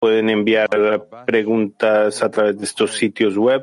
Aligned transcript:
pueden 0.00 0.30
enviar 0.30 0.68
preguntas 1.26 2.22
a 2.22 2.30
través 2.30 2.58
de 2.58 2.64
estos 2.64 2.96
sitios 2.96 3.36
web 3.36 3.62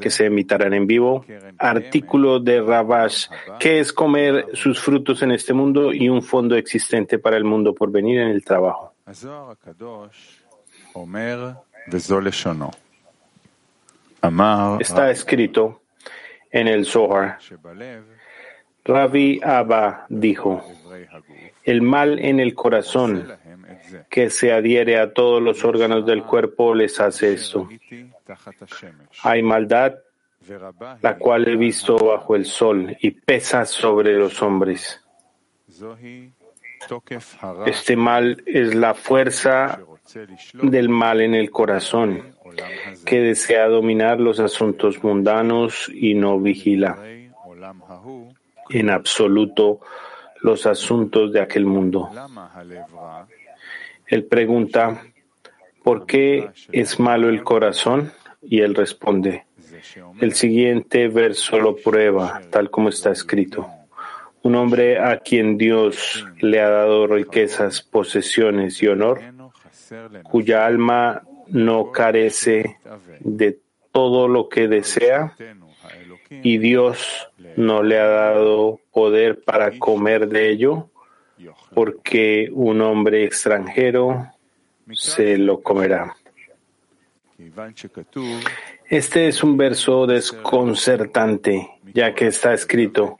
que 0.00 0.10
se 0.10 0.26
emitirán 0.26 0.72
en 0.72 0.86
vivo. 0.86 1.24
Artículo 1.58 2.38
de 2.38 2.62
Rabash, 2.62 3.26
¿qué 3.58 3.80
es 3.80 3.92
comer 3.92 4.46
sus 4.54 4.80
frutos 4.80 5.22
en 5.22 5.32
este 5.32 5.52
mundo 5.52 5.92
y 5.92 6.08
un 6.08 6.22
fondo 6.22 6.54
existente 6.56 7.18
para 7.18 7.36
el 7.36 7.44
mundo 7.44 7.74
por 7.74 7.90
venir 7.90 8.20
en 8.20 8.28
el 8.28 8.44
trabajo? 8.44 8.94
Está 14.80 15.10
escrito 15.10 15.82
en 16.50 16.68
el 16.68 16.86
Zohar. 16.86 17.38
Ravi 18.84 19.40
Abba 19.42 20.06
dijo, 20.08 20.64
el 21.64 21.82
mal 21.82 22.18
en 22.18 22.40
el 22.40 22.54
corazón 22.54 23.28
que 24.08 24.30
se 24.30 24.52
adhiere 24.52 24.98
a 24.98 25.12
todos 25.12 25.42
los 25.42 25.64
órganos 25.64 26.06
del 26.06 26.22
cuerpo 26.22 26.74
les 26.74 26.98
hace 27.00 27.34
esto. 27.34 27.68
Hay 29.22 29.42
maldad, 29.42 29.94
la 31.02 31.16
cual 31.16 31.48
he 31.48 31.56
visto 31.56 31.96
bajo 31.98 32.36
el 32.36 32.46
sol 32.46 32.96
y 33.00 33.10
pesa 33.10 33.64
sobre 33.66 34.14
los 34.14 34.40
hombres. 34.42 35.02
Este 37.66 37.96
mal 37.96 38.42
es 38.46 38.74
la 38.74 38.94
fuerza 38.94 39.80
del 40.62 40.88
mal 40.88 41.20
en 41.20 41.34
el 41.34 41.50
corazón, 41.50 42.34
que 43.04 43.20
desea 43.20 43.68
dominar 43.68 44.20
los 44.20 44.40
asuntos 44.40 45.02
mundanos 45.02 45.90
y 45.92 46.14
no 46.14 46.38
vigila 46.40 46.98
en 48.70 48.90
absoluto 48.90 49.80
los 50.40 50.66
asuntos 50.66 51.32
de 51.32 51.40
aquel 51.40 51.66
mundo. 51.66 52.10
Él 54.06 54.24
pregunta, 54.24 55.02
¿por 55.82 56.06
qué 56.06 56.50
es 56.72 56.98
malo 56.98 57.28
el 57.28 57.42
corazón? 57.42 58.12
Y 58.42 58.60
él 58.60 58.74
responde, 58.74 59.46
el 60.20 60.34
siguiente 60.34 61.08
verso 61.08 61.58
lo 61.58 61.76
prueba, 61.76 62.40
tal 62.50 62.70
como 62.70 62.88
está 62.88 63.10
escrito. 63.10 63.68
Un 64.42 64.54
hombre 64.54 64.98
a 64.98 65.18
quien 65.18 65.58
Dios 65.58 66.26
le 66.40 66.60
ha 66.60 66.68
dado 66.68 67.06
riquezas, 67.06 67.82
posesiones 67.82 68.82
y 68.82 68.88
honor, 68.88 69.20
cuya 70.22 70.64
alma 70.64 71.22
no 71.48 71.90
carece 71.90 72.78
de 73.20 73.60
todo 73.92 74.28
lo 74.28 74.48
que 74.48 74.68
desea, 74.68 75.34
y 76.30 76.58
Dios 76.58 77.30
no 77.56 77.82
le 77.82 77.98
ha 77.98 78.06
dado 78.06 78.80
poder 78.92 79.42
para 79.42 79.78
comer 79.78 80.28
de 80.28 80.50
ello, 80.50 80.90
porque 81.74 82.50
un 82.52 82.80
hombre 82.80 83.24
extranjero 83.24 84.30
se 84.92 85.38
lo 85.38 85.62
comerá. 85.62 86.14
Este 88.86 89.28
es 89.28 89.44
un 89.44 89.56
verso 89.56 90.06
desconcertante, 90.06 91.68
ya 91.94 92.14
que 92.14 92.26
está 92.26 92.52
escrito, 92.52 93.18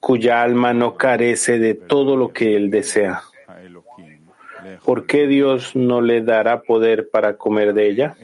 cuya 0.00 0.42
alma 0.42 0.72
no 0.72 0.96
carece 0.96 1.58
de 1.58 1.74
todo 1.74 2.16
lo 2.16 2.32
que 2.32 2.56
él 2.56 2.70
desea. 2.70 3.22
¿Por 4.84 5.06
qué 5.06 5.26
Dios 5.26 5.76
no 5.76 6.00
le 6.00 6.22
dará 6.22 6.62
poder 6.62 7.10
para 7.10 7.36
comer 7.36 7.74
de 7.74 7.88
ella? 7.88 8.16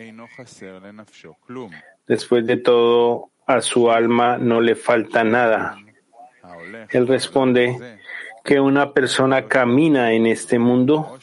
Después 2.06 2.46
de 2.46 2.56
todo, 2.56 3.30
a 3.46 3.60
su 3.60 3.90
alma 3.90 4.38
no 4.38 4.60
le 4.60 4.74
falta 4.74 5.24
nada. 5.24 5.78
Él 6.90 7.06
responde 7.06 7.98
que 8.44 8.60
una 8.60 8.92
persona 8.92 9.46
camina 9.46 10.12
en 10.12 10.26
este 10.26 10.58
mundo 10.58 11.18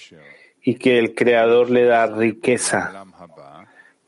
y 0.61 0.75
que 0.75 0.97
el 0.99 1.13
Creador 1.13 1.69
le 1.69 1.85
da 1.85 2.07
riqueza, 2.07 3.05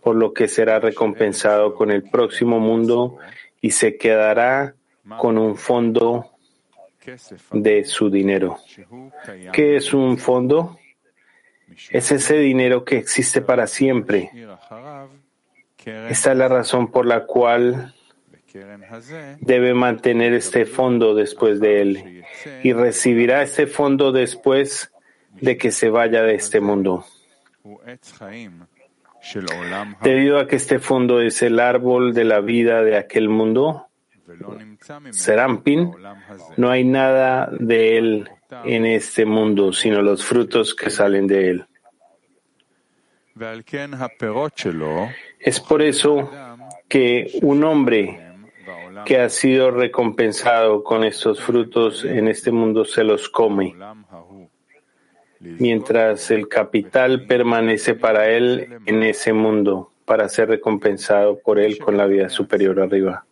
por 0.02 0.16
lo 0.16 0.34
que 0.34 0.48
será 0.48 0.80
recompensado 0.80 1.76
con 1.76 1.92
el 1.92 2.04
próximo 2.04 2.60
mundo 2.60 3.18
y 3.62 3.72
se 3.72 3.98
quedará 3.98 4.76
con 5.18 5.38
un 5.38 5.58
fondo 5.58 6.32
de 7.52 7.84
su 7.84 8.10
dinero. 8.10 8.58
¿Qué 9.52 9.76
es 9.76 9.94
un 9.94 10.18
fondo? 10.18 10.78
Es 11.90 12.12
ese 12.12 12.38
dinero 12.38 12.86
que 12.86 12.98
existe 12.98 13.42
para 13.42 13.68
siempre. 13.68 14.32
Esta 15.86 16.32
es 16.32 16.38
la 16.38 16.48
razón 16.48 16.92
por 16.92 17.06
la 17.06 17.26
cual 17.26 17.94
debe 19.40 19.74
mantener 19.74 20.34
este 20.34 20.66
fondo 20.66 21.14
después 21.14 21.60
de 21.60 21.82
él 21.82 22.24
y 22.64 22.74
recibirá 22.74 23.44
este 23.44 23.68
fondo 23.68 24.12
después 24.12 24.92
de 25.42 25.58
que 25.58 25.72
se 25.72 25.90
vaya 25.90 26.24
de 26.24 26.36
este 26.36 26.62
mundo. 26.62 27.06
Debido 30.02 30.40
a 30.40 30.48
que 30.48 30.56
este 30.56 30.80
fondo 30.80 31.20
es 31.20 31.42
el 31.42 31.60
árbol 31.60 32.14
de 32.14 32.24
la 32.24 32.40
vida 32.40 32.84
de 32.84 32.98
aquel 32.98 33.28
mundo, 33.28 33.88
Serampin, 35.12 35.92
no 36.58 36.70
hay 36.70 36.84
nada 36.84 37.50
de 37.52 37.98
él 37.98 38.30
en 38.64 38.86
este 38.86 39.26
mundo, 39.26 39.74
sino 39.74 40.02
los 40.02 40.24
frutos 40.24 40.76
que 40.76 40.90
salen 40.90 41.28
de 41.28 41.50
él. 41.50 41.66
Es 45.40 45.60
por 45.60 45.82
eso 45.82 46.32
que 46.88 47.40
un 47.42 47.64
hombre 47.64 48.25
que 49.06 49.20
ha 49.20 49.30
sido 49.30 49.72
recompensado 49.72 50.84
con 50.84 51.04
estos 51.04 51.42
frutos 51.42 52.04
en 52.04 52.28
este 52.28 52.52
mundo 52.52 52.84
se 52.84 53.04
los 53.04 53.30
come, 53.30 53.76
mientras 55.40 56.32
el 56.32 56.48
capital 56.48 57.26
permanece 57.26 57.96
para 57.96 58.30
él 58.30 58.80
en 58.86 59.04
ese 59.04 59.32
mundo 59.32 59.92
para 60.06 60.30
ser 60.30 60.50
recompensado 60.50 61.40
por 61.40 61.60
él 61.60 61.80
con 61.80 61.98
la 61.98 62.06
vida 62.06 62.30
superior 62.30 62.80
arriba. 62.80 63.26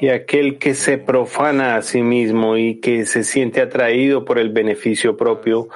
Y 0.00 0.08
aquel 0.08 0.58
que 0.58 0.74
se 0.74 0.98
profana 0.98 1.76
a 1.76 1.82
sí 1.82 2.02
mismo 2.02 2.56
y 2.56 2.80
que 2.80 3.06
se 3.06 3.22
siente 3.24 3.60
atraído 3.60 4.24
por 4.24 4.38
el 4.38 4.50
beneficio 4.50 5.16
propio 5.16 5.68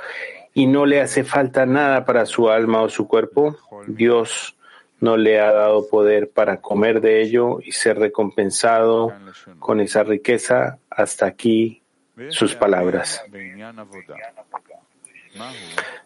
y 0.53 0.67
no 0.67 0.87
le 0.87 1.01
hace 1.01 1.23
falta 1.23 1.67
nada 1.67 2.05
para 2.05 2.27
su 2.27 2.49
alma 2.49 2.81
o 2.83 2.89
su 2.89 3.07
cuerpo, 3.07 3.57
Dios 3.87 4.56
no 5.01 5.17
le 5.17 5.41
ha 5.41 5.53
dado 5.53 5.89
poder 5.89 6.31
para 6.31 6.61
comer 6.61 7.01
de 7.01 7.23
ello 7.23 7.59
y 7.63 7.73
ser 7.73 7.99
recompensado 7.99 9.13
con 9.59 9.81
esa 9.81 10.03
riqueza. 10.03 10.79
Hasta 10.91 11.27
aquí 11.27 11.83
sus 12.31 12.55
palabras. 12.55 13.23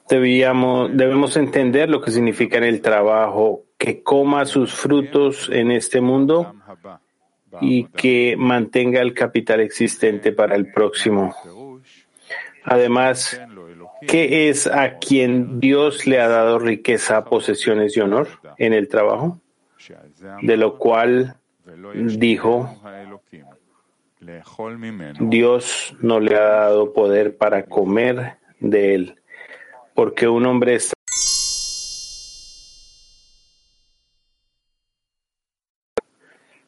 Debíamos, 0.08 0.90
debemos 0.96 1.36
entender 1.36 1.88
lo 1.88 2.00
que 2.00 2.10
significa 2.10 2.58
en 2.58 2.64
el 2.64 2.80
trabajo 2.80 3.64
que 3.78 4.02
coma 4.02 4.44
sus 4.44 4.74
frutos 4.74 5.48
en 5.52 5.70
este 5.70 6.00
mundo 6.00 6.54
y 7.60 7.84
que 7.84 8.34
mantenga 8.36 9.00
el 9.00 9.14
capital 9.14 9.60
existente 9.60 10.32
para 10.32 10.56
el 10.56 10.72
próximo. 10.72 11.34
Además, 12.64 13.40
¿qué 14.06 14.48
es 14.48 14.66
a 14.66 14.98
quien 14.98 15.60
Dios 15.60 16.06
le 16.06 16.20
ha 16.20 16.28
dado 16.28 16.58
riqueza, 16.58 17.24
posesiones 17.24 17.96
y 17.96 18.00
honor 18.00 18.28
en 18.58 18.72
el 18.72 18.88
trabajo? 18.88 19.40
De 20.42 20.56
lo 20.56 20.78
cual 20.78 21.36
dijo, 21.96 22.68
Dios 25.20 25.96
no 26.00 26.20
le 26.20 26.36
ha 26.36 26.40
dado 26.40 26.92
poder 26.92 27.36
para 27.36 27.64
comer 27.64 28.36
de 28.60 28.94
él, 28.94 29.14
porque 29.94 30.28
un 30.28 30.46
hombre 30.46 30.74
está 30.74 30.94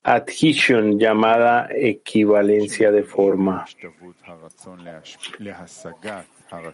adhesion 0.04 0.98
llamada 0.98 1.68
equivalencia 1.70 2.90
de 2.90 3.04
forma. 3.04 3.64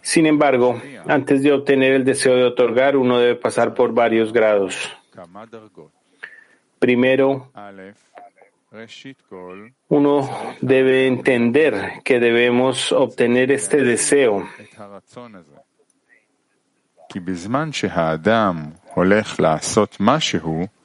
Sin 0.01 0.25
embargo, 0.25 0.81
antes 1.07 1.43
de 1.43 1.51
obtener 1.51 1.93
el 1.93 2.05
deseo 2.05 2.35
de 2.35 2.43
otorgar, 2.43 2.97
uno 2.97 3.19
debe 3.19 3.35
pasar 3.35 3.73
por 3.73 3.93
varios 3.93 4.33
grados. 4.33 4.89
Primero, 6.79 7.51
uno 9.87 10.29
debe 10.61 11.07
entender 11.07 12.01
que 12.03 12.19
debemos 12.19 12.91
obtener 12.91 13.51
este 13.51 13.83
deseo 13.83 14.47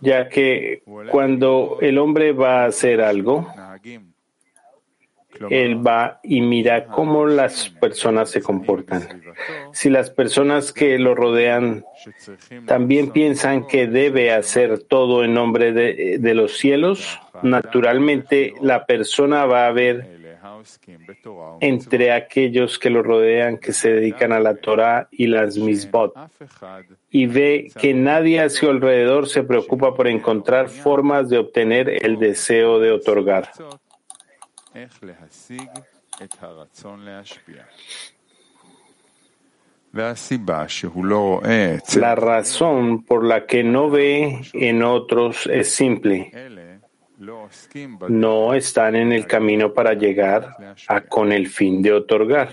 ya 0.01 0.29
que 0.29 0.83
cuando 1.11 1.79
el 1.81 1.99
hombre 1.99 2.33
va 2.33 2.63
a 2.63 2.67
hacer 2.67 3.01
algo, 3.01 3.47
él 5.51 5.87
va 5.87 6.21
y 6.23 6.41
mira 6.41 6.87
cómo 6.87 7.27
las 7.27 7.69
personas 7.69 8.31
se 8.31 8.43
comportan. 8.43 9.23
Si 9.73 9.91
las 9.91 10.11
personas 10.11 10.73
que 10.73 10.99
lo 10.99 11.15
rodean 11.15 11.85
también 12.67 13.11
piensan 13.11 13.67
que 13.67 13.87
debe 13.87 14.33
hacer 14.33 14.81
todo 14.85 15.25
en 15.25 15.35
nombre 15.35 15.73
de, 15.73 16.35
los 16.35 16.59
cielos, 16.59 17.21
naturalmente 17.43 18.55
la 18.61 18.87
persona 18.87 19.47
va 19.47 19.67
a 19.67 19.73
ver 19.73 20.25
entre 21.61 22.13
aquellos 22.13 22.79
que 22.79 22.91
lo 22.91 23.03
rodean, 23.03 23.59
que 23.59 23.73
se 23.73 23.93
dedican 23.93 24.33
a 24.33 24.41
la 24.41 24.55
Torah 24.55 25.09
y 25.11 25.27
las 25.27 25.59
misbot, 25.59 26.15
y 27.11 27.27
ve 27.27 27.71
que 27.79 27.95
nadie 27.95 28.41
a 28.41 28.49
su 28.49 28.69
alrededor 28.69 29.29
se 29.29 29.43
preocupa 29.43 29.95
por 29.95 30.09
encontrar 30.09 30.69
formas 30.69 31.29
de 31.29 31.39
obtener 31.39 32.05
el 32.05 32.19
deseo 32.19 32.81
de 32.81 32.93
otorgar. 32.93 33.51
La 41.97 42.15
razón 42.17 43.05
por 43.05 43.25
la 43.25 43.47
que 43.47 43.63
no 43.63 43.89
ve 43.89 44.41
en 44.53 44.83
otros 44.83 45.47
es 45.47 45.73
simple. 45.73 46.33
No 48.09 48.55
están 48.55 48.97
en 48.97 49.13
el 49.13 49.27
camino 49.27 49.73
para 49.73 49.95
llegar 49.95 50.75
a 50.89 51.01
con 51.03 51.31
el 51.31 51.47
fin 51.47 51.81
de 51.81 51.93
otorgar. 51.93 52.51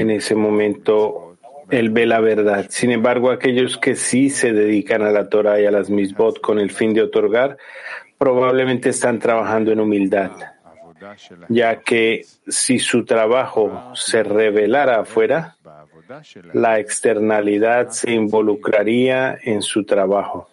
En 0.00 0.10
ese 0.10 0.34
momento 0.34 1.27
él 1.70 1.90
ve 1.90 2.06
la 2.06 2.20
verdad. 2.20 2.66
Sin 2.68 2.90
embargo, 2.90 3.30
aquellos 3.30 3.78
que 3.78 3.94
sí 3.94 4.30
se 4.30 4.52
dedican 4.52 5.02
a 5.02 5.10
la 5.10 5.28
Torah 5.28 5.60
y 5.60 5.66
a 5.66 5.70
las 5.70 5.90
misbot 5.90 6.40
con 6.40 6.58
el 6.58 6.70
fin 6.70 6.94
de 6.94 7.02
otorgar, 7.02 7.56
probablemente 8.16 8.90
están 8.90 9.18
trabajando 9.18 9.72
en 9.72 9.80
humildad 9.80 10.32
ya 11.48 11.80
que 11.80 12.24
si 12.46 12.78
su 12.78 13.04
trabajo 13.04 13.92
se 13.94 14.22
revelara 14.22 15.00
afuera, 15.00 15.56
la 16.54 16.78
externalidad 16.78 17.90
se 17.90 18.12
involucraría 18.12 19.38
en 19.42 19.62
su 19.62 19.84
trabajo, 19.84 20.48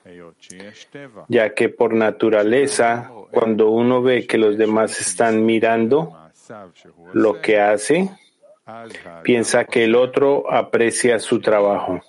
ya 1.28 1.54
que 1.54 1.70
por 1.70 1.94
naturaleza, 1.94 3.10
cuando 3.32 3.70
uno 3.70 4.02
ve 4.02 4.28
que 4.28 4.38
los 4.38 4.58
demás 4.58 5.00
están 5.00 5.46
mirando 5.46 6.16
lo 7.14 7.42
que 7.42 7.60
hace, 7.60 8.10
piensa 9.24 9.66
que 9.66 9.84
el 9.84 9.96
otro 9.96 10.52
aprecia 10.52 11.20
su 11.20 11.40
trabajo. 11.40 12.02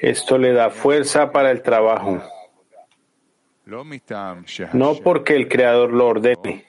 Esto 0.00 0.38
le 0.38 0.52
da 0.52 0.70
fuerza 0.70 1.30
para 1.32 1.50
el 1.50 1.62
trabajo. 1.62 2.20
No 4.72 4.94
porque 4.96 5.36
el 5.36 5.48
Creador 5.48 5.92
lo 5.92 6.08
ordene, 6.08 6.64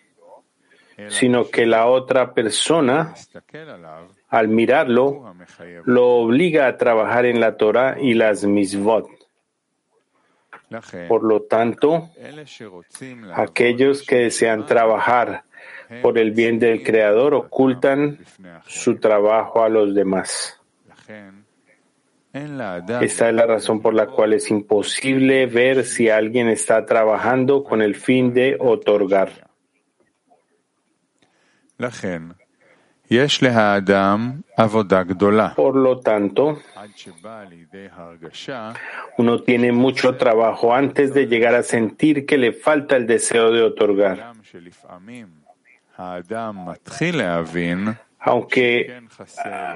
sino 1.09 1.49
que 1.49 1.65
la 1.65 1.87
otra 1.87 2.33
persona, 2.33 3.15
al 4.29 4.47
mirarlo, 4.49 5.33
lo 5.85 6.07
obliga 6.17 6.67
a 6.67 6.77
trabajar 6.77 7.25
en 7.25 7.39
la 7.39 7.57
Torah 7.57 7.97
y 7.99 8.13
las 8.13 8.43
misvot. 8.43 9.07
Por 11.07 11.23
lo 11.23 11.41
tanto, 11.43 12.09
aquellos 13.33 14.03
que 14.03 14.15
desean 14.15 14.65
trabajar 14.65 15.43
por 16.01 16.17
el 16.17 16.31
bien 16.31 16.59
del 16.59 16.81
Creador 16.81 17.33
ocultan 17.33 18.19
su 18.65 18.95
trabajo 18.97 19.63
a 19.63 19.69
los 19.69 19.93
demás. 19.93 20.59
Esta 22.33 23.27
es 23.27 23.35
la 23.35 23.45
razón 23.45 23.81
por 23.81 23.93
la 23.93 24.07
cual 24.07 24.31
es 24.31 24.49
imposible 24.49 25.45
ver 25.47 25.83
si 25.83 26.09
alguien 26.09 26.47
está 26.47 26.85
trabajando 26.85 27.63
con 27.63 27.81
el 27.81 27.95
fin 27.95 28.33
de 28.33 28.55
otorgar. 28.57 29.49
Por 35.57 35.75
lo 35.75 35.99
tanto, 35.99 36.61
uno 39.17 39.41
tiene 39.41 39.73
mucho 39.73 40.15
trabajo 40.15 40.73
antes 40.73 41.13
de 41.13 41.27
llegar 41.27 41.53
a 41.53 41.61
sentir 41.61 42.25
que 42.25 42.37
le 42.37 42.53
falta 42.53 42.95
el 42.95 43.07
deseo 43.07 43.51
de 43.51 43.63
otorgar. 43.63 44.31
Aunque 48.19 49.01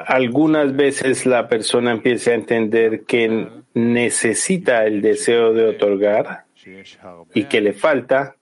algunas 0.07 0.73
veces 0.73 1.25
la 1.25 1.49
persona 1.49 1.91
empiece 1.91 2.31
a 2.31 2.35
entender 2.35 3.03
que 3.03 3.49
necesita 3.73 4.85
el 4.85 5.01
deseo 5.01 5.51
de 5.51 5.65
otorgar 5.65 6.45
y 7.33 7.43
que 7.43 7.59
le 7.59 7.73
falta, 7.73 8.37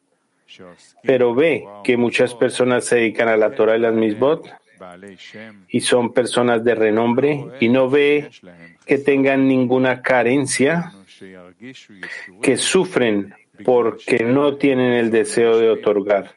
pero 1.01 1.33
ve 1.33 1.65
que 1.83 1.97
muchas 1.97 2.35
personas 2.35 2.85
se 2.85 2.97
dedican 2.97 3.27
a 3.27 3.37
la 3.37 3.55
Torah 3.55 3.75
y 3.75 3.79
las 3.79 3.95
misbot 3.95 4.62
y 5.67 5.81
son 5.81 6.13
personas 6.13 6.63
de 6.63 6.75
renombre 6.75 7.45
y 7.59 7.69
no 7.69 7.89
ve 7.89 8.29
que 8.85 8.97
tengan 8.97 9.47
ninguna 9.47 10.01
carencia, 10.01 10.91
que 12.41 12.57
sufren 12.57 13.33
porque 13.63 14.23
no 14.23 14.57
tienen 14.57 14.93
el 14.93 15.11
deseo 15.11 15.57
de 15.57 15.69
otorgar. 15.69 16.35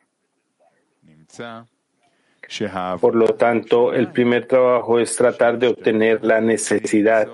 Por 3.00 3.16
lo 3.16 3.34
tanto, 3.34 3.92
el 3.92 4.12
primer 4.12 4.46
trabajo 4.46 4.98
es 5.00 5.16
tratar 5.16 5.58
de 5.58 5.68
obtener 5.68 6.24
la 6.24 6.40
necesidad, 6.40 7.28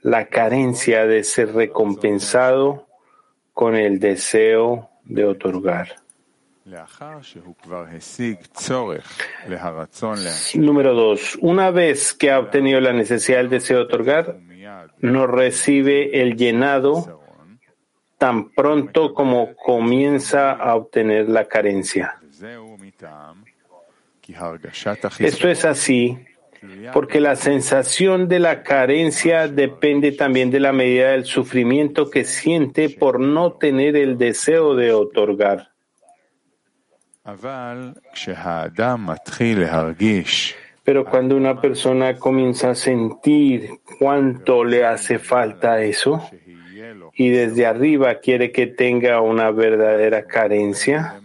la 0.00 0.26
carencia 0.26 1.06
de 1.06 1.22
ser 1.22 1.52
recompensado 1.52 2.86
con 3.52 3.74
el 3.74 3.98
deseo 3.98 4.90
de 5.04 5.24
otorgar. 5.24 6.05
Número 10.56 10.94
dos, 10.94 11.38
una 11.40 11.70
vez 11.70 12.12
que 12.12 12.32
ha 12.32 12.40
obtenido 12.40 12.80
la 12.80 12.92
necesidad 12.92 13.38
del 13.38 13.50
deseo 13.50 13.78
de 13.78 13.82
otorgar, 13.84 14.36
no 14.98 15.28
recibe 15.28 16.20
el 16.20 16.36
llenado 16.36 17.22
tan 18.18 18.50
pronto 18.50 19.14
como 19.14 19.54
comienza 19.54 20.50
a 20.52 20.74
obtener 20.74 21.28
la 21.28 21.46
carencia. 21.46 22.16
Esto 25.20 25.48
es 25.48 25.64
así 25.64 26.18
porque 26.92 27.20
la 27.20 27.36
sensación 27.36 28.26
de 28.26 28.40
la 28.40 28.64
carencia 28.64 29.46
depende 29.46 30.10
también 30.10 30.50
de 30.50 30.58
la 30.58 30.72
medida 30.72 31.10
del 31.10 31.26
sufrimiento 31.26 32.10
que 32.10 32.24
siente 32.24 32.90
por 32.90 33.20
no 33.20 33.52
tener 33.52 33.94
el 33.94 34.18
deseo 34.18 34.74
de 34.74 34.92
otorgar. 34.92 35.75
Pero 40.84 41.04
cuando 41.04 41.36
una 41.36 41.60
persona 41.60 42.16
comienza 42.16 42.70
a 42.70 42.74
sentir 42.76 43.80
cuánto 43.98 44.62
le 44.62 44.84
hace 44.84 45.18
falta 45.18 45.80
eso 45.80 46.22
y 47.14 47.30
desde 47.30 47.66
arriba 47.66 48.20
quiere 48.20 48.52
que 48.52 48.68
tenga 48.68 49.20
una 49.20 49.50
verdadera 49.50 50.26
carencia, 50.26 51.20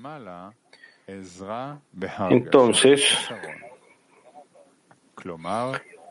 entonces, 2.29 3.17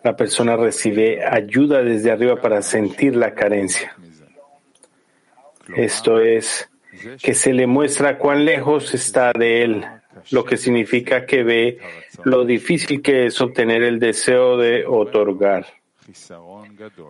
la 0.05 0.17
persona 0.17 0.57
recibe 0.57 1.25
ayuda 1.27 1.83
desde 1.83 2.13
arriba 2.13 2.37
para 2.37 2.63
sentir 2.63 3.17
la 3.17 3.35
carencia. 3.35 3.97
Esto 5.75 6.21
es, 6.21 6.71
que 7.23 7.35
se 7.35 7.53
le 7.53 7.67
muestra 7.67 8.19
cuán 8.19 8.45
lejos 8.45 8.95
está 8.95 9.33
de 9.33 9.63
él, 9.63 9.87
lo 10.31 10.45
que 10.45 10.57
significa 10.57 11.25
que 11.27 11.43
ve 11.43 11.79
lo 12.25 12.45
difícil 12.45 13.03
que 13.03 13.27
es 13.27 13.41
obtener 13.41 13.83
el 13.83 13.99
deseo 13.99 14.57
de 14.57 14.85
otorgar, 14.87 15.67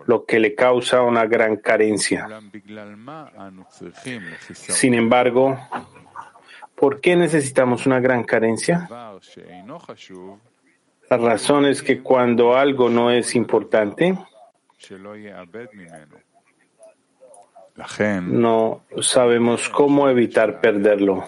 lo 0.05 0.25
que 0.25 0.39
le 0.39 0.55
causa 0.55 1.01
una 1.01 1.25
gran 1.25 1.57
carencia. 1.57 2.27
Sin 4.53 4.93
embargo, 4.93 5.57
¿Por 6.81 6.99
qué 6.99 7.15
necesitamos 7.15 7.85
una 7.85 7.99
gran 7.99 8.23
carencia? 8.23 8.89
La 11.11 11.17
razón 11.17 11.65
es 11.67 11.83
que 11.83 12.01
cuando 12.01 12.55
algo 12.55 12.89
no 12.89 13.11
es 13.11 13.35
importante, 13.35 14.17
no 18.21 18.83
sabemos 19.01 19.69
cómo 19.69 20.09
evitar 20.09 20.59
perderlo. 20.61 21.25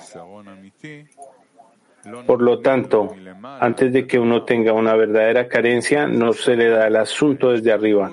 Por 2.26 2.42
lo 2.42 2.60
tanto, 2.60 3.16
antes 3.60 3.94
de 3.94 4.06
que 4.06 4.20
uno 4.20 4.44
tenga 4.44 4.74
una 4.74 4.94
verdadera 4.96 5.48
carencia, 5.48 6.08
no 6.08 6.34
se 6.34 6.56
le 6.56 6.68
da 6.68 6.88
el 6.88 6.98
asunto 6.98 7.52
desde 7.52 7.72
arriba, 7.72 8.12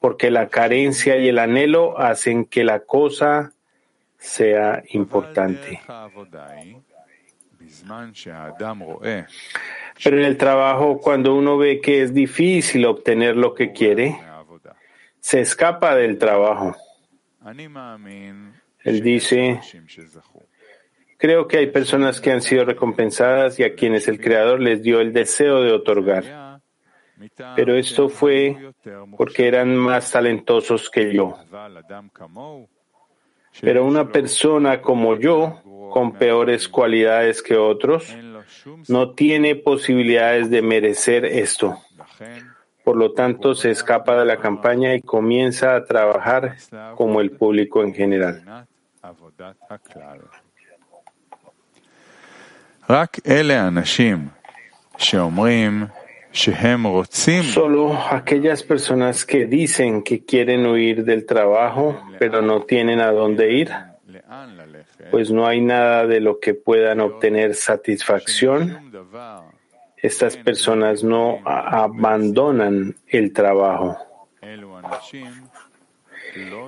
porque 0.00 0.30
la 0.30 0.48
carencia 0.48 1.16
y 1.16 1.28
el 1.28 1.38
anhelo 1.38 1.98
hacen 1.98 2.44
que 2.44 2.62
la 2.62 2.80
cosa 2.80 3.52
sea 4.16 4.82
importante. 4.90 5.80
Pero 10.04 10.18
en 10.18 10.24
el 10.24 10.36
trabajo, 10.36 10.98
cuando 11.00 11.34
uno 11.34 11.58
ve 11.58 11.80
que 11.80 12.02
es 12.02 12.14
difícil 12.14 12.86
obtener 12.86 13.36
lo 13.36 13.54
que 13.54 13.72
quiere, 13.72 14.18
se 15.18 15.40
escapa 15.40 15.96
del 15.96 16.18
trabajo. 16.18 16.76
Él 18.84 19.02
dice, 19.02 19.60
creo 21.18 21.46
que 21.46 21.58
hay 21.58 21.66
personas 21.68 22.20
que 22.20 22.30
han 22.30 22.42
sido 22.42 22.64
recompensadas 22.64 23.58
y 23.58 23.64
a 23.64 23.74
quienes 23.74 24.08
el 24.08 24.20
Creador 24.20 24.60
les 24.60 24.82
dio 24.82 25.00
el 25.00 25.12
deseo 25.12 25.62
de 25.62 25.72
otorgar. 25.72 26.60
pero 27.54 27.76
esto 27.76 28.08
fue 28.08 28.72
porque 29.16 29.46
eran 29.46 29.76
más 29.76 30.10
talentosos 30.10 30.90
que 30.90 31.12
yo. 31.12 31.36
Pero 33.60 33.84
una 33.84 34.08
persona 34.08 34.80
como 34.80 35.16
yo, 35.16 35.60
con 35.92 36.12
peores 36.12 36.68
cualidades 36.68 37.42
que 37.42 37.56
otros, 37.56 38.16
no 38.88 39.12
tiene 39.12 39.56
posibilidades 39.56 40.50
de 40.50 40.62
merecer 40.62 41.24
esto. 41.24 41.78
Por 42.84 42.96
lo 42.96 43.12
tanto, 43.12 43.54
se 43.54 43.70
escapa 43.70 44.18
de 44.18 44.24
la 44.24 44.38
campaña 44.38 44.94
y 44.94 45.00
comienza 45.00 45.76
a 45.76 45.84
trabajar 45.84 46.56
como 46.96 47.20
el 47.20 47.30
público 47.30 47.82
en 47.82 47.94
general. 47.94 48.66
Solo 57.44 57.94
aquellas 58.10 58.62
personas 58.62 59.24
que 59.24 59.46
dicen 59.46 60.02
que 60.02 60.24
quieren 60.24 60.66
huir 60.66 61.04
del 61.04 61.26
trabajo, 61.26 62.02
pero 62.18 62.42
no 62.42 62.62
tienen 62.62 63.00
a 63.00 63.12
dónde 63.12 63.52
ir, 63.52 63.70
pues 65.10 65.30
no 65.30 65.46
hay 65.46 65.60
nada 65.60 66.06
de 66.06 66.20
lo 66.20 66.40
que 66.40 66.54
puedan 66.54 67.00
obtener 67.00 67.54
satisfacción 67.54 68.90
estas 70.02 70.36
personas 70.36 71.04
no 71.04 71.38
abandonan 71.44 72.96
el 73.06 73.32
trabajo. 73.32 73.96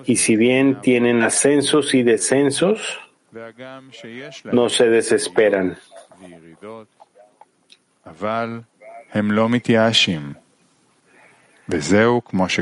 Y 0.07 0.17
si 0.17 0.37
bien 0.37 0.81
tienen 0.81 1.23
ascensos 1.25 1.95
y 1.95 2.05
descensos, 2.05 3.01
no 4.45 4.69
se 4.69 4.89
desesperan. 4.89 5.77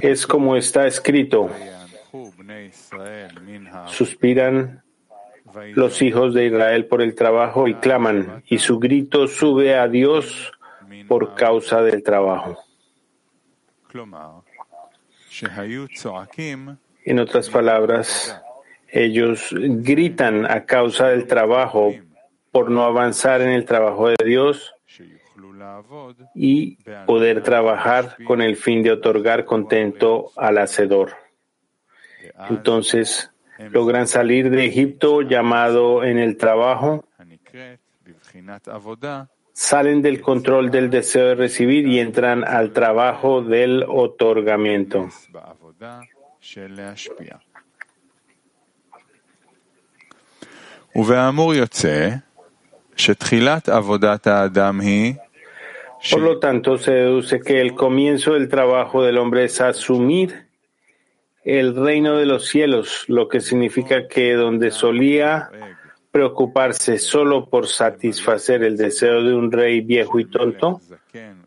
Es 0.01 0.27
como 0.27 0.57
está 0.57 0.87
escrito. 0.87 1.51
Suspiran 3.89 4.83
los 5.75 6.01
hijos 6.01 6.33
de 6.33 6.47
Israel 6.47 6.87
por 6.87 7.03
el 7.03 7.15
trabajo 7.15 7.69
y 7.69 7.75
claman, 7.75 8.43
y 8.47 8.57
su 8.57 8.79
grito 8.79 9.29
sube 9.29 9.75
a 9.75 9.87
Dios 9.87 10.53
por 11.09 11.35
causa 11.35 11.83
del 11.83 12.03
trabajo. 12.03 12.59
En 17.05 17.19
otras 17.19 17.51
palabras, 17.51 18.41
ellos 18.89 19.55
gritan 19.59 20.51
a 20.51 20.65
causa 20.65 21.09
del 21.09 21.27
trabajo 21.27 21.95
por 22.51 22.71
no 22.71 22.85
avanzar 22.85 23.41
en 23.41 23.51
el 23.51 23.65
trabajo 23.65 24.09
de 24.09 24.17
Dios 24.25 24.75
y 26.35 26.77
poder 27.07 27.43
trabajar 27.43 28.17
con 28.25 28.43
el 28.43 28.57
fin 28.57 28.83
de 28.83 28.93
otorgar 28.93 29.45
contento 29.45 30.31
al 30.37 30.59
hacedor. 30.59 31.17
Entonces, 32.51 33.31
logran 33.71 34.07
salir 34.07 34.51
de 34.51 34.67
Egipto 34.67 35.23
llamado 35.23 36.05
en 36.05 36.19
el 36.19 36.37
trabajo 36.37 37.05
salen 39.53 40.03
del 40.03 40.21
control 40.21 40.71
del 40.71 40.91
deseo 40.91 41.29
de 41.29 41.35
recibir 41.35 41.87
y 41.87 42.01
entran 42.01 42.45
al 42.45 42.73
trabajo 42.73 43.43
del 43.43 43.85
otorgamiento. 43.87 45.09
Por 56.11 56.21
lo 56.21 56.39
tanto, 56.39 56.79
se 56.79 56.93
deduce 56.93 57.41
que 57.41 57.61
el 57.61 57.75
comienzo 57.75 58.35
del 58.35 58.49
trabajo 58.49 59.03
del 59.03 59.19
hombre 59.19 59.45
es 59.45 59.61
asumir 59.61 60.49
el 61.45 61.75
reino 61.75 62.17
de 62.17 62.27
los 62.27 62.47
cielos, 62.47 63.05
lo 63.09 63.29
que 63.29 63.41
significa 63.41 64.07
que 64.09 64.35
donde 64.35 64.71
solía 64.71 65.51
preocuparse 66.13 66.99
solo 66.99 67.49
por 67.49 67.67
satisfacer 67.67 68.63
el 68.63 68.77
deseo 68.77 69.25
de 69.25 69.35
un 69.35 69.51
rey 69.51 69.81
viejo 69.81 70.21
y 70.21 70.27
tonto, 70.27 70.81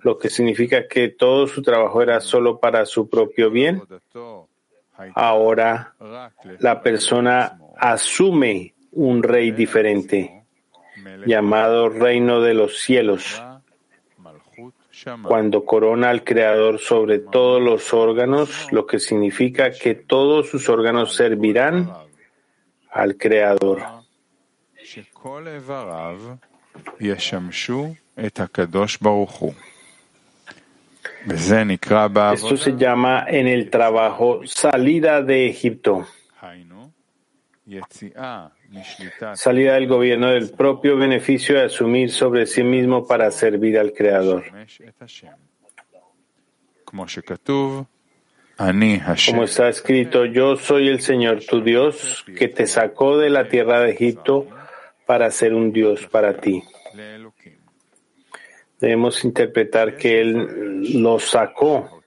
lo 0.02 0.18
que 0.18 0.30
significa 0.30 0.88
que 0.88 1.10
todo 1.10 1.48
su 1.48 1.62
trabajo 1.62 2.02
era 2.02 2.20
solo 2.20 2.60
para 2.60 2.86
su 2.88 3.08
propio 3.08 3.52
bien. 3.52 3.84
Ahora 5.14 5.94
la 6.60 6.82
persona 6.82 7.60
asume 7.78 8.74
un 8.92 9.22
rey 9.22 9.52
diferente, 9.52 10.46
llamado 11.28 11.90
reino 11.90 12.42
de 12.42 12.56
los 12.56 12.80
cielos, 12.80 13.44
cuando 15.22 15.64
corona 15.64 16.10
al 16.10 16.24
Creador 16.24 16.80
sobre 16.80 17.20
todos 17.20 17.62
los 17.62 17.94
órganos, 17.94 18.72
lo 18.72 18.88
que 18.88 19.00
significa 19.00 19.70
que 19.70 19.94
todos 19.94 20.50
sus 20.50 20.70
órganos 20.70 21.14
servirán 21.14 21.94
al 22.90 23.18
Creador. 23.18 23.95
Esto 32.36 32.56
se 32.58 32.78
llama 32.78 33.26
en 33.28 33.48
el 33.48 33.70
trabajo 33.70 34.42
salida 34.46 35.24
de 35.24 35.48
Egipto, 35.48 36.06
salida 39.34 39.74
del 39.74 39.88
gobierno 39.88 40.30
del 40.30 40.52
propio 40.52 40.98
beneficio 40.98 41.56
de 41.56 41.64
asumir 41.64 42.12
sobre 42.12 42.46
sí 42.46 42.64
mismo 42.64 43.08
para 43.08 43.32
servir 43.32 43.80
al 43.80 43.92
Creador. 43.92 44.44
Como 49.26 49.44
está 49.44 49.68
escrito, 49.68 50.26
yo 50.26 50.56
soy 50.56 50.88
el 50.88 51.02
Señor 51.02 51.44
tu 51.44 51.62
Dios 51.62 52.24
que 52.38 52.48
te 52.48 52.68
sacó 52.68 53.18
de 53.18 53.30
la 53.30 53.50
tierra 53.50 53.82
de 53.82 53.92
Egipto 53.92 54.48
para 55.06 55.30
ser 55.32 55.54
un 55.54 55.72
Dios 55.72 56.08
para 56.08 56.38
ti. 56.38 56.64
Debemos 58.80 59.24
interpretar 59.24 59.96
que 59.96 60.22
Él 60.22 61.02
los 61.02 61.30
sacó 61.30 62.04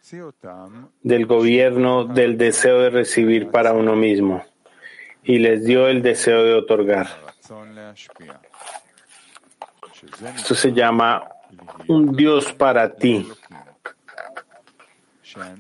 del 1.03 1.27
gobierno 1.27 2.05
del 2.05 2.39
deseo 2.39 2.81
de 2.81 2.91
recibir 2.91 3.51
para 3.51 3.73
uno 3.73 3.95
mismo 3.97 4.45
y 5.23 5.39
les 5.39 5.65
dio 5.65 5.89
el 5.89 6.03
deseo 6.03 6.45
de 6.45 6.55
otorgar. 6.55 7.09
Esto 10.37 10.55
se 10.55 10.73
llama 10.73 11.29
un 11.87 12.15
Dios 12.17 12.53
para 12.53 12.95
ti, 12.95 13.29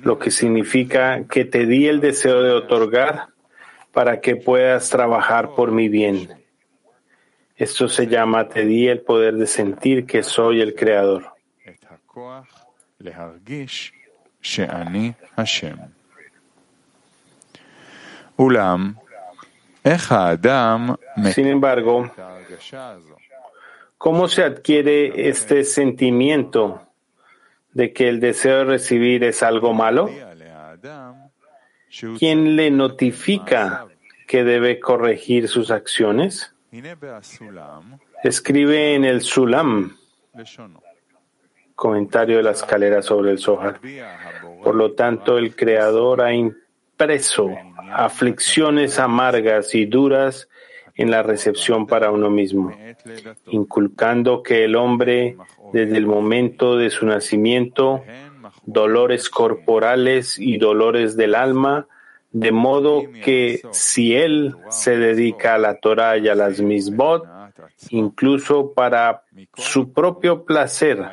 lo 0.02 0.18
que 0.18 0.30
significa 0.30 1.25
que 1.25 1.45
te 1.45 1.66
di 1.66 1.87
el 1.87 2.00
deseo 2.00 2.42
de 2.42 2.52
otorgar 2.52 3.28
para 3.92 4.21
que 4.21 4.37
puedas 4.37 4.88
trabajar 4.88 5.50
por 5.54 5.73
mi 5.73 5.88
bien. 5.88 6.38
Esto 7.59 7.88
se 7.88 8.07
llama, 8.07 8.49
te 8.49 8.65
di 8.65 8.87
el 8.87 9.00
poder 9.00 9.35
de 9.35 9.49
sentir 9.49 10.07
que 10.07 10.23
soy 10.23 10.61
el 10.61 10.77
creador. 10.77 11.33
Sin 21.35 21.49
embargo, 21.49 22.09
¿cómo 23.99 24.29
se 24.29 24.45
adquiere 24.45 25.29
este 25.29 25.65
sentimiento 25.65 26.81
de 27.73 27.93
que 27.93 28.09
el 28.09 28.21
deseo 28.21 28.59
de 28.59 28.65
recibir 28.67 29.25
es 29.25 29.43
algo 29.43 29.75
malo? 29.75 30.09
¿Quién 32.19 32.55
le 32.55 32.71
notifica 32.71 33.88
que 34.29 34.45
debe 34.45 34.79
corregir 34.79 35.49
sus 35.49 35.73
acciones? 35.73 36.55
Escribe 38.22 38.94
en 38.94 39.04
el 39.04 39.22
Sulam, 39.22 39.96
comentario 41.75 42.38
de 42.38 42.42
la 42.42 42.50
escalera 42.50 43.00
sobre 43.02 43.30
el 43.30 43.38
Zohar. 43.38 43.80
Por 44.62 44.75
lo 44.75 44.92
tanto, 44.92 45.38
el 45.38 45.56
Creador 45.56 46.20
ha 46.20 46.34
impreso 46.34 47.50
aflicciones 47.92 48.98
amargas 48.98 49.75
y 49.75 49.87
duras 49.87 50.48
en 50.94 51.10
la 51.10 51.22
recepción 51.22 51.87
para 51.87 52.10
uno 52.10 52.28
mismo, 52.28 52.76
inculcando 53.46 54.42
que 54.42 54.64
el 54.64 54.76
hombre, 54.76 55.37
desde 55.72 55.96
el 55.96 56.06
momento 56.06 56.76
de 56.76 56.90
su 56.90 57.06
nacimiento, 57.06 58.02
dolores 58.64 59.30
corporales 59.30 60.38
y 60.38 60.58
dolores 60.58 61.16
del 61.16 61.34
alma, 61.34 61.87
de 62.40 62.52
modo 62.52 63.02
que 63.25 63.61
si 63.73 64.14
él 64.14 64.54
se 64.71 64.97
dedica 64.97 65.54
a 65.54 65.59
la 65.59 65.78
Torah 65.80 66.16
y 66.18 66.28
a 66.28 66.35
las 66.35 66.61
misbot, 66.61 67.26
incluso 67.90 68.73
para 68.73 69.23
su 69.57 69.92
propio 69.92 70.45
placer, 70.45 71.04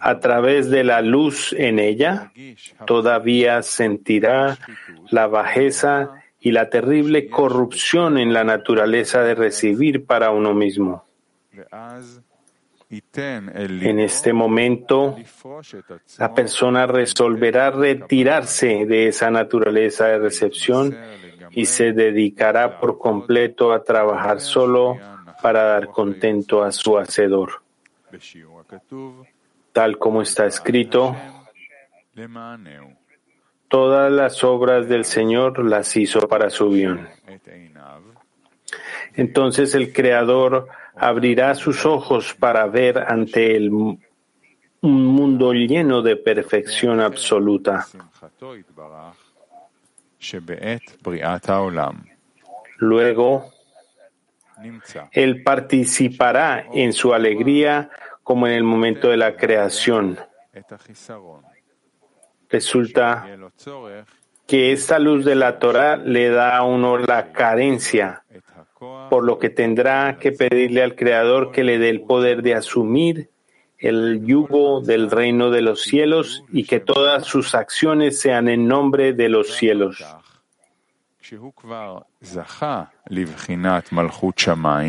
a 0.00 0.18
través 0.18 0.68
de 0.70 0.82
la 0.82 1.02
luz 1.02 1.52
en 1.52 1.78
ella, 1.78 2.32
todavía 2.84 3.62
sentirá 3.62 4.58
la 5.10 5.26
bajeza 5.28 6.22
y 6.40 6.50
la 6.50 6.68
terrible 6.68 7.28
corrupción 7.28 8.18
en 8.18 8.32
la 8.32 8.44
naturaleza 8.44 9.22
de 9.22 9.34
recibir 9.34 10.04
para 10.04 10.30
uno 10.30 10.54
mismo. 10.54 11.04
En 12.88 13.98
este 13.98 14.32
momento, 14.32 15.16
la 16.18 16.34
persona 16.34 16.86
resolverá 16.86 17.70
retirarse 17.72 18.86
de 18.86 19.08
esa 19.08 19.30
naturaleza 19.30 20.06
de 20.06 20.18
recepción 20.18 20.96
y 21.50 21.66
se 21.66 21.92
dedicará 21.92 22.78
por 22.78 22.98
completo 22.98 23.72
a 23.72 23.82
trabajar 23.82 24.40
solo 24.40 24.98
para 25.42 25.64
dar 25.64 25.88
contento 25.88 26.62
a 26.62 26.70
su 26.70 26.96
Hacedor. 26.96 27.62
Tal 29.72 29.98
como 29.98 30.22
está 30.22 30.46
escrito, 30.46 31.16
todas 33.68 34.12
las 34.12 34.44
obras 34.44 34.88
del 34.88 35.04
Señor 35.04 35.64
las 35.64 35.96
hizo 35.96 36.20
para 36.28 36.50
su 36.50 36.68
bien. 36.68 37.08
Entonces 39.14 39.74
el 39.74 39.92
Creador 39.92 40.68
abrirá 40.96 41.54
sus 41.54 41.84
ojos 41.84 42.34
para 42.34 42.66
ver 42.66 42.98
ante 42.98 43.54
él 43.56 43.70
un 43.70 44.00
mundo 44.82 45.52
lleno 45.52 46.02
de 46.02 46.16
perfección 46.16 47.00
absoluta. 47.00 47.86
Luego, 52.78 53.52
él 55.12 55.42
participará 55.42 56.66
en 56.72 56.92
su 56.92 57.12
alegría 57.12 57.90
como 58.22 58.46
en 58.46 58.54
el 58.54 58.64
momento 58.64 59.08
de 59.08 59.16
la 59.16 59.36
creación. 59.36 60.18
Resulta 62.48 63.26
que 64.46 64.72
esta 64.72 64.98
luz 64.98 65.24
de 65.24 65.34
la 65.34 65.58
Torah 65.58 65.96
le 65.96 66.30
da 66.30 66.56
a 66.56 66.62
uno 66.62 66.96
la 66.98 67.32
carencia 67.32 68.24
por 68.78 69.24
lo 69.24 69.38
que 69.38 69.50
tendrá 69.50 70.18
que 70.18 70.32
pedirle 70.32 70.82
al 70.82 70.96
Creador 70.96 71.52
que 71.52 71.64
le 71.64 71.78
dé 71.78 71.88
el 71.88 72.02
poder 72.02 72.42
de 72.42 72.54
asumir 72.54 73.30
el 73.78 74.24
yugo 74.24 74.80
del 74.80 75.10
reino 75.10 75.50
de 75.50 75.60
los 75.60 75.82
cielos 75.82 76.44
y 76.50 76.64
que 76.64 76.80
todas 76.80 77.24
sus 77.24 77.54
acciones 77.54 78.20
sean 78.20 78.48
en 78.48 78.66
nombre 78.66 79.12
de 79.12 79.28
los 79.28 79.54
cielos. 79.54 80.02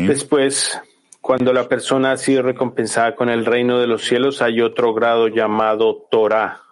Después, 0.06 0.80
cuando 1.20 1.52
la 1.52 1.68
persona 1.68 2.12
ha 2.12 2.16
sido 2.16 2.42
recompensada 2.42 3.14
con 3.14 3.28
el 3.28 3.44
reino 3.44 3.78
de 3.78 3.86
los 3.86 4.04
cielos, 4.04 4.40
hay 4.40 4.60
otro 4.60 4.94
grado 4.94 5.28
llamado 5.28 6.06
Torah, 6.10 6.62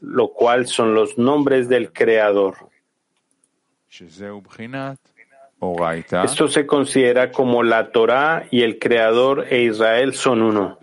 lo 0.00 0.32
cual 0.32 0.66
son 0.66 0.94
los 0.94 1.16
nombres 1.16 1.68
del 1.68 1.92
Creador. 1.92 2.56
Esto 6.24 6.48
se 6.48 6.66
considera 6.66 7.30
como 7.30 7.62
la 7.62 7.90
Torá 7.92 8.46
y 8.50 8.62
el 8.62 8.78
Creador 8.78 9.46
e 9.50 9.62
Israel 9.62 10.14
son 10.14 10.42
uno. 10.42 10.78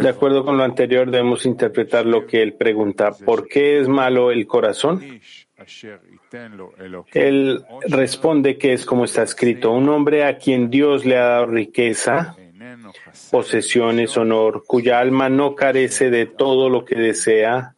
De 0.00 0.08
acuerdo 0.08 0.44
con 0.44 0.56
lo 0.56 0.62
anterior, 0.62 1.10
debemos 1.10 1.44
interpretar 1.44 2.06
lo 2.06 2.26
que 2.26 2.40
él 2.40 2.54
pregunta. 2.54 3.10
¿Por 3.24 3.48
qué 3.48 3.80
es 3.80 3.88
malo 3.88 4.30
el 4.30 4.46
corazón? 4.46 5.20
Él 7.12 7.64
responde 7.88 8.58
que 8.58 8.72
es 8.72 8.84
como 8.84 9.04
está 9.04 9.22
escrito, 9.22 9.70
un 9.72 9.88
hombre 9.88 10.24
a 10.24 10.38
quien 10.38 10.70
Dios 10.70 11.04
le 11.04 11.18
ha 11.18 11.24
dado 11.24 11.46
riqueza, 11.46 12.36
posesiones, 13.30 14.16
honor, 14.16 14.64
cuya 14.66 14.98
alma 14.98 15.28
no 15.28 15.54
carece 15.54 16.10
de 16.10 16.26
todo 16.26 16.68
lo 16.68 16.84
que 16.84 16.96
desea, 16.96 17.74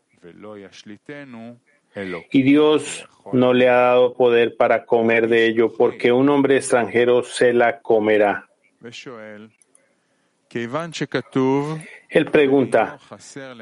y 2.32 2.42
Dios 2.42 3.08
no 3.32 3.52
le 3.52 3.68
ha 3.68 3.74
dado 3.74 4.14
poder 4.14 4.56
para 4.56 4.84
comer 4.84 5.28
de 5.28 5.46
ello, 5.46 5.72
porque 5.72 6.12
un 6.12 6.28
hombre 6.28 6.56
extranjero 6.56 7.22
se 7.22 7.52
la 7.52 7.80
comerá. 7.80 8.48
Él 12.14 12.26
pregunta, 12.26 12.96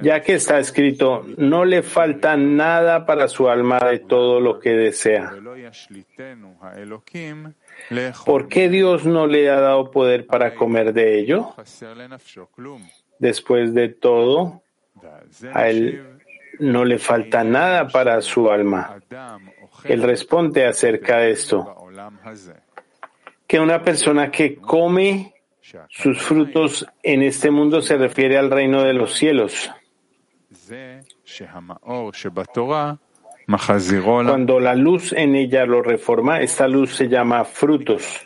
ya 0.02 0.20
que 0.20 0.34
está 0.34 0.58
escrito, 0.58 1.24
no 1.38 1.64
le 1.64 1.82
falta 1.82 2.36
nada 2.36 3.06
para 3.06 3.26
su 3.26 3.48
alma 3.48 3.78
de 3.78 4.00
todo 4.00 4.40
lo 4.40 4.60
que 4.60 4.72
desea. 4.72 5.32
¿Por 8.26 8.48
qué 8.48 8.68
Dios 8.68 9.06
no 9.06 9.26
le 9.26 9.48
ha 9.48 9.58
dado 9.58 9.90
poder 9.90 10.26
para 10.26 10.54
comer 10.54 10.92
de 10.92 11.18
ello? 11.18 11.54
Después 13.18 13.72
de 13.72 13.88
todo, 13.88 14.62
a 15.54 15.68
él 15.70 16.18
no 16.58 16.84
le 16.84 16.98
falta 16.98 17.42
nada 17.44 17.88
para 17.88 18.20
su 18.20 18.50
alma. 18.50 19.00
Él 19.84 20.02
responde 20.02 20.66
acerca 20.66 21.20
de 21.20 21.30
esto, 21.30 21.74
que 23.46 23.58
una 23.58 23.82
persona 23.82 24.30
que 24.30 24.56
come 24.56 25.31
sus 25.88 26.20
frutos 26.20 26.86
en 27.02 27.22
este 27.22 27.50
mundo 27.50 27.82
se 27.82 27.96
refiere 27.96 28.38
al 28.38 28.50
reino 28.50 28.82
de 28.82 28.92
los 28.92 29.14
cielos. 29.14 29.70
Cuando 34.30 34.60
la 34.60 34.74
luz 34.74 35.12
en 35.12 35.34
ella 35.34 35.66
lo 35.66 35.82
reforma, 35.82 36.40
esta 36.40 36.68
luz 36.68 36.94
se 36.96 37.08
llama 37.08 37.44
frutos. 37.44 38.24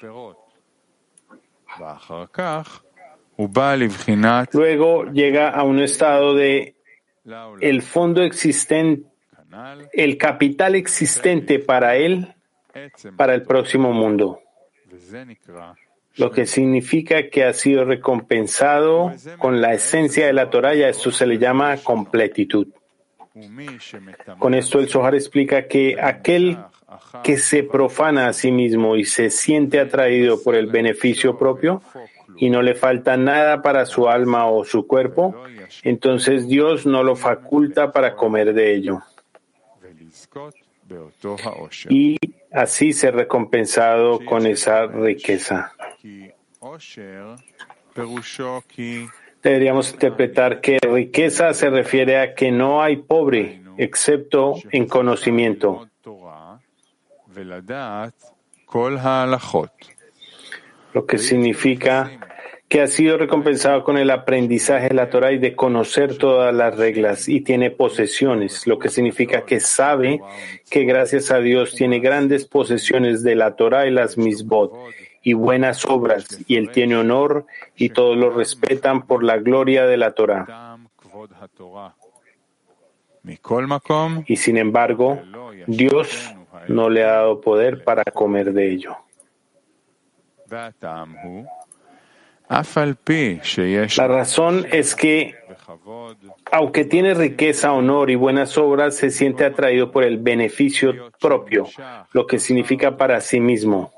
Luego 4.53 5.05
llega 5.05 5.51
a 5.51 5.63
un 5.63 5.81
estado 5.81 6.35
de 6.35 6.75
el 7.61 7.83
fondo 7.83 8.23
existente, 8.23 9.09
el 9.93 10.17
capital 10.17 10.75
existente 10.75 11.59
para 11.59 11.97
él, 11.97 12.35
para 13.17 13.35
el 13.35 13.43
próximo 13.43 13.93
mundo 13.93 14.41
lo 16.17 16.31
que 16.31 16.47
significa 16.47 17.29
que 17.29 17.45
ha 17.45 17.53
sido 17.53 17.85
recompensado 17.85 19.13
con 19.39 19.61
la 19.61 19.75
esencia 19.75 20.27
de 20.27 20.33
la 20.33 20.51
Torah 20.51 20.75
y 20.75 20.83
a 20.83 20.89
esto 20.89 21.11
se 21.11 21.27
le 21.27 21.39
llama 21.39 21.77
completitud. 21.79 22.69
Con 24.39 24.55
esto 24.55 24.79
el 24.79 24.89
Zohar 24.89 25.15
explica 25.15 25.67
que 25.67 25.97
aquel 26.01 26.59
que 27.23 27.37
se 27.37 27.65
profana 27.65 28.29
a 28.29 28.33
sí 28.33 28.51
mismo 28.51 28.97
y 28.97 29.05
se 29.05 29.29
siente 29.29 29.79
atraído 29.79 30.43
por 30.43 30.55
el 30.55 30.67
beneficio 30.67 31.37
propio 31.37 31.83
y 32.37 32.49
no 32.49 32.63
le 32.63 32.75
falta 32.75 33.17
nada 33.17 33.61
para 33.61 33.85
su 33.85 34.09
alma 34.09 34.47
o 34.47 34.65
su 34.65 34.87
cuerpo, 34.87 35.35
entonces 35.83 36.49
Dios 36.49 36.87
no 36.87 37.03
lo 37.03 37.17
faculta 37.17 37.93
para 37.93 38.15
comer 38.15 38.55
de 38.55 38.75
ello. 38.75 39.03
Y 41.91 42.17
así 42.57 42.93
ser 42.93 43.15
recompensado 43.15 44.25
con 44.25 44.47
esa 44.47 44.87
riqueza. 44.87 45.73
Deberíamos 49.43 49.93
interpretar 49.93 50.61
que 50.61 50.79
riqueza 50.83 51.55
se 51.55 51.71
refiere 51.71 52.19
a 52.19 52.35
que 52.35 52.51
no 52.51 52.83
hay 52.83 52.97
pobre 52.97 53.63
excepto 53.77 54.55
en 54.73 54.87
conocimiento. 54.87 55.89
Lo 60.93 61.07
que 61.07 61.19
significa 61.19 62.11
que 62.69 62.81
ha 62.81 62.89
sido 62.89 63.17
recompensado 63.17 63.85
con 63.85 63.97
el 63.97 64.11
aprendizaje 64.11 64.89
de 64.89 64.95
la 64.95 65.09
Torah 65.09 65.33
y 65.33 65.39
de 65.39 65.55
conocer 65.55 66.19
todas 66.19 66.53
las 66.53 66.77
reglas 66.77 67.29
y 67.29 67.41
tiene 67.41 67.71
posesiones, 67.71 68.67
lo 68.67 68.79
que 68.79 68.89
significa 68.89 69.45
que 69.45 69.61
sabe 69.61 70.21
que 70.69 70.85
gracias 70.85 71.31
a 71.31 71.39
Dios 71.39 71.75
tiene 71.75 72.01
grandes 72.01 72.45
posesiones 72.45 73.23
de 73.23 73.37
la 73.37 73.55
Torah 73.55 73.87
y 73.87 73.93
las 73.93 74.19
misbot 74.19 74.73
y 75.23 75.33
buenas 75.33 75.85
obras, 75.85 76.39
y 76.47 76.55
él 76.55 76.71
tiene 76.71 76.97
honor, 76.97 77.47
y 77.75 77.89
todos 77.89 78.17
lo 78.17 78.31
respetan 78.31 79.09
por 79.09 79.25
la 79.25 79.39
gloria 79.39 79.85
de 79.85 79.97
la 79.97 80.13
Torah. 80.13 80.79
Y 84.29 84.37
sin 84.37 84.57
embargo, 84.57 85.21
Dios 85.67 86.33
no 86.69 86.89
le 86.89 87.03
ha 87.03 87.15
dado 87.15 87.41
poder 87.41 87.83
para 87.83 88.05
comer 88.05 88.53
de 88.53 88.73
ello. 88.73 88.97
La 92.49 94.09
razón 94.09 94.67
es 94.71 94.95
que, 94.95 95.35
aunque 96.53 96.85
tiene 96.85 97.15
riqueza, 97.15 97.73
honor 97.73 98.11
y 98.11 98.15
buenas 98.15 98.57
obras, 98.57 98.95
se 98.95 99.11
siente 99.11 99.45
atraído 99.45 99.91
por 99.91 100.05
el 100.05 100.19
beneficio 100.19 101.11
propio, 101.21 101.67
lo 102.13 102.27
que 102.27 102.39
significa 102.39 102.97
para 102.97 103.21
sí 103.21 103.41
mismo. 103.41 103.93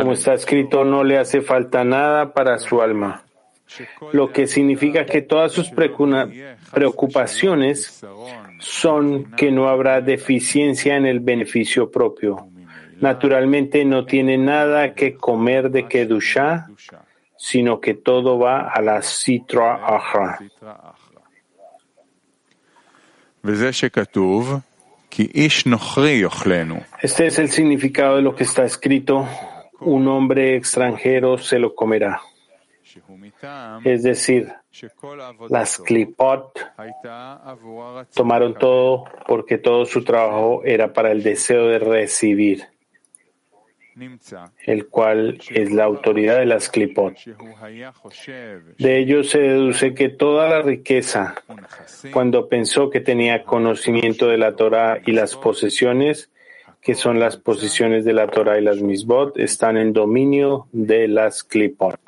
Como 0.00 0.12
está 0.12 0.34
escrito, 0.34 0.84
no 0.84 1.04
le 1.04 1.18
hace 1.18 1.40
falta 1.40 1.84
nada 1.84 2.34
para 2.34 2.58
su 2.58 2.82
alma, 2.82 3.24
lo 4.12 4.32
que 4.32 4.46
significa 4.46 5.06
que 5.06 5.22
todas 5.22 5.52
sus 5.52 5.70
preocupaciones 6.72 8.04
son 8.58 9.32
que 9.32 9.50
no 9.50 9.68
habrá 9.68 10.00
deficiencia 10.00 10.96
en 10.96 11.06
el 11.06 11.20
beneficio 11.20 11.90
propio 11.90 12.48
naturalmente 13.00 13.84
no 13.84 14.06
tiene 14.06 14.38
nada 14.38 14.94
que 14.94 15.14
comer 15.14 15.70
de 15.70 15.86
Kedushá, 15.86 16.66
sino 17.36 17.80
que 17.80 17.94
todo 17.94 18.38
va 18.38 18.68
a 18.68 18.80
la 18.80 19.02
Sitra 19.02 19.86
Achra. 19.86 20.38
Este 27.00 27.26
es 27.26 27.38
el 27.38 27.50
significado 27.50 28.16
de 28.16 28.22
lo 28.22 28.34
que 28.34 28.44
está 28.44 28.64
escrito. 28.64 29.28
Un 29.80 30.08
hombre 30.08 30.56
extranjero 30.56 31.38
se 31.38 31.58
lo 31.58 31.74
comerá. 31.74 32.20
Es 33.84 34.02
decir, 34.02 34.52
las 35.48 35.78
Klipot 35.78 36.58
tomaron 38.14 38.54
todo 38.54 39.04
porque 39.26 39.58
todo 39.58 39.84
su 39.84 40.04
trabajo 40.04 40.62
era 40.64 40.92
para 40.92 41.12
el 41.12 41.22
deseo 41.22 41.66
de 41.66 41.78
recibir, 41.78 42.64
el 44.64 44.88
cual 44.88 45.38
es 45.50 45.72
la 45.72 45.84
autoridad 45.84 46.38
de 46.38 46.46
las 46.46 46.68
Klipot. 46.68 47.16
De 48.78 48.98
ello 48.98 49.24
se 49.24 49.38
deduce 49.38 49.94
que 49.94 50.08
toda 50.08 50.48
la 50.48 50.62
riqueza, 50.62 51.34
cuando 52.12 52.48
pensó 52.48 52.90
que 52.90 53.00
tenía 53.00 53.44
conocimiento 53.44 54.28
de 54.28 54.38
la 54.38 54.54
Torah 54.56 55.00
y 55.04 55.12
las 55.12 55.36
posesiones, 55.36 56.30
que 56.80 56.94
son 56.94 57.18
las 57.18 57.36
posiciones 57.36 58.04
de 58.04 58.12
la 58.12 58.28
Torah 58.28 58.58
y 58.58 58.62
las 58.62 58.80
misbot, 58.80 59.36
están 59.38 59.76
en 59.76 59.92
dominio 59.92 60.68
de 60.72 61.08
las 61.08 61.42
Klipot. 61.42 61.98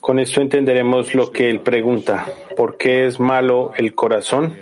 Con 0.00 0.18
esto 0.20 0.40
entenderemos 0.40 1.14
lo 1.14 1.32
que 1.32 1.50
él 1.50 1.60
pregunta. 1.60 2.26
¿Por 2.56 2.76
qué 2.76 3.06
es 3.06 3.18
malo 3.18 3.72
el 3.76 3.94
corazón? 3.94 4.56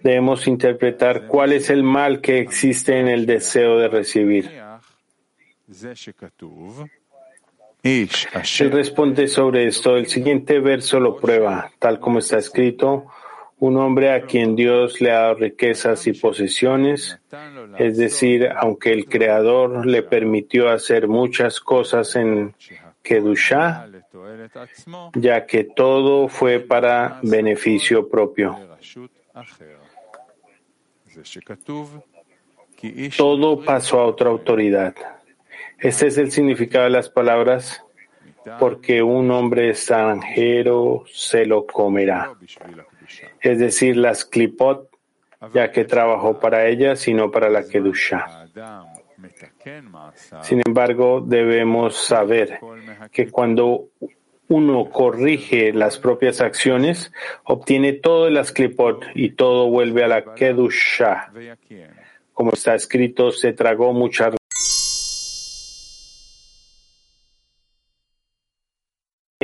Debemos 0.00 0.46
interpretar 0.46 1.26
cuál 1.26 1.52
es 1.52 1.68
el 1.68 1.82
mal 1.82 2.20
que 2.20 2.38
existe 2.38 2.98
en 2.98 3.08
el 3.08 3.26
deseo 3.26 3.76
de 3.78 3.88
recibir. 3.88 4.50
Él 7.82 8.72
responde 8.72 9.28
sobre 9.28 9.66
esto. 9.66 9.96
El 9.96 10.06
siguiente 10.06 10.60
verso 10.60 10.98
lo 10.98 11.16
prueba, 11.16 11.70
tal 11.78 12.00
como 12.00 12.20
está 12.20 12.38
escrito 12.38 13.06
un 13.60 13.76
hombre 13.76 14.12
a 14.12 14.22
quien 14.22 14.54
Dios 14.54 15.00
le 15.00 15.10
ha 15.10 15.20
dado 15.20 15.34
riquezas 15.34 16.06
y 16.06 16.12
posesiones, 16.12 17.18
es 17.78 17.96
decir, 17.96 18.48
aunque 18.56 18.92
el 18.92 19.06
Creador 19.06 19.84
le 19.84 20.02
permitió 20.02 20.68
hacer 20.68 21.08
muchas 21.08 21.60
cosas 21.60 22.14
en 22.16 22.54
Kedushá, 23.02 23.88
ya 25.14 25.44
que 25.46 25.64
todo 25.64 26.28
fue 26.28 26.60
para 26.60 27.18
beneficio 27.22 28.08
propio. 28.08 28.56
Todo 33.16 33.64
pasó 33.64 34.00
a 34.00 34.06
otra 34.06 34.30
autoridad. 34.30 34.94
Este 35.78 36.06
es 36.06 36.18
el 36.18 36.30
significado 36.30 36.84
de 36.84 36.90
las 36.90 37.08
palabras, 37.08 37.82
porque 38.60 39.02
un 39.02 39.30
hombre 39.32 39.70
extranjero 39.70 41.02
se 41.08 41.44
lo 41.44 41.66
comerá 41.66 42.32
es 43.40 43.58
decir, 43.58 43.96
las 43.96 44.24
klipot, 44.24 44.88
ya 45.54 45.70
que 45.70 45.84
trabajó 45.84 46.40
para 46.40 46.66
ellas 46.66 47.06
y 47.08 47.14
no 47.14 47.30
para 47.30 47.48
la 47.48 47.66
kedusha. 47.66 48.48
Sin 50.42 50.62
embargo, 50.66 51.22
debemos 51.24 51.96
saber 51.96 52.60
que 53.12 53.30
cuando 53.30 53.88
uno 54.48 54.90
corrige 54.90 55.72
las 55.72 55.98
propias 55.98 56.40
acciones, 56.40 57.12
obtiene 57.44 57.92
todo 57.92 58.24
de 58.24 58.30
las 58.30 58.52
klipot 58.52 59.04
y 59.14 59.30
todo 59.30 59.68
vuelve 59.68 60.04
a 60.04 60.08
la 60.08 60.34
kedusha. 60.34 61.30
Como 62.32 62.52
está 62.52 62.74
escrito, 62.74 63.30
se 63.30 63.52
tragó 63.52 63.92
mucha 63.92 64.30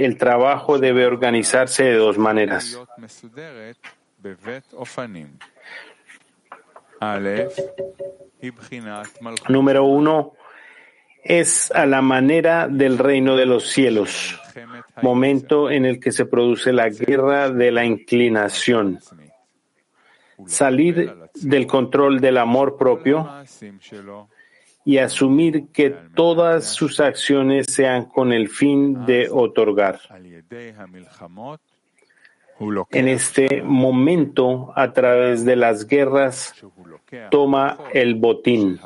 El 0.05 0.19
trabajo 0.19 0.79
debe 0.79 1.07
organizarse 1.07 1.85
de 1.85 1.95
dos 1.95 2.19
maneras. 2.19 2.79
Número 9.49 9.85
uno 9.85 10.33
es 11.23 11.71
a 11.71 11.87
la 11.87 12.03
manera 12.03 12.69
del 12.69 12.99
reino 12.99 13.35
de 13.35 13.47
los 13.47 13.71
cielos, 13.71 14.39
momento 15.01 15.71
en 15.71 15.87
el 15.87 15.99
que 15.99 16.13
se 16.13 16.27
produce 16.27 16.71
la 16.71 16.91
guerra 16.91 17.49
de 17.49 17.71
la 17.71 17.87
inclinación. 17.87 19.01
Salir 20.47 21.15
del 21.33 21.67
control 21.67 22.21
del 22.21 22.37
amor 22.37 22.77
propio 22.77 23.27
y 24.85 24.99
asumir 24.99 25.69
que 25.73 25.91
todas 25.91 26.67
sus 26.67 27.01
acciones 27.01 27.67
sean 27.71 28.05
con 28.05 28.33
el 28.33 28.49
fin 28.49 29.07
de 29.07 29.29
otorgar. 29.31 30.01
En 32.91 33.09
este 33.09 33.63
momento, 33.63 34.73
a 34.77 34.93
través 34.93 35.45
de 35.45 35.57
las 35.57 35.87
guerras, 35.87 36.55
toma 37.31 37.79
el 37.93 38.15
botín. 38.15 38.79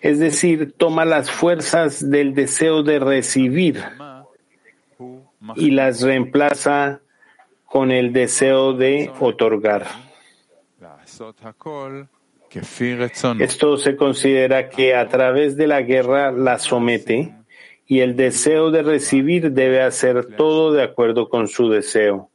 Es 0.00 0.18
decir, 0.18 0.72
toma 0.78 1.04
las 1.04 1.30
fuerzas 1.30 2.08
del 2.08 2.34
deseo 2.34 2.82
de 2.82 2.98
recibir 2.98 3.84
y 5.56 5.70
las 5.72 6.00
reemplaza 6.00 7.00
con 7.66 7.90
el 7.90 8.12
deseo 8.12 8.72
de 8.72 9.12
otorgar. 9.20 10.09
Esto 13.38 13.76
se 13.76 13.96
considera 13.96 14.68
que 14.68 14.94
a 14.94 15.06
través 15.08 15.56
de 15.56 15.66
la 15.66 15.82
guerra 15.82 16.32
la 16.32 16.58
somete 16.58 17.34
y 17.86 18.00
el 18.00 18.16
deseo 18.16 18.70
de 18.70 18.82
recibir 18.82 19.52
debe 19.52 19.82
hacer 19.82 20.36
todo 20.36 20.72
de 20.72 20.82
acuerdo 20.82 21.28
con 21.28 21.48
su 21.48 21.68
deseo. 21.68 22.30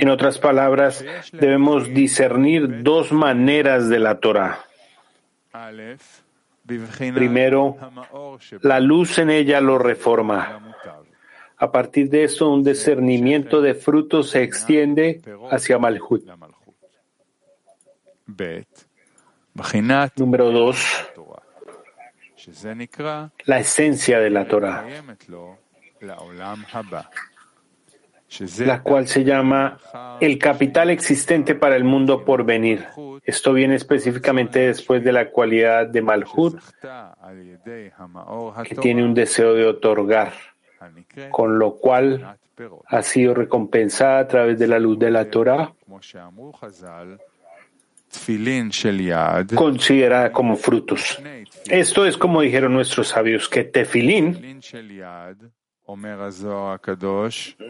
En 0.00 0.08
otras 0.08 0.38
palabras, 0.38 1.04
debemos 1.32 1.88
discernir 1.94 2.82
dos 2.82 3.12
maneras 3.12 3.88
de 3.88 3.98
la 4.00 4.18
Torah. 4.18 4.64
Primero, 7.14 7.76
la 8.62 8.80
luz 8.80 9.18
en 9.18 9.30
ella 9.30 9.60
lo 9.60 9.78
reforma. 9.78 10.74
A 11.62 11.70
partir 11.70 12.10
de 12.10 12.24
eso, 12.24 12.50
un 12.50 12.64
discernimiento 12.64 13.60
de 13.60 13.74
frutos 13.74 14.30
se 14.30 14.42
extiende 14.42 15.22
hacia 15.48 15.78
Malhut. 15.78 16.28
Número 20.16 20.50
dos, 20.50 20.84
la 23.44 23.60
esencia 23.60 24.18
de 24.18 24.30
la 24.30 24.48
Torah, 24.48 24.84
la 28.58 28.82
cual 28.82 29.06
se 29.06 29.22
llama 29.22 29.78
el 30.20 30.38
capital 30.40 30.90
existente 30.90 31.54
para 31.54 31.76
el 31.76 31.84
mundo 31.84 32.24
por 32.24 32.44
venir. 32.44 32.88
Esto 33.22 33.52
viene 33.52 33.76
específicamente 33.76 34.66
después 34.66 35.04
de 35.04 35.12
la 35.12 35.30
cualidad 35.30 35.86
de 35.86 36.02
Malhut, 36.02 36.60
que 38.64 38.74
tiene 38.74 39.04
un 39.04 39.14
deseo 39.14 39.54
de 39.54 39.64
otorgar 39.64 40.51
con 41.30 41.58
lo 41.58 41.76
cual 41.76 42.36
ha 42.86 43.02
sido 43.02 43.34
recompensada 43.34 44.20
a 44.20 44.28
través 44.28 44.58
de 44.58 44.66
la 44.66 44.78
luz 44.78 44.98
de 44.98 45.10
la 45.10 45.30
Torah, 45.30 45.72
considerada 49.54 50.32
como 50.32 50.56
frutos. 50.56 51.20
Esto 51.66 52.06
es 52.06 52.16
como 52.16 52.42
dijeron 52.42 52.74
nuestros 52.74 53.08
sabios, 53.08 53.48
que 53.48 53.64
tefilín 53.64 54.60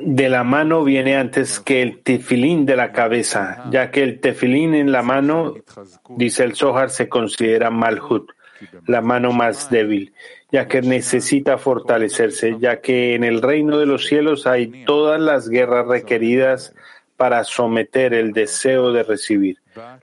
de 0.04 0.28
la 0.28 0.44
mano 0.44 0.84
viene 0.84 1.16
antes 1.16 1.60
que 1.60 1.82
el 1.82 2.02
tefilín 2.02 2.66
de 2.66 2.76
la 2.76 2.92
cabeza, 2.92 3.64
ya 3.70 3.90
que 3.90 4.02
el 4.02 4.20
tefilín 4.20 4.74
en 4.74 4.92
la 4.92 5.02
mano, 5.02 5.54
dice 6.16 6.44
el 6.44 6.54
Zohar, 6.54 6.90
se 6.90 7.08
considera 7.08 7.70
malhut, 7.70 8.30
la 8.86 9.00
mano 9.00 9.32
más 9.32 9.70
débil 9.70 10.12
ya 10.52 10.68
que 10.68 10.82
necesita 10.82 11.56
fortalecerse, 11.56 12.58
ya 12.60 12.82
que 12.82 13.14
en 13.14 13.24
el 13.24 13.40
reino 13.40 13.78
de 13.78 13.86
los 13.86 14.06
cielos 14.06 14.46
hay 14.46 14.84
todas 14.84 15.18
las 15.18 15.48
guerras 15.48 15.88
requeridas 15.88 16.74
para 17.16 17.42
someter 17.44 18.12
el 18.12 18.32
deseo 18.32 18.92
de 18.92 19.02
recibir. 19.02 19.62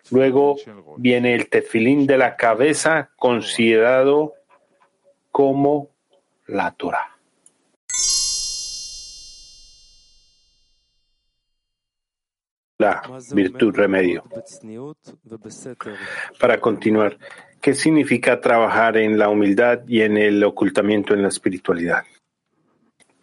Luego 0.10 0.56
viene 0.98 1.36
el 1.36 1.50
tefilín 1.50 2.08
de 2.08 2.18
la 2.18 2.36
cabeza, 2.36 3.12
considerado 3.16 4.34
como 5.32 5.90
la 6.48 6.72
Torah. 6.72 7.16
la 12.80 13.02
virtud 13.34 13.76
remedio. 13.76 14.24
Para 16.40 16.62
continuar, 16.62 17.18
¿qué 17.62 17.74
significa 17.74 18.40
trabajar 18.40 18.98
en 18.98 19.18
la 19.18 19.30
humildad 19.30 19.80
y 19.88 20.02
en 20.02 20.18
el 20.18 20.44
ocultamiento 20.44 21.14
en 21.14 21.22
la 21.22 21.30
espiritualidad? 21.30 22.04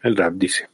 El 0.03 0.17
Rab 0.17 0.35
dice. 0.35 0.69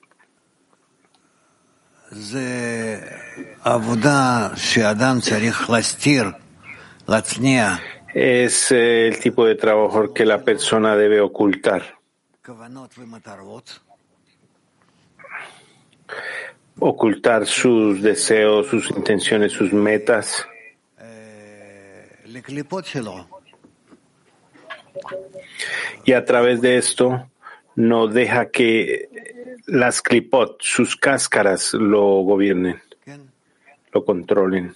Es 8.13 8.71
el 8.71 9.19
tipo 9.19 9.47
de 9.47 9.55
trabajo 9.55 10.13
que 10.13 10.27
la 10.27 10.43
persona 10.43 10.95
debe 10.97 11.21
ocultar 11.21 11.83
ocultar 16.79 17.47
sus 17.47 18.03
deseos, 18.03 18.67
sus 18.67 18.91
intenciones, 18.91 19.53
sus 19.53 19.73
metas. 19.73 20.47
Y 26.05 26.13
a 26.13 26.25
través 26.25 26.61
de 26.61 26.77
esto 26.77 27.29
no 27.77 28.07
deja 28.09 28.51
que 28.51 29.09
las 29.67 30.03
clipot, 30.03 30.57
sus 30.61 30.97
cáscaras, 30.97 31.75
lo 31.75 32.23
gobiernen, 32.23 32.81
lo 33.93 34.05
controlen. 34.05 34.75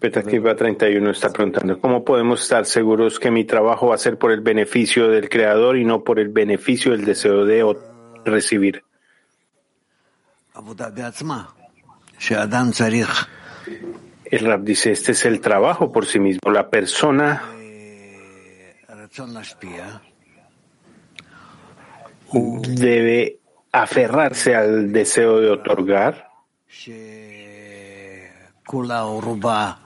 Petakiva 0.00 0.56
31 0.56 1.10
está 1.10 1.32
preguntando, 1.32 1.78
¿cómo 1.78 2.04
podemos 2.04 2.42
estar 2.42 2.66
seguros 2.66 3.20
que 3.20 3.30
mi 3.30 3.44
trabajo 3.44 3.86
va 3.86 3.94
a 3.94 3.98
ser 3.98 4.18
por 4.18 4.32
el 4.32 4.40
beneficio 4.40 5.08
del 5.08 5.28
Creador 5.28 5.76
y 5.76 5.84
no 5.84 6.02
por 6.02 6.18
el 6.18 6.30
beneficio 6.30 6.90
del 6.90 7.04
deseo 7.04 7.44
de 7.44 7.76
recibir? 8.24 8.82
El 14.24 14.46
Rab 14.46 14.62
dice, 14.62 14.92
este 14.92 15.12
es 15.12 15.24
el 15.24 15.40
trabajo 15.40 15.92
por 15.92 16.06
sí 16.06 16.18
mismo. 16.18 16.50
La 16.50 16.68
persona 16.68 17.42
debe 22.68 23.38
aferrarse 23.72 24.54
al 24.54 24.92
deseo 24.92 25.40
de 25.40 25.50
otorgar, 25.50 26.28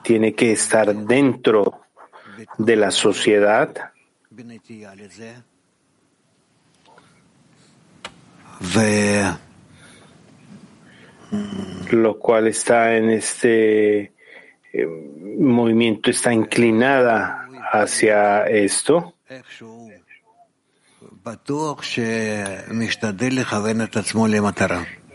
tiene 0.03 0.33
que 0.33 0.51
estar 0.51 0.95
dentro 0.95 1.81
de 2.57 2.75
la 2.75 2.91
sociedad 2.91 3.91
lo 11.91 12.19
cual 12.19 12.47
está 12.47 12.95
en 12.95 13.09
este 13.09 14.11
eh, 14.73 14.85
movimiento, 15.37 16.09
está 16.09 16.33
inclinada 16.33 17.47
hacia 17.71 18.43
esto. 18.47 19.15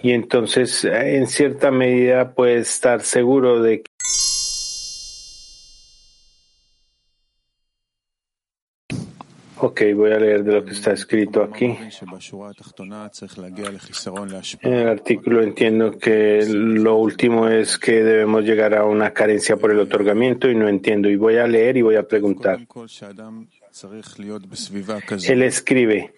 Y 0.02 0.12
entonces, 0.12 0.84
en 0.84 1.26
cierta 1.26 1.70
medida, 1.70 2.32
puede 2.32 2.58
estar 2.58 3.02
seguro 3.02 3.60
de 3.60 3.82
que 3.82 3.90
Ok, 9.58 9.82
voy 9.94 10.12
a 10.12 10.18
leer 10.18 10.44
de 10.44 10.52
lo 10.52 10.64
que 10.64 10.72
está 10.72 10.92
escrito 10.92 11.42
aquí. 11.42 11.76
En 14.62 14.72
el 14.72 14.88
artículo 14.88 15.42
entiendo 15.42 15.98
que 15.98 16.44
lo 16.46 16.96
último 16.96 17.48
es 17.48 17.78
que 17.78 18.02
debemos 18.02 18.44
llegar 18.44 18.74
a 18.74 18.84
una 18.84 19.12
carencia 19.12 19.56
por 19.56 19.70
el 19.70 19.80
otorgamiento 19.80 20.50
y 20.50 20.54
no 20.54 20.68
entiendo. 20.68 21.08
Y 21.08 21.16
voy 21.16 21.36
a 21.36 21.46
leer 21.46 21.78
y 21.78 21.82
voy 21.82 21.96
a 21.96 22.06
preguntar. 22.06 22.60
Él 25.28 25.42
escribe, 25.42 26.14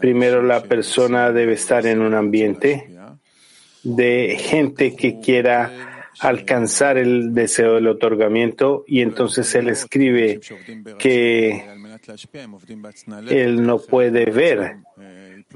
primero 0.00 0.42
la 0.42 0.62
persona 0.62 1.32
debe 1.32 1.54
estar 1.54 1.86
en 1.86 2.00
un 2.00 2.14
ambiente 2.14 2.88
de 3.82 4.36
gente 4.38 4.94
que 4.94 5.20
quiera 5.20 5.90
alcanzar 6.20 6.98
el 6.98 7.34
deseo 7.34 7.74
del 7.74 7.88
otorgamiento 7.88 8.84
y 8.86 9.00
entonces 9.00 9.54
él 9.54 9.68
escribe 9.68 10.40
que 10.98 11.64
él 13.28 13.62
no 13.62 13.78
puede 13.78 14.26
ver 14.26 14.76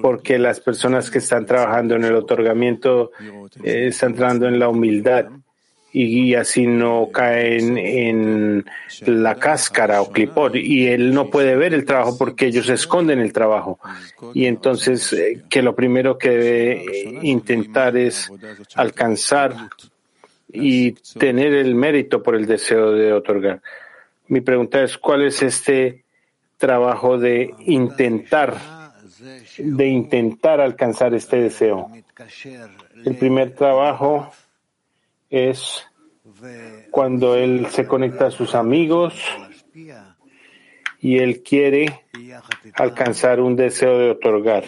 porque 0.01 0.39
las 0.39 0.61
personas 0.61 1.11
que 1.11 1.19
están 1.19 1.47
trabajando 1.47 1.95
en 1.95 2.05
el 2.05 2.15
otorgamiento 2.15 3.13
eh, 3.63 3.87
están 3.89 4.15
trabajando 4.15 4.49
en 4.49 4.59
la 4.59 4.69
humildad 4.69 5.27
y 5.97 6.35
así 6.35 6.67
no 6.67 7.11
caen 7.13 7.79
en 7.79 8.65
la 9.07 9.37
cáscara 9.37 10.03
o 10.03 10.11
clipot 10.11 10.57
y 10.57 10.89
él 10.89 11.15
no 11.15 11.31
puede 11.31 11.55
ver 11.55 11.73
el 11.73 11.85
trabajo 11.85 12.19
porque 12.19 12.47
ellos 12.47 12.69
esconden 12.69 13.21
el 13.21 13.33
trabajo 13.33 13.79
y 14.35 14.47
entonces 14.47 15.13
eh, 15.13 15.45
que 15.49 15.63
lo 15.63 15.77
primero 15.77 16.19
que 16.19 16.31
debe 16.31 17.19
intentar 17.23 17.97
es 17.97 18.29
alcanzar 18.75 19.55
y 20.53 20.93
tener 20.93 21.55
el 21.55 21.77
mérito 21.77 22.23
por 22.23 22.35
el 22.35 22.47
deseo 22.47 22.91
de 22.93 23.13
otorgar. 23.13 23.61
Mi 24.27 24.41
pregunta 24.41 24.83
es 24.83 24.99
cuál 24.99 25.23
es 25.23 25.43
este 25.43 26.04
trabajo 26.59 27.19
de 27.19 27.55
intentar 27.67 28.57
de 29.59 29.87
intentar 29.87 30.61
alcanzar 30.61 31.15
este 31.15 31.37
deseo. 31.41 31.91
El 33.05 33.17
primer 33.17 33.55
trabajo 33.55 34.31
es 35.31 35.85
cuando 36.91 37.37
él 37.37 37.67
se 37.71 37.87
conecta 37.87 38.27
a 38.27 38.31
sus 38.31 38.55
amigos 38.55 39.15
y 41.01 41.19
él 41.19 41.43
quiere 41.43 42.05
alcanzar 42.75 43.41
un 43.41 43.57
deseo 43.57 43.99
de 43.99 44.11
otorgar 44.11 44.65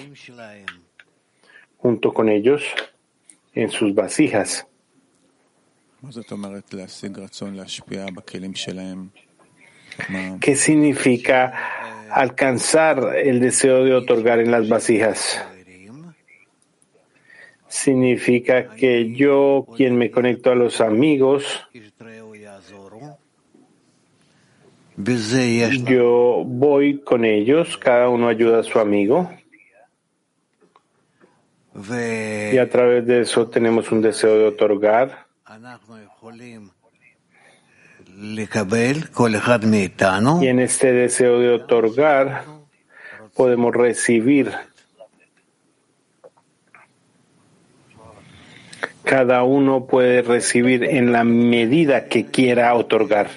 junto 1.78 2.12
con 2.12 2.28
ellos 2.28 2.62
en 3.54 3.70
sus 3.70 3.94
vasijas. 3.94 4.66
¿Qué 10.40 10.56
significa 10.56 11.52
alcanzar 12.10 13.16
el 13.16 13.40
deseo 13.40 13.84
de 13.84 13.94
otorgar 13.94 14.40
en 14.40 14.50
las 14.50 14.68
vasijas? 14.68 15.42
significa 17.76 18.74
que 18.74 19.12
yo, 19.14 19.66
quien 19.76 19.96
me 19.96 20.10
conecto 20.10 20.50
a 20.50 20.54
los 20.54 20.80
amigos, 20.80 21.68
yo 25.84 26.42
voy 26.46 27.00
con 27.00 27.24
ellos, 27.24 27.76
cada 27.76 28.08
uno 28.08 28.28
ayuda 28.28 28.60
a 28.60 28.62
su 28.62 28.78
amigo. 28.78 29.30
Y 31.74 32.56
a 32.56 32.70
través 32.70 33.06
de 33.06 33.20
eso 33.20 33.48
tenemos 33.48 33.92
un 33.92 34.00
deseo 34.00 34.38
de 34.38 34.46
otorgar. 34.46 35.26
Y 40.42 40.48
en 40.48 40.60
este 40.60 40.92
deseo 40.92 41.38
de 41.38 41.50
otorgar 41.50 42.44
podemos 43.34 43.74
recibir 43.74 44.52
cada 49.06 49.44
uno 49.44 49.86
puede 49.86 50.20
recibir 50.20 50.82
en 50.82 51.12
la 51.12 51.22
medida 51.22 52.06
que 52.08 52.26
quiera 52.26 52.74
otorgar. 52.74 53.30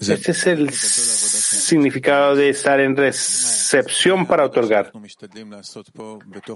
Este 0.00 0.32
es 0.32 0.46
el 0.48 0.70
significado 0.70 2.34
de 2.34 2.48
estar 2.48 2.80
en 2.80 2.96
recepción 2.96 4.26
para 4.26 4.44
otorgar. 4.44 4.90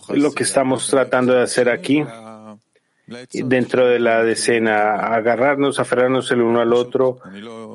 Lo 0.09 0.33
que 0.33 0.43
estamos 0.43 0.89
tratando 0.89 1.35
de 1.35 1.43
hacer 1.43 1.69
aquí 1.69 2.05
dentro 3.07 3.87
de 3.87 3.99
la 3.99 4.23
decena, 4.23 4.95
agarrarnos, 4.95 5.79
aferrarnos 5.79 6.31
el 6.31 6.41
uno 6.41 6.61
al 6.61 6.73
otro 6.73 7.19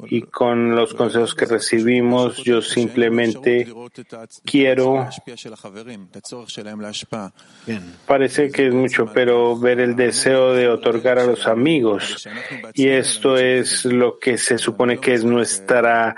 y 0.08 0.24
con 0.24 0.76
los 0.76 0.94
consejos 0.94 1.36
que 1.36 1.46
recibimos, 1.46 2.38
yo 2.44 2.62
simplemente 2.62 3.72
quiero, 4.44 5.08
parece 8.06 8.52
que 8.52 8.68
es 8.68 8.74
mucho, 8.74 9.06
pero 9.14 9.58
ver 9.58 9.80
el 9.80 9.96
deseo 9.96 10.54
de 10.54 10.68
otorgar 10.68 11.20
a 11.20 11.26
los 11.26 11.46
amigos. 11.48 12.28
Y 12.74 12.88
esto 12.88 13.38
es 13.38 13.86
lo 13.86 14.18
que 14.18 14.38
se 14.38 14.58
supone 14.58 15.00
que 15.00 15.14
es 15.14 15.24
nuestra 15.24 16.16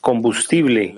combustible 0.00 0.96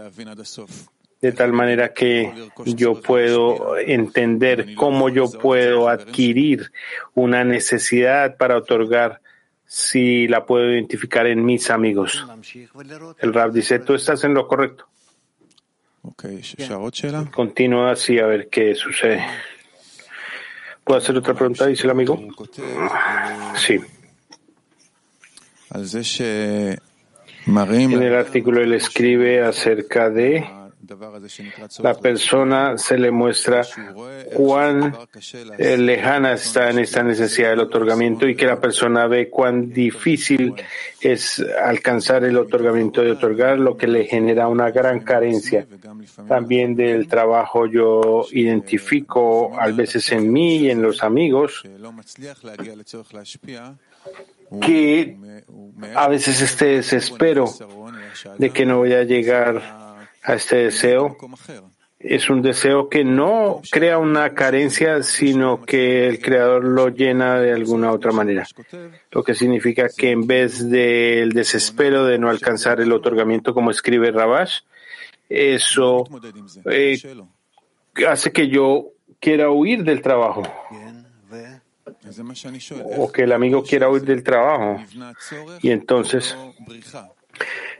de 1.24 1.32
tal 1.32 1.54
manera 1.54 1.94
que 1.94 2.30
yo 2.66 3.00
puedo 3.00 3.78
entender 3.78 4.74
cómo 4.74 5.08
yo 5.08 5.30
puedo 5.30 5.88
adquirir 5.88 6.70
una 7.14 7.44
necesidad 7.44 8.37
para 8.37 8.58
otorgar 8.58 9.22
si 9.64 10.28
la 10.28 10.44
puedo 10.44 10.70
identificar 10.70 11.26
en 11.26 11.42
mis 11.42 11.70
amigos. 11.70 12.26
El 13.20 13.32
Rab 13.32 13.52
dice, 13.52 13.78
tú 13.78 13.94
estás 13.94 14.22
en 14.24 14.34
lo 14.34 14.46
correcto. 14.46 14.87
Continúa 17.30 17.92
así 17.92 18.18
a 18.18 18.26
ver 18.26 18.50
qué 18.50 18.74
sucede. 18.74 19.24
¿Puedo 20.84 20.98
hacer 20.98 21.16
otra 21.16 21.32
pregunta? 21.32 21.66
Dice 21.66 21.84
el 21.84 21.90
amigo. 21.90 22.20
Sí. 23.56 23.80
En 27.46 28.02
el 28.02 28.14
artículo 28.14 28.60
él 28.60 28.74
escribe 28.74 29.42
acerca 29.42 30.10
de 30.10 30.63
la 31.83 31.94
persona 31.94 32.79
se 32.79 32.99
le 32.99 33.11
muestra 33.11 33.62
cuán 34.35 34.94
eh, 35.59 35.77
lejana 35.77 36.33
está 36.33 36.70
en 36.70 36.81
esta 36.81 37.03
necesidad 37.03 37.51
del 37.51 37.61
otorgamiento 37.61 38.29
y 38.29 38.35
que 38.35 38.47
la 38.47 38.61
persona 38.61 39.07
ve 39.07 39.29
cuán 39.31 39.73
difícil 39.73 40.55
es 41.01 41.44
alcanzar 41.62 42.25
el 42.25 42.37
otorgamiento 42.37 43.03
de 43.03 43.12
otorgar, 43.12 43.59
lo 43.59 43.77
que 43.77 43.87
le 43.87 44.05
genera 44.05 44.49
una 44.49 44.70
gran 44.70 45.01
carencia. 45.01 45.66
También 46.27 46.75
del 46.75 47.09
trabajo 47.09 47.66
yo 47.66 48.27
identifico 48.33 49.59
a 49.59 49.68
veces 49.68 50.11
en 50.12 50.33
mí 50.33 50.57
y 50.57 50.70
en 50.70 50.83
los 50.83 51.03
amigos 51.03 51.62
que 54.61 55.16
a 55.94 56.09
veces 56.09 56.40
este 56.40 56.66
desespero 56.66 57.47
de 58.38 58.51
que 58.51 58.66
no 58.66 58.79
voy 58.79 58.92
a 58.92 59.05
llegar 59.05 59.84
a 60.24 60.34
este 60.34 60.56
deseo 60.56 61.16
es 62.04 62.28
un 62.28 62.42
deseo 62.42 62.90
que 62.90 63.02
no 63.02 63.62
crea 63.70 63.98
una 63.98 64.34
carencia, 64.34 65.02
sino 65.02 65.62
que 65.64 66.06
el 66.06 66.20
creador 66.20 66.62
lo 66.62 66.88
llena 66.90 67.40
de 67.40 67.52
alguna 67.52 67.90
otra 67.92 68.12
manera. 68.12 68.46
Lo 69.10 69.24
que 69.24 69.34
significa 69.34 69.88
que 69.88 70.10
en 70.10 70.26
vez 70.26 70.68
del 70.68 71.32
desespero 71.32 72.04
de 72.04 72.18
no 72.18 72.28
alcanzar 72.28 72.80
el 72.82 72.92
otorgamiento, 72.92 73.54
como 73.54 73.70
escribe 73.70 74.10
Rabash, 74.10 74.60
eso 75.30 76.04
eh, 76.70 76.98
hace 78.06 78.32
que 78.32 78.48
yo 78.48 78.90
quiera 79.18 79.50
huir 79.50 79.82
del 79.82 80.02
trabajo. 80.02 80.42
O 82.98 83.10
que 83.10 83.22
el 83.22 83.32
amigo 83.32 83.62
quiera 83.62 83.88
huir 83.88 84.02
del 84.02 84.22
trabajo. 84.22 84.78
Y 85.62 85.70
entonces 85.70 86.37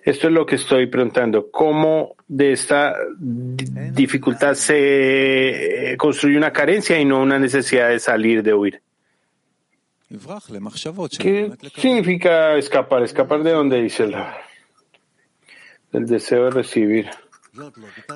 esto 0.05 0.27
es 0.27 0.35
lo 0.35 0.45
que 0.45 0.57
estoy 0.57 0.87
preguntando. 0.87 1.51
¿Cómo 1.51 2.15
de 2.29 2.53
esta 2.53 2.95
dificultad 3.19 4.55
se 4.55 5.97
construye 5.99 6.37
una 6.37 6.53
carencia 6.53 7.01
y 7.01 7.07
no 7.07 7.23
una 7.23 7.39
necesidad 7.39 7.89
de 7.89 7.99
salir, 7.99 8.43
de 8.43 8.53
huir? 8.53 8.83
¿Qué 11.19 11.53
significa 11.75 12.55
escapar? 12.57 13.03
¿Escapar 13.03 13.43
de 13.43 13.53
dónde 13.53 13.81
dice 13.81 14.05
el, 14.05 14.15
el 15.93 16.07
deseo 16.07 16.45
de 16.45 16.51
recibir? 16.51 17.09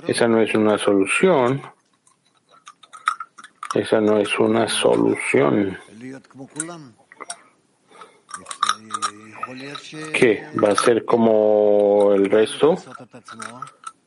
Esa 0.07 0.29
no 0.29 0.43
es 0.43 0.55
una 0.55 0.77
solución. 0.77 1.63
Esa 3.75 4.01
no 4.01 4.19
es 4.19 4.39
una 4.39 4.69
solución. 4.69 5.79
¿Qué? 10.13 10.45
¿Va 10.63 10.71
a 10.71 10.77
ser 10.77 11.05
como 11.05 12.13
el 12.15 12.31
resto 12.31 12.77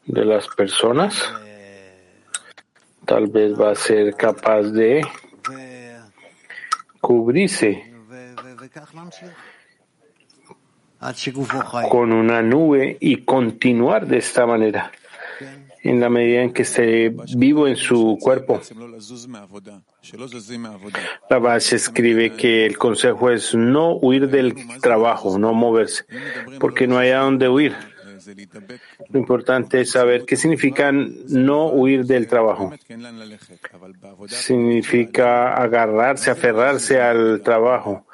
de 0.06 0.26
las 0.26 0.48
personas? 0.50 1.34
Tal 3.06 3.28
vez 3.28 3.60
va 3.60 3.72
a 3.72 3.76
ser 3.76 4.16
capaz 4.16 4.64
de 4.64 5.06
cubrirse 7.00 7.92
con 11.90 12.14
una 12.14 12.42
nube 12.42 12.98
y 13.00 13.24
continuar 13.24 14.06
de 14.06 14.18
esta 14.20 14.46
manera 14.46 14.92
en 15.84 16.00
la 16.00 16.10
medida 16.10 16.44
en 16.44 16.54
que 16.54 16.62
esté 16.62 17.14
vivo 17.36 17.68
en 17.68 17.76
su 17.76 18.18
cuerpo. 18.22 18.62
La 21.30 21.40
base 21.40 21.76
escribe 21.76 22.34
que 22.34 22.66
el 22.66 22.78
consejo 22.78 23.30
es 23.30 23.56
no 23.56 23.98
huir 23.98 24.30
del 24.30 24.56
trabajo, 24.82 25.38
no 25.40 25.54
moverse, 25.54 26.06
porque 26.60 26.88
no 26.88 26.98
hay 26.98 27.10
a 27.10 27.20
dónde 27.20 27.50
huir. 27.50 27.76
Lo 29.10 29.20
importante 29.20 29.82
es 29.82 29.92
saber 29.92 30.26
qué 30.26 30.36
significa 30.36 30.92
no 30.92 31.68
huir 31.70 32.06
del 32.06 32.28
trabajo. 32.28 32.72
Significa 34.28 35.56
agarrarse, 35.56 36.30
aferrarse 36.30 37.02
al 37.02 37.42
trabajo. 37.42 38.06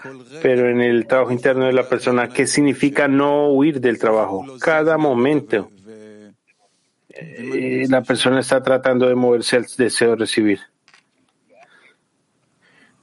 Pero 0.41 0.69
en 0.69 0.82
el 0.82 1.08
trabajo 1.08 1.32
interno 1.32 1.65
de 1.65 1.73
la 1.73 1.88
persona, 1.89 2.30
¿qué 2.30 2.47
significa 2.47 3.08
no 3.08 3.49
huir 3.49 3.82
del 3.82 3.99
trabajo? 3.99 4.45
Cada 4.60 4.97
momento 4.97 5.69
eh, 7.19 7.86
la 7.89 8.01
persona 8.01 8.39
está 8.39 8.62
tratando 8.62 9.08
de 9.08 9.15
moverse 9.15 9.58
al 9.58 9.65
deseo 9.77 10.12
de 10.12 10.15
recibir. 10.17 10.60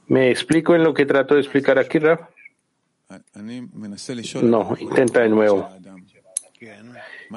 ¿Me 0.07 0.29
explico 0.29 0.75
en 0.75 0.83
lo 0.83 0.93
que 0.93 1.05
trato 1.05 1.35
de 1.35 1.41
explicar 1.41 1.79
aquí, 1.79 1.99
Raf? 1.99 2.21
No, 4.41 4.75
intenta 4.79 5.21
de 5.21 5.29
nuevo. 5.29 5.69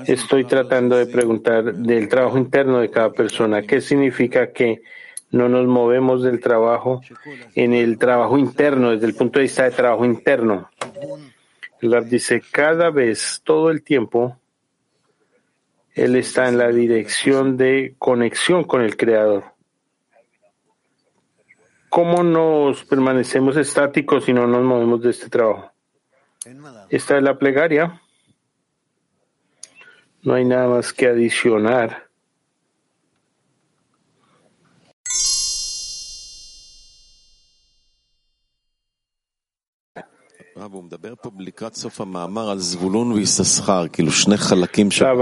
Estoy 0.06 0.44
tratando 0.44 0.96
de 0.96 1.06
preguntar 1.06 1.74
del 1.74 2.08
trabajo 2.08 2.38
interno 2.38 2.80
de 2.80 2.90
cada 2.90 3.12
persona. 3.12 3.62
¿Qué 3.62 3.80
significa 3.80 4.52
que 4.52 4.82
no 5.30 5.48
nos 5.48 5.66
movemos 5.66 6.22
del 6.22 6.40
trabajo 6.40 7.00
en 7.54 7.74
el 7.74 7.98
trabajo 7.98 8.38
interno, 8.38 8.90
desde 8.90 9.06
el 9.06 9.14
punto 9.14 9.38
de 9.38 9.44
vista 9.44 9.64
de 9.64 9.70
trabajo 9.70 10.04
interno? 10.04 10.70
El 11.80 12.08
dice, 12.08 12.42
cada 12.50 12.90
vez, 12.90 13.40
todo 13.44 13.70
el 13.70 13.82
tiempo, 13.82 14.36
él 15.98 16.14
está 16.16 16.48
en 16.48 16.58
la 16.58 16.68
dirección 16.68 17.56
de 17.56 17.94
conexión 17.98 18.64
con 18.64 18.82
el 18.82 18.96
Creador. 18.96 19.44
¿Cómo 21.88 22.22
nos 22.22 22.84
permanecemos 22.84 23.56
estáticos 23.56 24.24
si 24.24 24.32
no 24.32 24.46
nos 24.46 24.62
movemos 24.62 25.02
de 25.02 25.10
este 25.10 25.28
trabajo? 25.28 25.72
Esta 26.88 27.16
es 27.16 27.22
la 27.22 27.38
plegaria. 27.38 28.00
No 30.22 30.34
hay 30.34 30.44
nada 30.44 30.68
más 30.68 30.92
que 30.92 31.06
adicionar. 31.06 32.07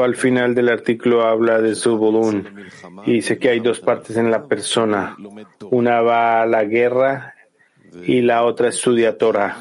Al 0.04 0.16
final 0.16 0.54
del 0.54 0.68
artículo 0.68 1.22
habla 1.26 1.60
de 1.60 1.74
Zubulun 1.74 2.48
y 3.04 3.12
dice 3.12 3.38
que 3.38 3.50
hay 3.50 3.60
dos 3.60 3.80
partes 3.80 4.16
en 4.16 4.30
la 4.30 4.46
persona. 4.46 5.16
Una 5.70 6.00
va 6.00 6.42
a 6.42 6.46
la 6.46 6.64
guerra 6.64 7.34
y 8.04 8.20
la 8.20 8.44
otra 8.44 8.68
estudia 8.68 9.16
Torah. 9.16 9.58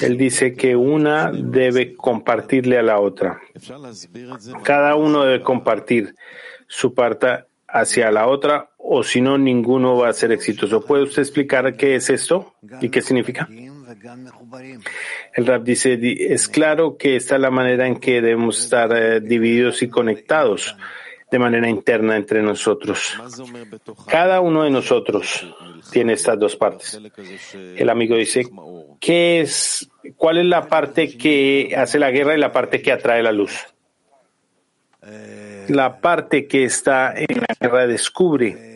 Él 0.00 0.18
dice 0.18 0.54
que 0.54 0.76
una 0.76 1.30
debe 1.32 1.94
compartirle 1.94 2.78
a 2.78 2.82
la 2.82 3.00
otra. 3.00 3.40
Cada 4.62 4.96
uno 4.96 5.24
debe 5.24 5.42
compartir 5.42 6.14
su 6.66 6.94
parte 6.94 7.44
hacia 7.74 8.12
la 8.12 8.28
otra 8.28 8.70
o 8.78 9.02
si 9.02 9.20
no, 9.20 9.36
ninguno 9.36 9.96
va 9.96 10.08
a 10.08 10.12
ser 10.12 10.30
exitoso. 10.30 10.84
¿Puede 10.84 11.02
usted 11.02 11.22
explicar 11.22 11.76
qué 11.76 11.96
es 11.96 12.08
esto 12.08 12.54
y 12.80 12.88
qué 12.88 13.02
significa? 13.02 13.48
El 15.32 15.46
rap 15.46 15.64
dice, 15.64 15.98
es 16.00 16.48
claro 16.48 16.96
que 16.96 17.16
esta 17.16 17.34
es 17.34 17.40
la 17.40 17.50
manera 17.50 17.86
en 17.86 17.96
que 17.96 18.20
debemos 18.20 18.60
estar 18.60 18.96
eh, 18.96 19.20
divididos 19.20 19.82
y 19.82 19.88
conectados 19.88 20.76
de 21.30 21.38
manera 21.38 21.68
interna 21.68 22.16
entre 22.16 22.42
nosotros. 22.42 23.18
Cada 24.06 24.40
uno 24.40 24.62
de 24.62 24.70
nosotros 24.70 25.44
tiene 25.90 26.12
estas 26.12 26.38
dos 26.38 26.54
partes. 26.54 27.00
El 27.54 27.90
amigo 27.90 28.14
dice, 28.14 28.46
¿qué 29.00 29.40
es, 29.40 29.90
¿cuál 30.16 30.38
es 30.38 30.44
la 30.44 30.68
parte 30.68 31.16
que 31.16 31.74
hace 31.76 31.98
la 31.98 32.12
guerra 32.12 32.36
y 32.36 32.38
la 32.38 32.52
parte 32.52 32.80
que 32.80 32.92
atrae 32.92 33.22
la 33.22 33.32
luz? 33.32 33.66
La 35.68 36.00
parte 36.00 36.46
que 36.46 36.64
está 36.64 37.14
en 37.14 37.40
la 37.40 37.54
guerra 37.58 37.86
descubre 37.86 38.74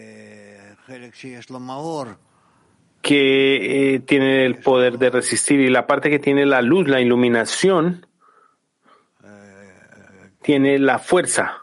que 3.02 3.94
eh, 3.94 4.00
tiene 4.00 4.44
el 4.44 4.56
poder 4.56 4.98
de 4.98 5.10
resistir 5.10 5.60
y 5.60 5.70
la 5.70 5.86
parte 5.86 6.10
que 6.10 6.18
tiene 6.18 6.44
la 6.46 6.62
luz, 6.62 6.88
la 6.88 7.00
iluminación, 7.00 8.06
tiene 10.42 10.78
la 10.78 10.98
fuerza. 10.98 11.58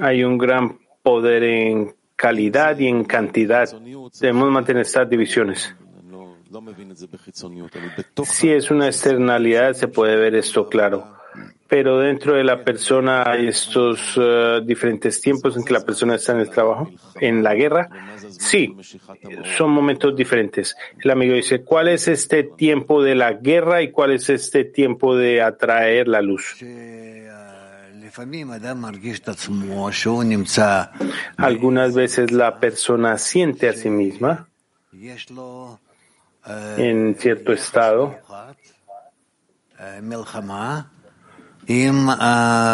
Hay 0.00 0.24
un 0.24 0.36
gran 0.36 0.78
poder 1.02 1.42
en 1.44 1.94
calidad 2.16 2.78
y 2.78 2.88
en 2.88 3.04
cantidad. 3.04 3.68
Debemos 4.20 4.50
mantener 4.50 4.82
estas 4.82 5.08
divisiones. 5.08 5.74
Si 8.24 8.50
es 8.50 8.70
una 8.70 8.86
externalidad, 8.86 9.74
se 9.74 9.88
puede 9.88 10.16
ver 10.16 10.34
esto 10.34 10.68
claro, 10.68 11.16
pero 11.68 12.00
dentro 12.00 12.34
de 12.34 12.42
la 12.42 12.64
persona 12.64 13.22
hay 13.24 13.46
estos 13.46 14.16
uh, 14.16 14.60
diferentes 14.60 15.20
tiempos 15.20 15.56
en 15.56 15.64
que 15.64 15.72
la 15.72 15.82
persona 15.82 16.16
está 16.16 16.32
en 16.32 16.40
el 16.40 16.50
trabajo, 16.50 16.90
en 17.20 17.44
la 17.44 17.54
guerra. 17.54 17.88
Sí, 18.30 18.76
son 19.56 19.70
momentos 19.70 20.16
diferentes. 20.16 20.76
El 20.98 21.12
amigo 21.12 21.34
dice, 21.34 21.62
¿cuál 21.62 21.86
es 21.86 22.08
este 22.08 22.42
tiempo 22.42 23.00
de 23.00 23.14
la 23.14 23.34
guerra 23.34 23.82
y 23.82 23.92
cuál 23.92 24.10
es 24.10 24.28
este 24.28 24.64
tiempo 24.64 25.14
de 25.14 25.42
atraer 25.42 26.08
la 26.08 26.20
luz? 26.20 26.56
Algunas 31.36 31.94
veces 31.94 32.32
la 32.32 32.58
persona 32.58 33.18
siente 33.18 33.68
a 33.68 33.72
sí 33.72 33.88
misma 33.88 34.48
en 36.46 37.14
cierto 37.16 37.52
estado 37.52 38.18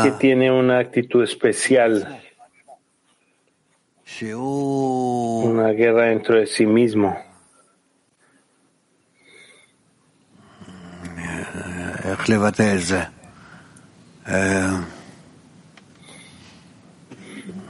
que 0.02 0.12
tiene 0.18 0.50
una 0.50 0.78
actitud 0.78 1.22
especial, 1.22 2.22
una 5.44 5.70
guerra 5.70 6.06
dentro 6.06 6.38
de 6.38 6.46
sí 6.46 6.66
mismo. 6.66 7.16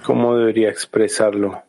¿Cómo 0.03 0.36
debería 0.36 0.70
expresarlo? 0.70 1.66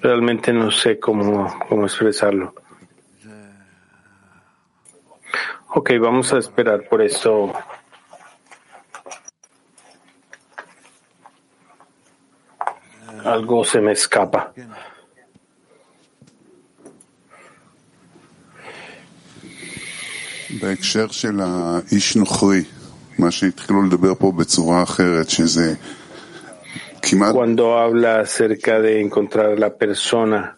Realmente 0.00 0.52
no 0.52 0.70
sé 0.70 1.00
cómo, 1.00 1.52
cómo 1.68 1.86
expresarlo. 1.86 2.54
Ok, 5.74 5.90
vamos 6.00 6.32
a 6.32 6.38
esperar 6.38 6.88
por 6.88 7.02
eso. 7.02 7.52
Algo 13.24 13.64
se 13.64 13.80
me 13.80 13.92
escapa. 13.92 14.52
בהקשר 20.61 21.07
של 21.07 21.39
האיש 21.39 22.15
נוכרי, 22.15 22.63
מה 23.19 23.31
שהתחילו 23.31 23.81
לדבר 23.83 24.15
פה 24.15 24.31
בצורה 24.31 24.83
אחרת, 24.83 25.29
שזה 25.29 25.73
כמעט... 27.01 27.35
Cuando 27.35 27.77
habla 27.77 28.19
acerca 28.19 28.79
de 28.79 29.01
encontrar 29.01 29.59
la 29.59 29.69
persona, 29.69 30.55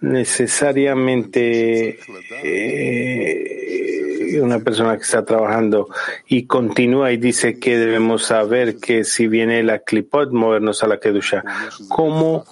necesariamente 0.00 1.98
eh, 2.42 3.55
una 4.35 4.59
persona 4.59 4.95
que 4.95 5.03
está 5.03 5.23
trabajando 5.25 5.89
y 6.27 6.45
continúa 6.45 7.11
y 7.11 7.17
dice 7.17 7.59
que 7.59 7.77
debemos 7.77 8.25
saber 8.25 8.77
que 8.77 9.03
si 9.03 9.27
viene 9.27 9.63
la 9.63 9.79
clipot, 9.79 10.31
movernos 10.31 10.83
a 10.83 10.87
la 10.87 10.99
kedusha. 10.99 11.43
¿Cómo 11.89 12.45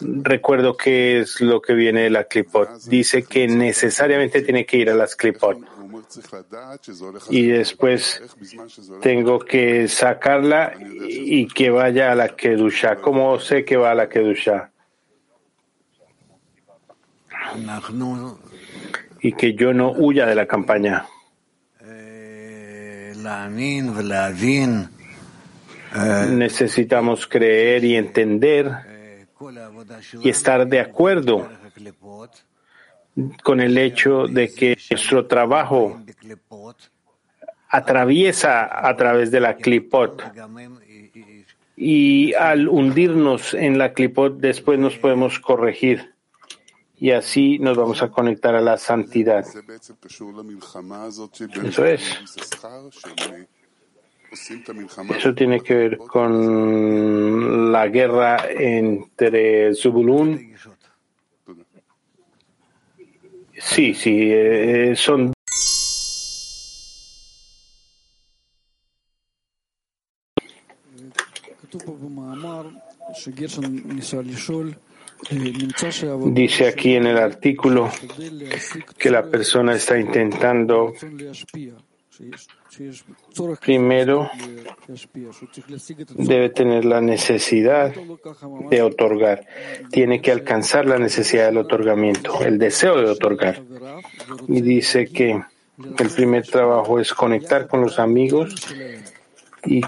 recuerdo 0.00 0.76
qué 0.76 1.20
es 1.20 1.40
lo 1.40 1.60
que 1.60 1.74
viene 1.74 2.02
de 2.02 2.10
la 2.10 2.24
clipot? 2.24 2.68
Dice 2.84 3.24
que 3.24 3.48
necesariamente 3.48 4.42
tiene 4.42 4.66
que 4.66 4.78
ir 4.78 4.90
a 4.90 4.94
las 4.94 5.16
clipot. 5.16 5.58
Y 7.30 7.46
después 7.46 8.22
tengo 9.02 9.38
que 9.40 9.88
sacarla 9.88 10.74
y 11.08 11.48
que 11.48 11.70
vaya 11.70 12.12
a 12.12 12.14
la 12.14 12.28
kedusha. 12.28 12.96
¿Cómo 12.96 13.38
sé 13.40 13.64
que 13.64 13.76
va 13.76 13.90
a 13.90 13.94
la 13.94 14.08
kedusha? 14.08 14.70
y 19.20 19.32
que 19.32 19.54
yo 19.54 19.72
no 19.72 19.92
huya 19.92 20.26
de 20.26 20.34
la 20.34 20.46
campaña. 20.46 21.06
Necesitamos 26.30 27.26
creer 27.26 27.84
y 27.84 27.96
entender 27.96 28.70
y 30.22 30.28
estar 30.28 30.66
de 30.66 30.80
acuerdo 30.80 31.48
con 33.42 33.60
el 33.60 33.78
hecho 33.78 34.26
de 34.26 34.52
que 34.52 34.76
nuestro 34.90 35.26
trabajo 35.26 36.00
atraviesa 37.68 38.88
a 38.88 38.96
través 38.96 39.30
de 39.30 39.40
la 39.40 39.56
clipot. 39.56 40.22
Y 41.76 42.34
al 42.34 42.68
hundirnos 42.68 43.54
en 43.54 43.78
la 43.78 43.92
clipot 43.92 44.38
después 44.38 44.78
nos 44.78 44.96
podemos 44.96 45.38
corregir 45.38 46.15
y 46.98 47.10
así 47.10 47.58
nos 47.58 47.76
vamos 47.76 48.02
a 48.02 48.08
conectar 48.08 48.54
a 48.54 48.60
la 48.60 48.76
santidad. 48.76 49.44
Eso 51.64 51.84
es. 51.84 52.02
Eso 55.16 55.34
tiene 55.34 55.60
que 55.60 55.74
ver 55.74 55.98
con 55.98 57.72
la 57.72 57.88
guerra 57.88 58.48
entre 58.50 59.74
Zubulun. 59.74 60.54
Sí, 63.58 63.94
sí, 63.94 64.28
eh, 64.30 64.94
son 64.94 65.32
Dice 76.26 76.68
aquí 76.68 76.94
en 76.94 77.06
el 77.06 77.16
artículo 77.16 77.90
que 78.98 79.10
la 79.10 79.24
persona 79.24 79.74
está 79.74 79.98
intentando 79.98 80.92
primero 83.60 84.30
debe 86.14 86.50
tener 86.50 86.84
la 86.84 87.00
necesidad 87.00 87.94
de 88.70 88.82
otorgar, 88.82 89.46
tiene 89.90 90.20
que 90.20 90.32
alcanzar 90.32 90.86
la 90.86 90.98
necesidad 90.98 91.46
del 91.46 91.58
otorgamiento, 91.58 92.40
el 92.42 92.58
deseo 92.58 93.00
de 93.00 93.10
otorgar. 93.10 93.62
Y 94.48 94.60
dice 94.60 95.06
que 95.06 95.42
el 95.98 96.10
primer 96.10 96.46
trabajo 96.46 97.00
es 97.00 97.12
conectar 97.12 97.66
con 97.66 97.82
los 97.82 97.98
amigos 97.98 98.54
y 99.64 99.82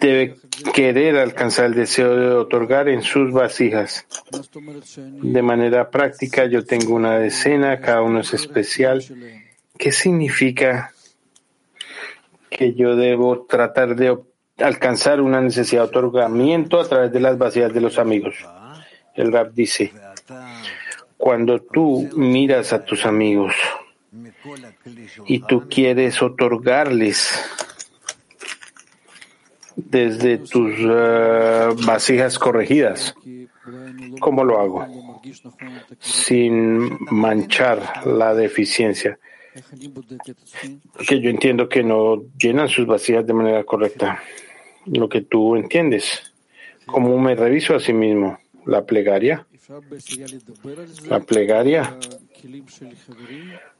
debe 0.00 0.36
querer 0.74 1.16
alcanzar 1.16 1.66
el 1.66 1.74
deseo 1.74 2.16
de 2.16 2.28
otorgar 2.28 2.88
en 2.88 3.02
sus 3.02 3.32
vasijas. 3.32 4.06
De 4.92 5.42
manera 5.42 5.90
práctica, 5.90 6.46
yo 6.46 6.64
tengo 6.64 6.94
una 6.94 7.18
decena, 7.18 7.80
cada 7.80 8.02
uno 8.02 8.20
es 8.20 8.34
especial. 8.34 9.04
¿Qué 9.76 9.92
significa 9.92 10.92
que 12.50 12.74
yo 12.74 12.96
debo 12.96 13.46
tratar 13.46 13.96
de 13.96 14.18
alcanzar 14.58 15.20
una 15.20 15.40
necesidad 15.40 15.82
de 15.82 15.88
otorgamiento 15.88 16.80
a 16.80 16.88
través 16.88 17.12
de 17.12 17.20
las 17.20 17.38
vasijas 17.38 17.72
de 17.72 17.80
los 17.80 17.98
amigos? 17.98 18.34
El 19.14 19.32
rap 19.32 19.52
dice, 19.52 19.92
cuando 21.16 21.60
tú 21.60 22.08
miras 22.16 22.72
a 22.72 22.84
tus 22.84 23.04
amigos 23.04 23.54
y 25.26 25.40
tú 25.40 25.68
quieres 25.68 26.22
otorgarles 26.22 27.44
desde 29.76 30.38
tus 30.38 30.74
eh, 30.78 31.68
vasijas 31.84 32.38
corregidas. 32.38 33.14
¿Cómo 34.20 34.44
lo 34.44 34.60
hago? 34.60 34.86
Sin 35.98 36.98
manchar 37.10 38.06
la 38.06 38.34
deficiencia. 38.34 39.18
Que 41.06 41.20
yo 41.20 41.30
entiendo 41.30 41.68
que 41.68 41.82
no 41.82 42.22
llenan 42.38 42.68
sus 42.68 42.86
vasijas 42.86 43.26
de 43.26 43.32
manera 43.32 43.64
correcta. 43.64 44.22
Lo 44.86 45.08
que 45.08 45.22
tú 45.22 45.56
entiendes. 45.56 46.32
¿Cómo 46.86 47.18
me 47.18 47.34
reviso 47.34 47.74
a 47.74 47.80
sí 47.80 47.92
mismo? 47.92 48.38
La 48.66 48.84
plegaria. 48.84 49.46
La 51.08 51.20
plegaria. 51.20 51.96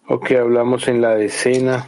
O 0.06 0.20
que 0.20 0.36
hablamos 0.38 0.88
en 0.88 1.00
la 1.00 1.14
decena 1.14 1.86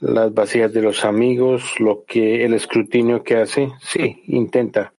las 0.00 0.32
vasijas 0.34 0.72
de 0.72 0.82
los 0.82 1.04
amigos, 1.04 1.78
lo 1.78 2.04
que 2.04 2.44
el 2.44 2.54
escrutinio 2.54 3.22
que 3.22 3.36
hace, 3.36 3.72
sí, 3.80 4.22
intenta. 4.26 4.92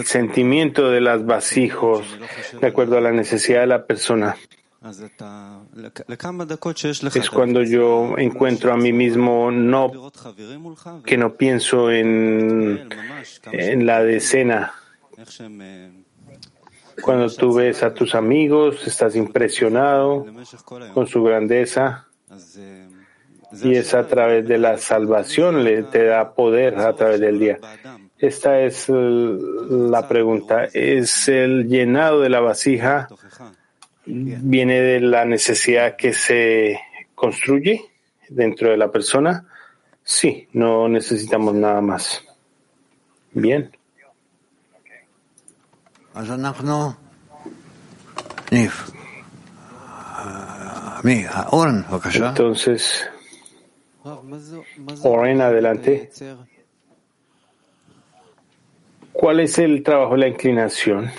El 0.00 0.06
sentimiento 0.06 0.90
de 0.90 1.00
las 1.00 1.24
vasijos, 1.24 2.04
de 2.60 2.66
acuerdo 2.66 2.98
a 2.98 3.00
la 3.00 3.12
necesidad 3.12 3.60
de 3.60 3.66
la 3.66 3.86
persona. 3.86 4.36
Es 7.14 7.28
cuando 7.28 7.62
yo 7.62 8.16
encuentro 8.16 8.72
a 8.72 8.76
mí 8.78 8.94
mismo 8.94 9.50
no 9.50 10.10
que 11.04 11.18
no 11.18 11.34
pienso 11.34 11.90
en, 11.90 12.88
en 13.52 13.86
la 13.86 14.02
decena. 14.02 14.72
Cuando 17.02 17.30
tú 17.30 17.54
ves 17.54 17.82
a 17.82 17.92
tus 17.92 18.14
amigos, 18.14 18.86
estás 18.86 19.16
impresionado 19.16 20.26
con 20.94 21.06
su 21.06 21.22
grandeza 21.22 22.08
y 23.62 23.74
es 23.74 23.92
a 23.92 24.06
través 24.06 24.48
de 24.48 24.56
la 24.56 24.78
salvación, 24.78 25.62
le 25.62 25.82
te 25.82 26.04
da 26.04 26.32
poder 26.32 26.78
a 26.78 26.94
través 26.94 27.20
del 27.20 27.38
día. 27.38 27.58
Esta 28.16 28.60
es 28.60 28.88
la 28.88 30.08
pregunta. 30.08 30.64
¿Es 30.72 31.28
el 31.28 31.68
llenado 31.68 32.20
de 32.20 32.30
la 32.30 32.40
vasija 32.40 33.08
viene 34.10 34.80
de 34.80 35.00
la 35.00 35.24
necesidad 35.24 35.96
que 35.96 36.12
se 36.12 36.80
construye 37.14 37.84
dentro 38.28 38.70
de 38.70 38.76
la 38.76 38.90
persona? 38.90 39.46
Sí, 40.02 40.48
no 40.52 40.88
necesitamos 40.88 41.54
nada 41.54 41.80
más. 41.80 42.24
Bien. 43.32 43.70
Entonces, 52.28 53.08
Oren, 55.02 55.40
adelante. 55.40 56.10
¿Cuál 59.12 59.40
es 59.40 59.58
el 59.58 59.82
trabajo 59.82 60.14
de 60.14 60.18
la 60.18 60.28
inclinación? 60.28 61.10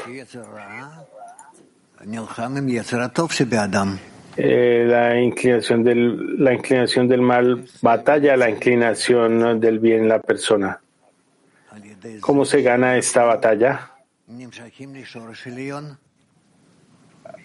Eh, 4.37 4.85
la 4.87 5.19
inclinación 5.19 5.83
del 5.83 6.43
la 6.43 6.53
inclinación 6.53 7.07
del 7.07 7.21
mal 7.21 7.65
batalla 7.81 8.37
la 8.37 8.49
inclinación 8.49 9.59
del 9.59 9.79
bien 9.79 10.03
en 10.03 10.09
la 10.09 10.21
persona. 10.21 10.79
¿Cómo 12.21 12.45
se 12.45 12.61
gana 12.61 12.97
esta 12.97 13.23
batalla? 13.23 13.91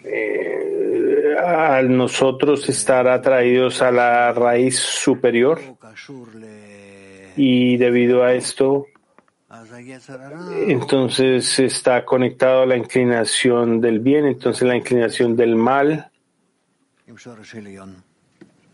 Eh, 0.04 1.36
al 1.38 1.94
nosotros 1.94 2.68
estar 2.68 3.08
atraídos 3.08 3.82
a 3.82 3.90
la 3.90 4.32
raíz 4.32 4.78
superior 4.78 5.60
y 7.36 7.76
debido 7.76 8.22
a 8.22 8.32
esto 8.32 8.86
entonces 10.68 11.58
está 11.58 12.04
conectado 12.04 12.62
a 12.62 12.66
la 12.66 12.76
inclinación 12.76 13.80
del 13.80 14.00
bien, 14.00 14.26
entonces 14.26 14.66
la 14.66 14.76
inclinación 14.76 15.36
del 15.36 15.56
mal 15.56 16.10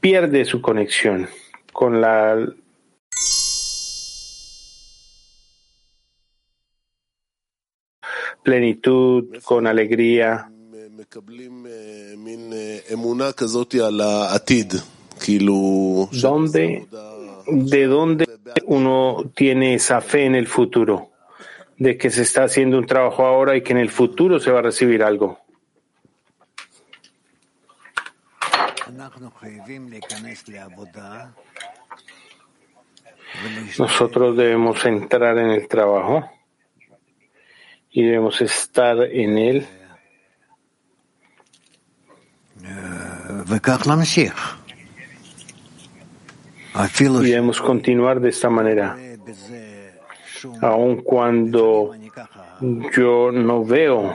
pierde 0.01 0.45
su 0.45 0.61
conexión 0.61 1.28
con 1.72 2.01
la 2.01 2.37
plenitud, 8.43 9.37
con 9.45 9.66
alegría. 9.66 10.51
¿Dónde, 16.12 16.87
¿De 17.55 17.86
dónde 17.86 18.26
uno 18.64 19.30
tiene 19.34 19.74
esa 19.74 20.00
fe 20.00 20.24
en 20.24 20.34
el 20.34 20.46
futuro? 20.46 21.11
De 21.76 21.98
que 21.98 22.11
se 22.11 22.22
está 22.22 22.44
haciendo 22.44 22.78
un 22.78 22.86
trabajo 22.86 23.26
ahora 23.26 23.57
y 23.57 23.62
que 23.62 23.72
en 23.72 23.78
el 23.78 23.90
futuro 23.90 24.40
se 24.40 24.50
va 24.50 24.61
a 24.61 24.62
recibir 24.62 25.03
algo. 25.03 25.38
Nosotros 33.78 34.36
debemos 34.36 34.84
entrar 34.84 35.36
en 35.38 35.50
el 35.50 35.68
trabajo 35.68 36.30
y 37.90 38.03
debemos 38.03 38.40
estar 38.40 39.03
en 39.03 39.38
él. 39.38 39.66
Y 46.75 47.05
debemos 47.05 47.61
continuar 47.61 48.20
de 48.20 48.31
esta 48.31 48.49
manera, 48.49 48.97
aun 50.62 51.03
cuando 51.03 51.95
yo 52.97 53.31
no 53.31 53.64
veo 53.64 54.14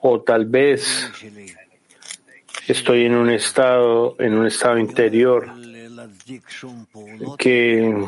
o 0.00 0.20
tal 0.20 0.44
vez 0.44 1.10
estoy 2.68 3.06
en 3.06 3.14
un 3.14 3.30
estado, 3.30 4.16
en 4.18 4.34
un 4.34 4.46
estado 4.46 4.78
interior 4.78 5.50
que 7.38 8.06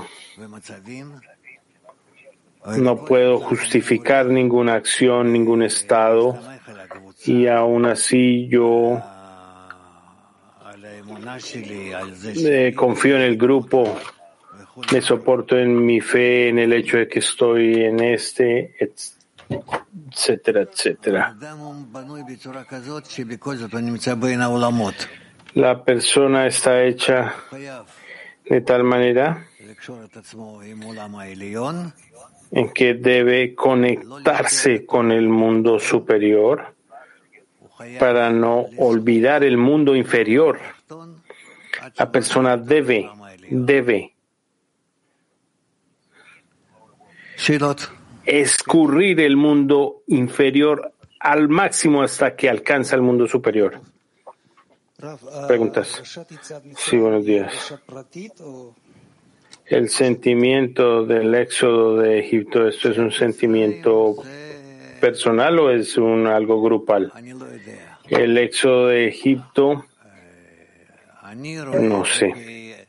no 2.79 3.05
puedo 3.05 3.39
justificar 3.39 4.27
ninguna 4.27 4.75
acción, 4.75 5.33
ningún 5.33 5.63
estado, 5.63 6.39
y 7.25 7.47
aún 7.47 7.87
así 7.87 8.47
yo 8.49 9.01
confío 12.75 13.17
en 13.17 13.23
el 13.23 13.37
grupo, 13.37 13.99
me 14.93 15.01
soporto 15.01 15.59
en 15.59 15.85
mi 15.85 16.01
fe, 16.01 16.49
en 16.49 16.59
el 16.59 16.73
hecho 16.73 16.99
de 16.99 17.09
que 17.09 17.21
estoy 17.21 17.85
en 17.85 18.01
este, 18.01 18.75
etcétera, 20.13 20.63
etcétera. 20.63 21.37
La 25.55 25.85
persona 25.85 26.47
está 26.47 26.83
hecha 26.85 27.35
de 28.45 28.61
tal 28.61 28.85
manera 28.85 29.47
en 32.51 32.73
que 32.73 32.95
debe 32.95 33.55
conectarse 33.55 34.87
con 34.87 35.13
el 35.13 35.29
mundo 35.29 35.79
superior 35.79 36.75
para 37.99 38.31
no 38.31 38.67
olvidar 38.79 39.45
el 39.45 39.57
mundo 39.57 39.95
inferior. 39.95 40.59
La 41.97 42.11
persona 42.11 42.57
debe, 42.57 43.09
debe 43.51 44.15
escurrir 48.25 49.21
el 49.21 49.37
mundo 49.37 50.03
inferior 50.09 50.93
al 51.21 51.49
máximo 51.49 52.03
hasta 52.03 52.35
que 52.37 52.49
alcanza 52.49 52.97
el 52.97 53.03
mundo 53.03 53.27
superior. 53.27 53.81
Preguntas. 55.47 56.03
Sí, 56.77 56.97
buenos 56.97 57.25
días. 57.25 57.75
El 59.67 59.89
sentimiento 59.89 61.05
del 61.05 61.35
éxodo 61.35 61.99
de 61.99 62.21
Egipto, 62.21 62.67
¿esto 62.69 62.91
es 62.91 62.99
un 62.99 63.11
sentimiento 63.11 64.17
personal 65.01 65.59
o 65.59 65.71
es 65.71 65.99
un 65.99 66.27
algo 66.27 66.63
grupal? 66.63 67.13
El 68.09 68.39
éxodo 68.39 68.89
de 68.89 69.09
Egipto, 69.09 69.85
no 71.35 72.05
sé. 72.05 72.87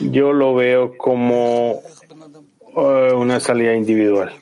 Yo 0.00 0.32
lo 0.32 0.54
veo 0.54 0.96
como 0.96 1.82
eh, 2.76 3.12
una 3.14 3.40
salida 3.40 3.74
individual. 3.74 4.32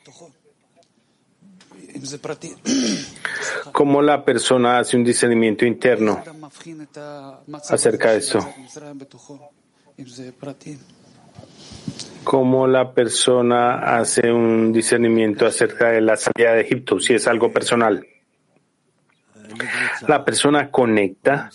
¿Cómo 3.72 4.02
la 4.02 4.24
persona 4.24 4.78
hace 4.78 4.96
un 4.96 5.04
discernimiento 5.04 5.64
interno 5.66 6.22
acerca 7.68 8.12
de 8.12 8.18
eso? 8.18 8.38
¿Cómo 12.24 12.66
la 12.66 12.92
persona 12.92 13.98
hace 13.98 14.30
un 14.30 14.72
discernimiento 14.72 15.46
acerca 15.46 15.88
de 15.90 16.00
la 16.00 16.16
salida 16.16 16.54
de 16.54 16.62
Egipto, 16.62 17.00
si 17.00 17.14
es 17.14 17.26
algo 17.26 17.52
personal? 17.52 18.06
La 20.07 20.24
persona 20.24 20.70
conecta 20.70 21.51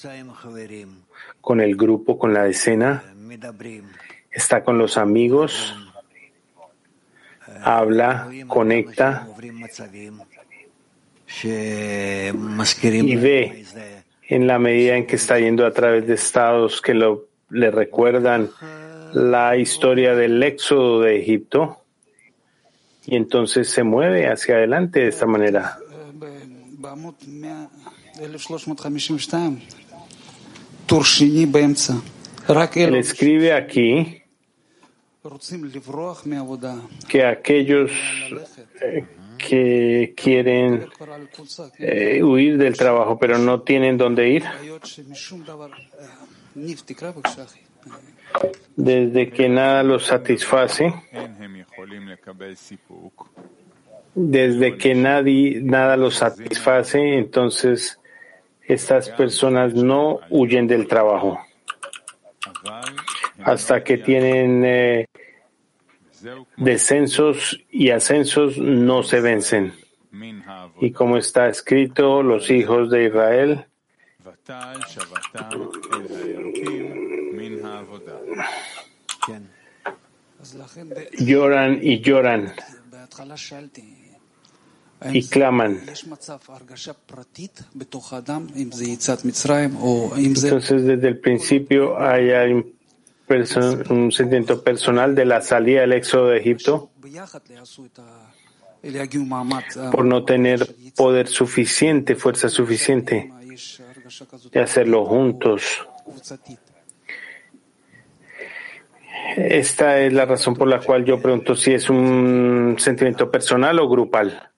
con 1.41 1.61
el 1.61 1.75
grupo, 1.75 2.17
con 2.17 2.33
la 2.33 2.43
decena, 2.43 3.03
está 4.31 4.63
con 4.63 4.77
los 4.77 4.97
amigos, 4.97 5.75
habla, 7.61 8.29
conecta 8.47 9.27
y 11.43 13.15
ve 13.15 13.65
en 14.27 14.47
la 14.47 14.59
medida 14.59 14.95
en 14.95 15.05
que 15.05 15.15
está 15.15 15.39
yendo 15.39 15.65
a 15.65 15.71
través 15.71 16.07
de 16.07 16.15
estados 16.15 16.81
que 16.81 16.93
lo, 16.93 17.27
le 17.49 17.71
recuerdan 17.71 18.49
la 19.13 19.55
historia 19.55 20.15
del 20.15 20.41
éxodo 20.43 21.01
de 21.01 21.19
Egipto 21.19 21.81
y 23.05 23.15
entonces 23.15 23.69
se 23.69 23.83
mueve 23.83 24.27
hacia 24.27 24.55
adelante 24.55 25.01
de 25.01 25.07
esta 25.09 25.25
manera. 25.25 25.77
Él 32.75 32.95
escribe 32.95 33.53
aquí 33.53 34.21
que 37.09 37.25
aquellos 37.25 37.91
eh, 38.81 39.05
que 39.37 40.13
quieren 40.15 40.87
eh, 41.79 42.23
huir 42.23 42.57
del 42.57 42.77
trabajo, 42.77 43.17
pero 43.17 43.37
no 43.37 43.61
tienen 43.61 43.97
dónde 43.97 44.29
ir. 44.29 44.43
Desde 48.75 49.29
que 49.31 49.49
nada 49.49 49.83
los 49.83 50.05
satisface, 50.05 50.93
desde 54.15 54.77
que 54.77 54.95
nadie, 54.95 55.59
nada 55.61 55.97
los 55.97 56.15
satisface, 56.15 57.17
entonces 57.17 57.99
estas 58.63 59.09
personas 59.09 59.73
no 59.73 60.21
huyen 60.29 60.67
del 60.67 60.87
trabajo. 60.87 61.39
Hasta 63.43 63.83
que 63.83 63.97
tienen 63.97 64.63
eh, 64.65 65.05
descensos 66.55 67.59
y 67.69 67.89
ascensos 67.89 68.57
no 68.57 69.03
se 69.03 69.19
vencen. 69.19 69.73
Y 70.79 70.91
como 70.91 71.17
está 71.17 71.49
escrito, 71.49 72.23
los 72.23 72.49
hijos 72.49 72.89
de 72.89 73.05
Israel 73.05 73.65
lloran 81.19 81.79
y 81.81 81.99
lloran 81.99 82.53
y 85.11 85.27
claman. 85.27 85.81
Entonces, 90.15 90.85
desde 90.85 91.07
el 91.07 91.19
principio 91.19 91.99
hay 91.99 92.53
un 93.89 94.11
sentimiento 94.11 94.63
personal 94.63 95.15
de 95.15 95.25
la 95.25 95.41
salida 95.41 95.81
del 95.81 95.93
éxodo 95.93 96.27
de 96.27 96.37
Egipto 96.39 96.91
por 99.91 100.05
no 100.05 100.23
tener 100.23 100.75
poder 100.95 101.27
suficiente, 101.27 102.15
fuerza 102.15 102.49
suficiente 102.49 103.31
de 104.51 104.59
hacerlo 104.59 105.05
juntos. 105.05 105.87
Esta 109.35 109.99
es 109.99 110.13
la 110.13 110.25
razón 110.25 110.55
por 110.55 110.67
la 110.67 110.79
cual 110.79 111.03
yo 111.03 111.19
pregunto 111.19 111.55
si 111.55 111.73
es 111.73 111.89
un 111.89 112.75
sentimiento 112.77 113.31
personal 113.31 113.79
o 113.79 113.89
grupal. 113.89 114.51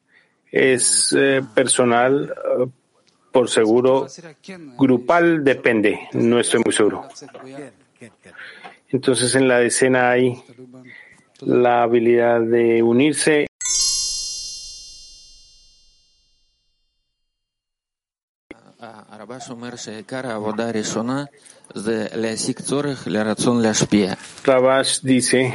Es 0.57 1.15
eh, 1.17 1.43
personal, 1.53 2.33
eh, 2.33 2.65
por 3.31 3.49
seguro. 3.49 4.07
Grupal 4.77 5.43
depende, 5.43 6.09
no 6.13 6.39
estoy 6.39 6.61
muy 6.65 6.73
seguro. 6.73 7.07
Entonces 8.89 9.35
en 9.35 9.47
la 9.47 9.59
decena 9.59 10.11
hay 10.11 10.41
la 11.41 11.83
habilidad 11.83 12.41
de 12.41 12.81
unirse. 12.81 13.46
Rabash 24.43 25.01
dice 25.01 25.53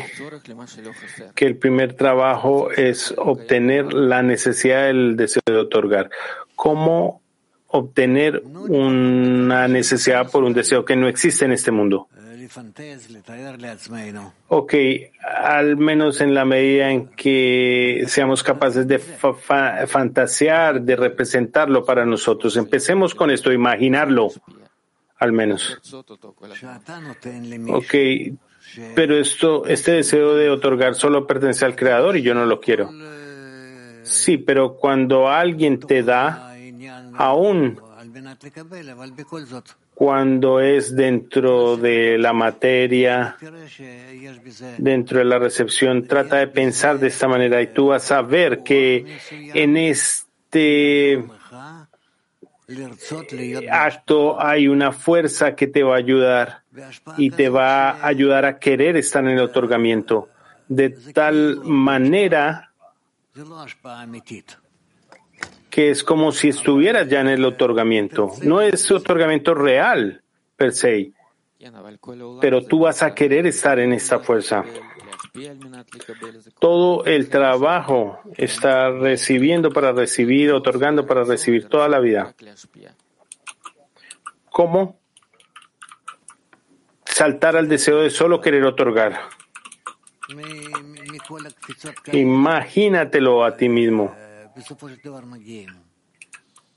que 1.34 1.46
el 1.46 1.56
primer 1.56 1.94
trabajo 1.94 2.70
es 2.70 3.14
obtener 3.16 3.92
la 3.92 4.22
necesidad 4.22 4.86
del 4.86 5.16
deseo 5.16 5.42
de 5.46 5.56
otorgar. 5.56 6.10
¿Cómo 6.54 7.22
obtener 7.68 8.42
una 8.44 9.68
necesidad 9.68 10.30
por 10.30 10.44
un 10.44 10.52
deseo 10.52 10.84
que 10.84 10.96
no 10.96 11.08
existe 11.08 11.44
en 11.44 11.52
este 11.52 11.70
mundo? 11.70 12.08
Ok, 14.48 14.74
al 15.22 15.76
menos 15.76 16.20
en 16.20 16.34
la 16.34 16.44
medida 16.44 16.90
en 16.90 17.08
que 17.08 18.04
seamos 18.06 18.42
capaces 18.42 18.86
de 18.86 18.98
fantasear, 18.98 20.82
de 20.82 20.96
representarlo 20.96 21.84
para 21.84 22.04
nosotros. 22.04 22.56
Empecemos 22.56 23.14
con 23.14 23.30
esto, 23.30 23.52
imaginarlo, 23.52 24.28
al 25.18 25.32
menos. 25.32 25.80
Ok, 27.70 27.94
pero 28.94 29.18
esto, 29.18 29.66
este 29.66 29.92
deseo 29.92 30.34
de 30.34 30.50
otorgar 30.50 30.94
solo 30.94 31.26
pertenece 31.26 31.64
al 31.64 31.76
Creador 31.76 32.16
y 32.16 32.22
yo 32.22 32.34
no 32.34 32.46
lo 32.46 32.60
quiero. 32.60 32.90
Sí, 34.02 34.36
pero 34.38 34.76
cuando 34.76 35.28
alguien 35.28 35.78
te 35.80 36.02
da, 36.02 36.54
aún 37.14 37.80
cuando 39.94 40.60
es 40.60 40.96
dentro 40.96 41.76
de 41.76 42.18
la 42.18 42.32
materia, 42.32 43.36
dentro 44.78 45.18
de 45.18 45.24
la 45.24 45.38
recepción, 45.38 46.06
trata 46.06 46.38
de 46.38 46.48
pensar 46.48 46.98
de 46.98 47.08
esta 47.08 47.28
manera 47.28 47.60
y 47.62 47.68
tú 47.68 47.88
vas 47.88 48.10
a 48.10 48.22
ver 48.22 48.62
que 48.62 49.18
en 49.30 49.76
este 49.76 51.22
acto 53.70 54.40
hay 54.40 54.66
una 54.68 54.92
fuerza 54.92 55.54
que 55.54 55.66
te 55.66 55.82
va 55.82 55.94
a 55.94 55.98
ayudar 55.98 56.62
y 57.16 57.30
te 57.30 57.48
va 57.48 57.90
a 57.90 58.06
ayudar 58.06 58.44
a 58.44 58.58
querer 58.58 58.96
estar 58.96 59.22
en 59.24 59.30
el 59.30 59.40
otorgamiento. 59.40 60.28
De 60.68 60.90
tal 61.12 61.60
manera 61.64 62.72
que 65.72 65.88
es 65.88 66.04
como 66.04 66.32
si 66.32 66.50
estuvieras 66.50 67.08
ya 67.08 67.22
en 67.22 67.28
el 67.28 67.42
otorgamiento. 67.46 68.30
No 68.42 68.60
es 68.60 68.90
otorgamiento 68.90 69.54
real, 69.54 70.22
per 70.54 70.72
se, 70.72 71.12
pero 72.42 72.62
tú 72.62 72.80
vas 72.80 73.02
a 73.02 73.14
querer 73.14 73.46
estar 73.46 73.78
en 73.78 73.94
esta 73.94 74.18
fuerza. 74.18 74.66
Todo 76.60 77.06
el 77.06 77.30
trabajo 77.30 78.20
está 78.36 78.90
recibiendo 78.90 79.70
para 79.70 79.92
recibir, 79.92 80.52
otorgando 80.52 81.06
para 81.06 81.24
recibir 81.24 81.70
toda 81.70 81.88
la 81.88 82.00
vida. 82.00 82.34
¿Cómo? 84.50 85.00
Saltar 87.06 87.56
al 87.56 87.66
deseo 87.66 88.02
de 88.02 88.10
solo 88.10 88.42
querer 88.42 88.64
otorgar. 88.64 89.20
Imagínatelo 92.12 93.42
a 93.42 93.56
ti 93.56 93.70
mismo. 93.70 94.14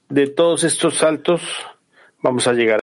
De 0.09 0.27
todos 0.27 0.63
estos 0.63 0.97
saltos 0.97 1.41
vamos 2.21 2.47
a 2.47 2.53
llegar. 2.53 2.79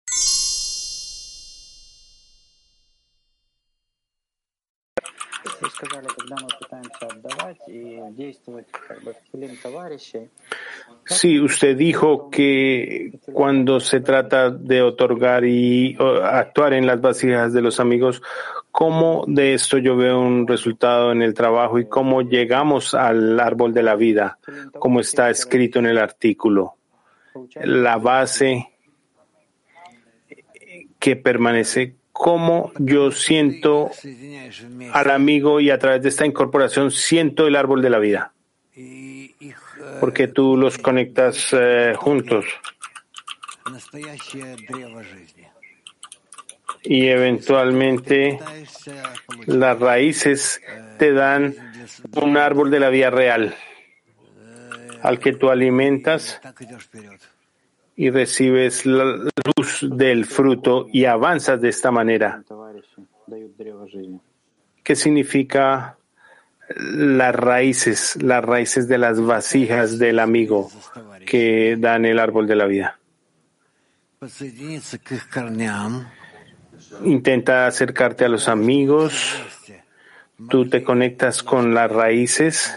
Sí, 11.05 11.39
usted 11.39 11.75
dijo 11.75 12.29
que 12.29 13.19
cuando 13.33 13.79
se 13.79 13.99
trata 13.99 14.49
de 14.49 14.81
otorgar 14.81 15.45
y 15.45 15.97
actuar 16.23 16.73
en 16.73 16.85
las 16.85 17.01
vasijas 17.01 17.53
de 17.53 17.61
los 17.61 17.79
amigos, 17.79 18.21
cómo 18.71 19.25
de 19.27 19.53
esto 19.53 19.77
yo 19.77 19.95
veo 19.95 20.19
un 20.19 20.47
resultado 20.47 21.11
en 21.11 21.21
el 21.21 21.33
trabajo 21.33 21.79
y 21.79 21.87
cómo 21.87 22.21
llegamos 22.21 22.93
al 22.93 23.39
árbol 23.39 23.73
de 23.73 23.83
la 23.83 23.95
vida, 23.95 24.39
como 24.77 24.99
está 24.99 25.29
escrito 25.29 25.79
en 25.79 25.87
el 25.87 25.97
artículo. 25.97 26.75
La 27.63 27.97
base 27.97 28.69
que 30.99 31.15
permanece, 31.15 31.95
cómo 32.11 32.71
yo 32.77 33.11
siento 33.11 33.91
al 34.93 35.11
amigo 35.11 35.59
y 35.59 35.69
a 35.69 35.79
través 35.79 36.01
de 36.01 36.09
esta 36.09 36.25
incorporación 36.25 36.91
siento 36.91 37.47
el 37.47 37.55
árbol 37.55 37.81
de 37.81 37.89
la 37.89 37.99
vida, 37.99 38.33
porque 39.99 40.27
tú 40.27 40.57
los 40.57 40.77
conectas 40.77 41.49
eh, 41.53 41.93
juntos 41.95 42.45
y 46.83 47.07
eventualmente 47.07 48.39
las 49.45 49.79
raíces 49.79 50.61
te 50.97 51.13
dan 51.13 51.55
un 52.21 52.37
árbol 52.37 52.71
de 52.71 52.79
la 52.79 52.89
vida 52.89 53.09
real 53.09 53.55
al 55.01 55.19
que 55.19 55.33
tú 55.33 55.49
alimentas 55.49 56.41
y 57.95 58.09
recibes 58.09 58.85
la 58.85 59.03
luz 59.57 59.85
del 59.89 60.25
fruto 60.25 60.87
y 60.91 61.05
avanzas 61.05 61.59
de 61.61 61.69
esta 61.69 61.91
manera. 61.91 62.43
¿Qué 64.83 64.95
significa 64.95 65.97
las 66.75 67.35
raíces, 67.35 68.17
las 68.21 68.43
raíces 68.43 68.87
de 68.87 68.97
las 68.97 69.19
vasijas 69.19 69.99
del 69.99 70.19
amigo 70.19 70.69
que 71.25 71.75
dan 71.77 72.05
el 72.05 72.19
árbol 72.19 72.47
de 72.47 72.55
la 72.55 72.65
vida? 72.65 72.99
Intenta 77.03 77.67
acercarte 77.67 78.25
a 78.25 78.29
los 78.29 78.47
amigos, 78.47 79.35
tú 80.49 80.69
te 80.69 80.83
conectas 80.83 81.43
con 81.43 81.73
las 81.73 81.91
raíces 81.91 82.75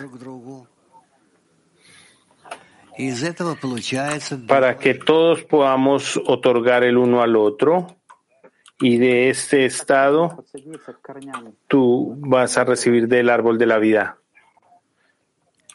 para 4.47 4.79
que 4.79 4.95
todos 4.95 5.43
podamos 5.45 6.21
otorgar 6.27 6.85
el 6.85 6.99
uno 6.99 7.23
al 7.23 7.37
otro 7.37 7.97
y 8.81 8.99
de 8.99 9.31
este 9.31 9.65
estado 9.65 10.45
tú 11.69 12.15
vas 12.19 12.59
a 12.59 12.65
recibir 12.65 13.09
del 13.09 13.31
árbol 13.31 13.59
de 13.59 13.67
la 13.67 13.79
vida. 13.79 14.19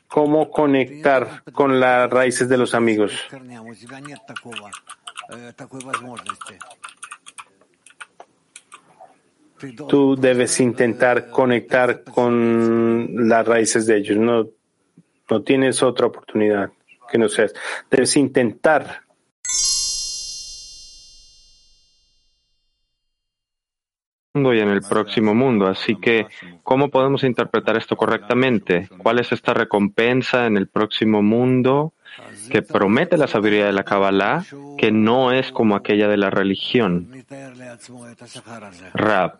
cómo 0.07 0.49
conectar 0.49 1.43
con 1.53 1.79
las 1.79 2.09
raíces 2.09 2.47
de 2.49 2.57
los 2.57 2.73
amigos. 2.73 3.11
Tú 9.87 10.15
debes 10.15 10.59
intentar 10.59 11.29
conectar 11.29 12.03
con 12.03 13.27
las 13.27 13.47
raíces 13.47 13.85
de 13.85 13.97
ellos. 13.97 14.17
No, 14.17 14.47
no 15.29 15.41
tienes 15.43 15.81
otra 15.83 16.07
oportunidad 16.07 16.71
que 17.09 17.17
no 17.17 17.29
seas. 17.29 17.53
Debes 17.89 18.15
intentar 18.17 19.07
y 24.53 24.59
en 24.59 24.69
el 24.69 24.81
próximo 24.81 25.33
mundo. 25.33 25.67
Así 25.67 25.95
que, 25.95 26.27
¿cómo 26.63 26.89
podemos 26.89 27.23
interpretar 27.23 27.77
esto 27.77 27.95
correctamente? 27.95 28.89
¿Cuál 28.97 29.19
es 29.19 29.31
esta 29.31 29.53
recompensa 29.53 30.45
en 30.45 30.57
el 30.57 30.67
próximo 30.67 31.21
mundo 31.21 31.93
que 32.51 32.61
promete 32.61 33.17
la 33.17 33.27
sabiduría 33.27 33.65
de 33.65 33.73
la 33.73 33.83
Kabbalah, 33.83 34.45
que 34.77 34.91
no 34.91 35.31
es 35.31 35.51
como 35.51 35.75
aquella 35.75 36.07
de 36.07 36.17
la 36.17 36.29
religión? 36.29 37.09
Rab, 38.93 39.39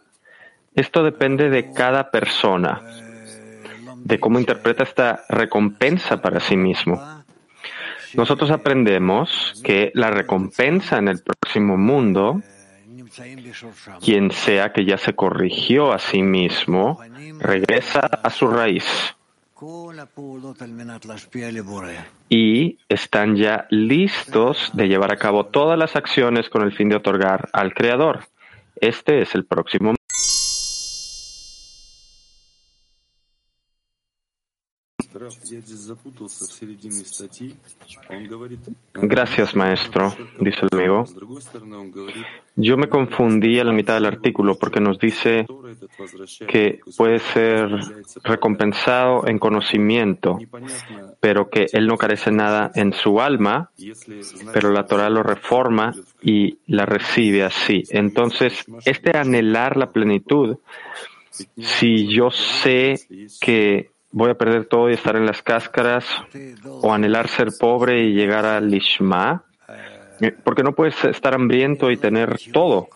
esto 0.78 1.04
depende 1.04 1.50
de 1.50 1.74
cada 1.74 2.12
persona, 2.12 2.82
de 3.98 4.20
cómo 4.20 4.38
interpreta 4.38 4.84
esta 4.84 5.24
recompensa 5.28 6.22
para 6.22 6.40
sí 6.40 6.56
mismo. 6.56 7.02
Nosotros 8.14 8.52
aprendemos 8.52 9.60
que 9.64 9.92
la 9.96 10.12
recompensa 10.12 11.00
en 11.00 11.08
el 11.08 11.24
próximo 11.24 11.78
mundo 11.78 12.42
quien 14.04 14.30
sea 14.30 14.72
que 14.72 14.86
ya 14.86 15.00
se 15.00 15.16
corrigió 15.16 15.92
a 15.92 15.98
sí 15.98 16.22
mismo, 16.22 17.00
regresa 17.40 18.02
a 18.02 18.30
su 18.30 18.48
raíz 18.48 18.86
y 22.30 22.78
están 22.88 23.36
ya 23.36 23.66
listos 23.72 24.70
de 24.74 24.88
llevar 24.88 25.12
a 25.12 25.18
cabo 25.18 25.48
todas 25.48 25.80
las 25.80 25.96
acciones 25.96 26.50
con 26.50 26.62
el 26.62 26.72
fin 26.72 26.90
de 26.90 26.98
otorgar 26.98 27.50
al 27.52 27.74
Creador. 27.74 28.26
Este 28.80 29.24
es 29.24 29.34
el 29.34 29.46
próximo 29.46 29.96
Gracias, 38.94 39.56
maestro, 39.56 40.14
dice 40.40 40.60
el 40.62 40.80
amigo. 40.80 41.06
Yo 42.56 42.78
me 42.78 42.90
confundí 42.90 43.60
a 43.60 43.64
la 43.64 43.72
mitad 43.72 43.94
del 43.94 44.06
artículo 44.06 44.58
porque 44.58 44.80
nos 44.80 44.98
dice 44.98 45.46
que 46.48 46.80
puede 46.96 47.20
ser 47.20 47.70
recompensado 48.24 49.28
en 49.28 49.38
conocimiento, 49.38 50.40
pero 51.20 51.50
que 51.50 51.68
él 51.74 51.88
no 51.88 51.98
carece 51.98 52.32
nada 52.32 52.72
en 52.74 52.94
su 52.94 53.22
alma, 53.22 53.72
pero 54.54 54.72
la 54.72 54.86
Torah 54.86 55.10
lo 55.10 55.24
reforma 55.24 55.94
y 56.22 56.58
la 56.68 56.86
recibe 56.86 57.44
así. 57.44 57.84
Entonces, 57.90 58.66
este 58.86 59.18
anhelar 59.18 59.78
la 59.78 59.92
plenitud, 59.92 60.58
si 61.58 62.08
yo 62.08 62.32
sé 62.32 62.96
que 63.40 63.92
voy 64.12 64.32
a 64.32 64.36
perder 64.36 64.66
todo 64.66 64.90
y 64.90 64.94
estar 64.94 65.16
en 65.16 65.26
las 65.26 65.42
cáscaras 65.42 66.06
o 66.82 66.94
anhelar 66.94 67.28
ser 67.28 67.50
pobre 67.60 68.04
y 68.04 68.14
llegar 68.14 68.46
al 68.46 68.70
Lishma, 68.70 69.44
eh, 70.20 70.36
porque 70.44 70.64
no 70.64 70.74
puedes 70.74 71.04
estar 71.06 71.34
hambriento 71.34 71.92
y 71.92 71.98
tener 71.98 72.38
todo. 72.52 72.88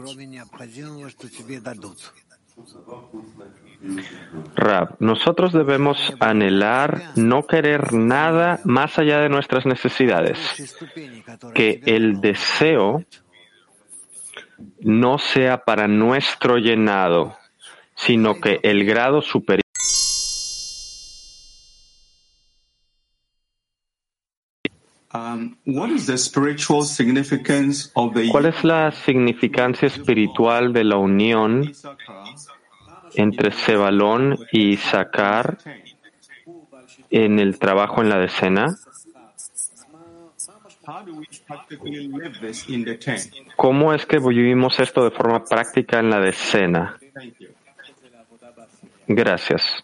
Rab, 4.55 4.95
nosotros 4.99 5.53
debemos 5.53 6.13
anhelar 6.19 7.01
no 7.15 7.47
querer 7.47 7.93
nada 7.93 8.59
más 8.63 8.99
allá 8.99 9.19
de 9.19 9.29
nuestras 9.29 9.65
necesidades, 9.65 10.77
que 11.55 11.81
el 11.85 12.21
deseo 12.21 13.03
no 14.81 15.17
sea 15.17 15.63
para 15.63 15.87
nuestro 15.87 16.57
llenado, 16.57 17.35
sino 17.95 18.39
que 18.39 18.59
el 18.61 18.85
grado 18.85 19.21
superior 19.21 19.60
¿Cuál 28.31 28.45
es 28.45 28.63
la 28.63 28.91
significancia 28.91 29.87
espiritual 29.87 30.73
de 30.73 30.83
la 30.83 30.97
unión 30.97 31.71
entre 33.15 33.51
Sebalón 33.51 34.37
y 34.51 34.77
Sacar 34.77 35.57
en 37.09 37.39
el 37.39 37.59
trabajo 37.59 38.01
en 38.01 38.09
la 38.09 38.17
decena? 38.19 38.67
¿Cómo 43.55 43.93
es 43.93 44.05
que 44.05 44.19
vivimos 44.19 44.79
esto 44.79 45.03
de 45.03 45.11
forma 45.11 45.43
práctica 45.43 45.99
en 45.99 46.09
la 46.09 46.19
decena? 46.19 46.97
Gracias. 49.07 49.83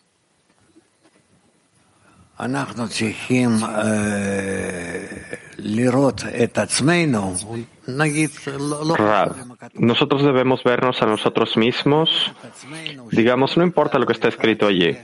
Nosotros 9.73 10.23
debemos 10.23 10.63
vernos 10.63 11.01
a 11.01 11.07
nosotros 11.07 11.57
mismos. 11.57 12.31
Digamos, 13.11 13.57
no 13.57 13.63
importa 13.63 13.97
lo 13.97 14.05
que 14.05 14.13
está 14.13 14.27
escrito 14.27 14.67
allí. 14.67 14.95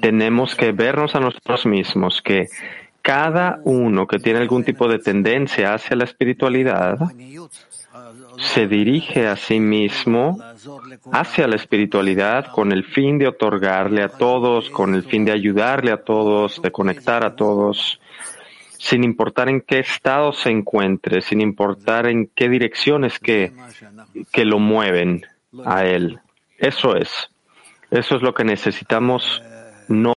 Tenemos 0.00 0.54
que 0.54 0.70
vernos 0.70 1.14
a 1.16 1.20
nosotros 1.20 1.66
mismos, 1.66 2.22
que 2.22 2.48
cada 3.02 3.60
uno 3.64 4.06
que 4.06 4.20
tiene 4.20 4.38
algún 4.38 4.62
tipo 4.62 4.86
de 4.88 5.00
tendencia 5.00 5.74
hacia 5.74 5.96
la 5.96 6.04
espiritualidad 6.04 6.98
se 8.38 8.66
dirige 8.66 9.26
a 9.26 9.36
sí 9.36 9.60
mismo 9.60 10.38
hacia 11.12 11.46
la 11.46 11.56
espiritualidad 11.56 12.46
con 12.52 12.72
el 12.72 12.84
fin 12.84 13.18
de 13.18 13.28
otorgarle 13.28 14.02
a 14.02 14.08
todos, 14.08 14.70
con 14.70 14.94
el 14.94 15.04
fin 15.04 15.24
de 15.24 15.32
ayudarle 15.32 15.92
a 15.92 16.02
todos, 16.02 16.60
de 16.62 16.70
conectar 16.70 17.24
a 17.24 17.36
todos, 17.36 18.00
sin 18.78 19.04
importar 19.04 19.48
en 19.48 19.60
qué 19.60 19.80
estado 19.80 20.32
se 20.32 20.50
encuentre, 20.50 21.22
sin 21.22 21.40
importar 21.40 22.06
en 22.06 22.30
qué 22.34 22.48
direcciones 22.48 23.18
que, 23.18 23.52
que 24.32 24.44
lo 24.44 24.58
mueven 24.58 25.24
a 25.64 25.84
él. 25.84 26.20
Eso 26.58 26.96
es. 26.96 27.30
Eso 27.90 28.16
es 28.16 28.22
lo 28.22 28.32
que 28.34 28.44
necesitamos 28.44 29.42
no 29.88 30.14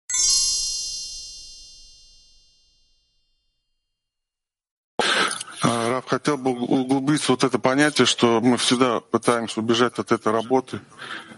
углубиться 7.15 7.33
вот 7.33 7.45
это 7.45 7.59
понятие, 7.59 8.07
что 8.07 8.41
мы 8.41 8.57
всегда 8.57 9.01
пытаемся 9.01 9.61
убежать 9.61 9.99
от 9.99 10.13
этой 10.13 10.33
работы, 10.33 10.81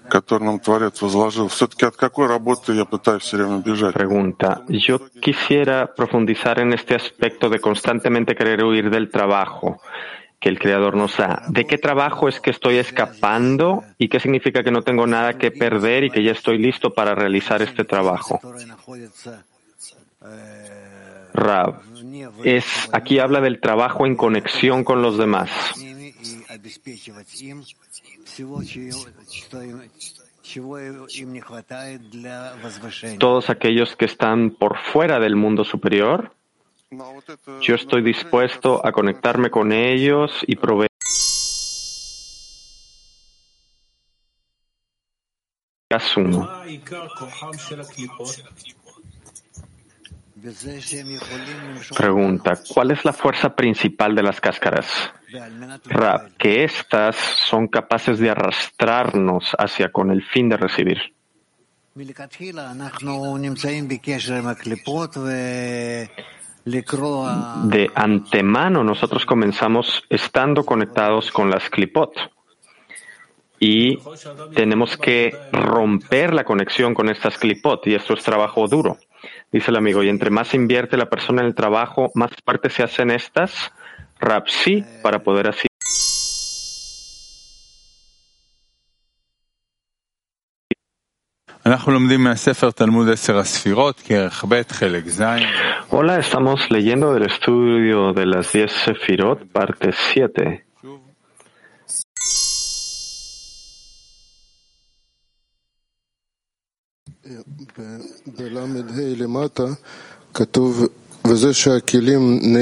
которую 0.09 0.51
нам 0.51 0.61
Творец 0.61 1.03
возложил. 1.03 1.49
Все-таки 1.49 1.85
от 1.87 1.97
какой 1.97 2.27
работы 2.27 2.73
я 2.73 2.85
пытаюсь 2.85 3.23
все 3.23 3.37
время 3.37 3.59
бежать? 3.59 3.95
Pregunta. 3.95 4.63
Yo 4.69 4.99
quisiera 5.21 5.87
profundizar 5.87 6.59
en 6.61 6.73
este 6.73 6.95
aspecto 6.95 7.49
de 7.49 7.59
constantemente 7.59 8.35
querer 8.35 8.65
huir 8.65 8.91
del 8.91 9.11
trabajo 9.11 9.81
que 10.39 10.49
el 10.49 10.59
Creador 10.59 10.97
nos 10.97 11.17
da. 11.17 11.43
¿De 11.49 11.65
qué 11.65 11.79
trabajo 11.79 12.29
es 12.29 12.41
que 12.41 12.51
estoy 12.51 12.77
escapando 12.79 13.83
y 13.99 14.09
qué 14.09 14.21
significa 14.21 14.63
que 14.63 14.71
no 14.71 14.83
tengo 14.83 15.07
nada 15.07 15.35
que 15.35 15.51
perder 15.51 16.05
y 16.05 16.11
que 16.11 16.23
ya 16.23 16.33
estoy 16.33 16.59
listo 16.59 16.91
para 16.91 17.15
realizar 17.15 17.63
este 17.63 17.85
trabajo? 17.85 18.41
Rab, 21.37 21.81
es, 22.45 22.65
aquí 22.93 23.19
habla 23.19 23.41
del 23.41 23.61
trabajo 23.61 24.07
en 24.07 24.17
conexión 24.17 24.85
con 24.85 25.03
los 25.03 25.19
demás. 25.19 25.51
Todos 33.19 33.51
aquellos 33.51 33.97
que 33.97 34.05
están 34.05 34.51
por 34.51 34.79
fuera 34.79 35.19
del 35.21 35.37
mundo 35.37 35.65
superior, 35.65 36.33
yo 37.61 37.75
estoy 37.75 38.03
dispuesto 38.03 38.85
a 38.85 38.93
conectarme 38.93 39.51
con 39.51 39.73
ellos 39.73 40.33
y 40.47 40.57
proveer. 40.57 40.91
Pregunta, 51.97 52.59
¿cuál 52.73 52.91
es 52.91 53.05
la 53.05 53.13
fuerza 53.13 53.55
principal 53.55 54.15
de 54.15 54.23
las 54.23 54.41
cáscaras? 54.41 55.13
Rab, 55.87 56.37
que 56.37 56.65
éstas 56.65 57.17
son 57.17 57.69
capaces 57.69 58.19
de 58.19 58.31
arrastrarnos 58.31 59.57
hacia 59.59 59.91
con 59.91 60.11
el 60.11 60.23
fin 60.23 60.49
de 60.49 60.57
recibir. 60.57 60.99
De 67.65 67.91
antemano 67.95 68.85
nosotros 68.85 69.25
comenzamos 69.25 70.05
estando 70.11 70.65
conectados 70.67 71.31
con 71.31 71.51
las 71.51 71.71
clipot 71.71 72.13
y 73.59 73.99
tenemos 74.55 74.97
que 74.97 75.33
romper 75.53 76.35
la 76.35 76.45
conexión 76.45 76.93
con 76.93 77.09
estas 77.09 77.39
clipot 77.39 77.87
y 77.87 77.95
esto 77.95 78.15
es 78.15 78.23
trabajo 78.23 78.67
duro. 78.69 78.99
Dice 79.53 79.71
el 79.71 79.77
amigo, 79.77 80.03
y 80.03 80.09
entre 80.09 80.31
más 80.31 80.55
invierte 80.55 80.97
la 80.97 81.09
persona 81.09 81.43
en 81.43 81.49
el 81.49 81.55
trabajo, 81.55 82.11
más 82.15 82.31
fuertes 82.45 82.75
se 82.75 82.83
hacen 82.83 83.11
estas. 83.11 83.73
Rap, 84.19 84.47
sí, 84.49 84.85
para 85.03 85.23
poder 85.23 85.49
así. 85.49 85.67
Hola, 95.91 96.19
estamos 96.19 96.71
leyendo 96.71 97.13
del 97.13 97.25
estudio 97.25 98.13
de 98.13 98.25
las 98.27 98.53
10 98.53 98.71
Sefirot, 98.71 99.51
parte 99.51 99.91
7. 99.93 100.66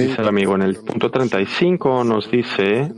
Dice 0.06 0.22
el 0.22 0.28
amigo, 0.28 0.54
en 0.54 0.62
el 0.62 0.76
punto 0.76 1.10
35 1.10 2.04
nos 2.04 2.30
dice 2.30 2.92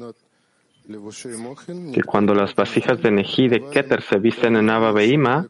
que 1.92 2.02
cuando 2.04 2.34
las 2.34 2.54
vasijas 2.54 3.02
de 3.02 3.10
Neji 3.10 3.48
de 3.48 3.68
Keter 3.68 4.02
se 4.02 4.18
visten 4.18 4.56
en 4.56 4.70
Abba 4.70 4.92
Beima, 4.92 5.48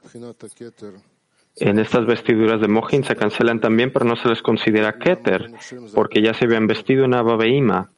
en 1.57 1.79
estas 1.79 2.07
vestiduras 2.07 2.61
de 2.61 2.69
Mohin 2.69 3.05
se 3.05 3.17
cancelan 3.17 3.61
también, 3.61 3.93
pero 3.93 4.05
no 4.05 4.17
se 4.17 4.29
les 4.29 4.41
considera 4.41 4.99
Keter, 4.99 5.53
porque 5.95 6.23
ya 6.23 6.33
se 6.33 6.47
habían 6.47 6.67
vestido 6.67 7.05
en 7.05 7.15
Abba 7.15 7.37
Beima 7.37 7.91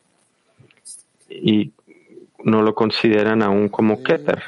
y 1.29 1.73
no 2.45 2.63
lo 2.63 2.75
consideran 2.75 3.43
aún 3.43 3.69
como 3.69 4.03
Keter. 4.03 4.43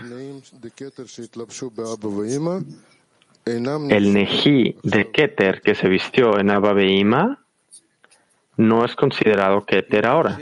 El 3.44 4.12
Neji 4.12 4.76
de 4.82 5.10
Keter 5.10 5.60
que 5.62 5.74
se 5.74 5.88
vistió 5.88 6.38
en 6.38 6.50
Abba 6.50 6.72
Beima 6.72 7.38
no 8.56 8.84
es 8.84 8.94
considerado 8.94 9.64
Keter 9.64 10.06
ahora. 10.06 10.38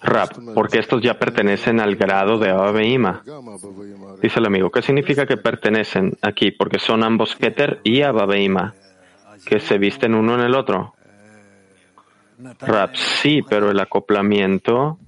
Rap, 0.00 0.32
porque 0.54 0.80
estos 0.80 1.00
ya 1.00 1.18
pertenecen 1.18 1.80
al 1.80 1.96
grado 1.96 2.38
de 2.38 2.50
Abba 2.50 2.72
Beima. 2.72 3.22
Dice 4.20 4.40
el 4.40 4.46
amigo, 4.46 4.70
¿qué 4.70 4.82
significa 4.82 5.26
que 5.26 5.36
pertenecen 5.36 6.18
aquí? 6.22 6.50
Porque 6.50 6.78
son 6.78 7.04
ambos 7.04 7.36
Keter 7.36 7.80
y 7.84 8.02
Abba 8.02 8.26
Beima, 8.26 8.74
que 9.46 9.60
se 9.60 9.78
visten 9.78 10.14
uno 10.14 10.34
en 10.34 10.40
el 10.40 10.54
otro. 10.54 10.94
Rap, 12.60 12.94
sí, 12.94 13.42
pero 13.48 13.70
el 13.70 13.80
acoplamiento 13.80 14.98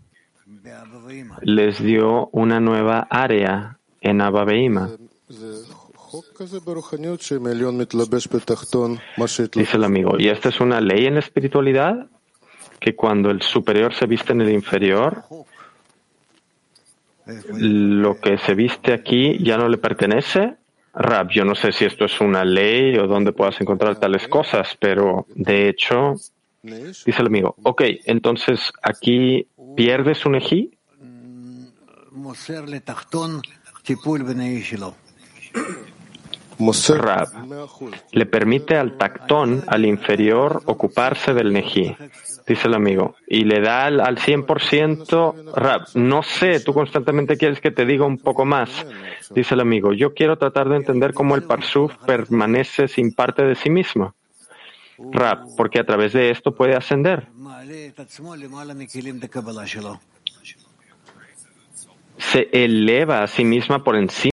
les 1.43 1.83
dio 1.83 2.29
una 2.33 2.61
nueva 2.61 3.07
área 3.11 3.78
en. 4.15 4.99
Dice 9.61 9.77
el 9.77 9.85
amigo, 9.85 10.15
¿y 10.19 10.29
esta 10.29 10.49
es 10.49 10.61
una 10.61 10.81
ley 10.81 11.07
en 11.07 11.19
espiritualidad? 11.19 12.09
Que 12.81 12.95
cuando 12.95 13.31
el 13.31 13.43
superior 13.43 13.93
se 13.93 14.07
viste 14.07 14.33
en 14.33 14.41
el 14.41 14.51
inferior, 14.51 15.25
lo 17.27 18.19
que 18.21 18.39
se 18.39 18.55
viste 18.55 18.93
aquí 18.93 19.43
ya 19.43 19.59
no 19.59 19.69
le 19.69 19.77
pertenece. 19.79 20.57
Rab, 20.95 21.29
yo 21.31 21.45
no 21.45 21.55
sé 21.55 21.73
si 21.73 21.85
esto 21.85 22.07
es 22.07 22.21
una 22.21 22.45
ley 22.45 22.97
o 22.97 23.07
dónde 23.07 23.33
puedas 23.33 23.61
encontrar 23.61 24.01
tales 24.01 24.27
cosas, 24.29 24.77
pero 24.81 25.27
de 25.35 25.69
hecho, 25.69 26.15
dice 26.63 27.21
el 27.21 27.27
amigo, 27.27 27.55
ok, 27.63 27.83
entonces 28.07 28.73
aquí 28.83 29.47
pierdes 29.77 30.25
un 30.25 30.37
ejí. 30.37 30.79
Rab 36.99 37.29
le 38.11 38.27
permite 38.27 38.77
al 38.77 38.97
tactón, 38.97 39.63
al 39.69 39.85
inferior, 39.85 40.63
ocuparse 40.67 41.33
del 41.33 41.53
nejí, 41.53 41.97
dice 42.47 42.67
el 42.67 42.75
amigo, 42.75 43.15
y 43.29 43.45
le 43.45 43.61
da 43.61 43.85
al, 43.85 44.01
al 44.01 44.19
100%, 44.19 45.53
Rab, 45.55 45.89
no 45.95 46.23
sé, 46.25 46.59
tú 46.61 46.75
constantemente 46.75 47.37
quieres 47.37 47.61
que 47.61 47.71
te 47.71 47.87
diga 47.87 48.05
un 48.05 48.19
poco 48.19 48.45
más, 48.45 48.71
dice 49.31 49.55
el 49.55 49.61
amigo, 49.61 49.93
yo 49.93 50.15
quiero 50.15 50.37
tratar 50.37 50.69
de 50.69 50.77
entender 50.77 51.15
cómo 51.15 51.37
el 51.37 51.45
parsuf 51.45 51.95
permanece 52.07 52.89
sin 52.89 53.13
parte 53.13 53.45
de 53.45 53.55
sí 53.55 53.71
mismo. 53.71 54.15
Rab, 55.13 55.55
porque 55.57 55.79
a 55.79 55.85
través 55.85 56.13
de 56.13 56.31
esto 56.31 56.53
puede 56.53 56.75
ascender. 56.75 57.29
Se 62.19 62.49
eleva 62.53 63.23
a 63.23 63.27
sí 63.27 63.45
misma 63.45 63.83
por 63.83 63.97
encima. 63.97 64.33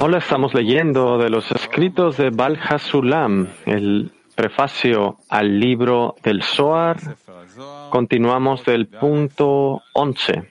Hola, 0.00 0.18
estamos 0.18 0.54
leyendo 0.54 1.18
de 1.18 1.28
los 1.28 1.50
escritos 1.52 2.16
de 2.16 2.30
Bal 2.30 2.58
Hasulam, 2.58 3.48
el 3.66 4.10
prefacio 4.34 5.18
al 5.28 5.60
libro 5.60 6.16
del 6.22 6.42
Zohar. 6.42 6.96
Continuamos 7.90 8.64
del 8.64 8.86
punto 8.88 9.82
11. 9.92 10.48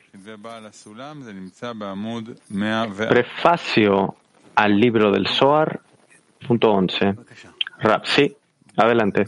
Prefacio 3.09 4.15
al 4.55 4.79
libro 4.79 5.11
del 5.11 5.27
Zohar, 5.27 5.81
punto 6.47 6.71
11. 6.71 7.15
Rap, 7.79 8.05
sí, 8.05 8.35
adelante. 8.75 9.25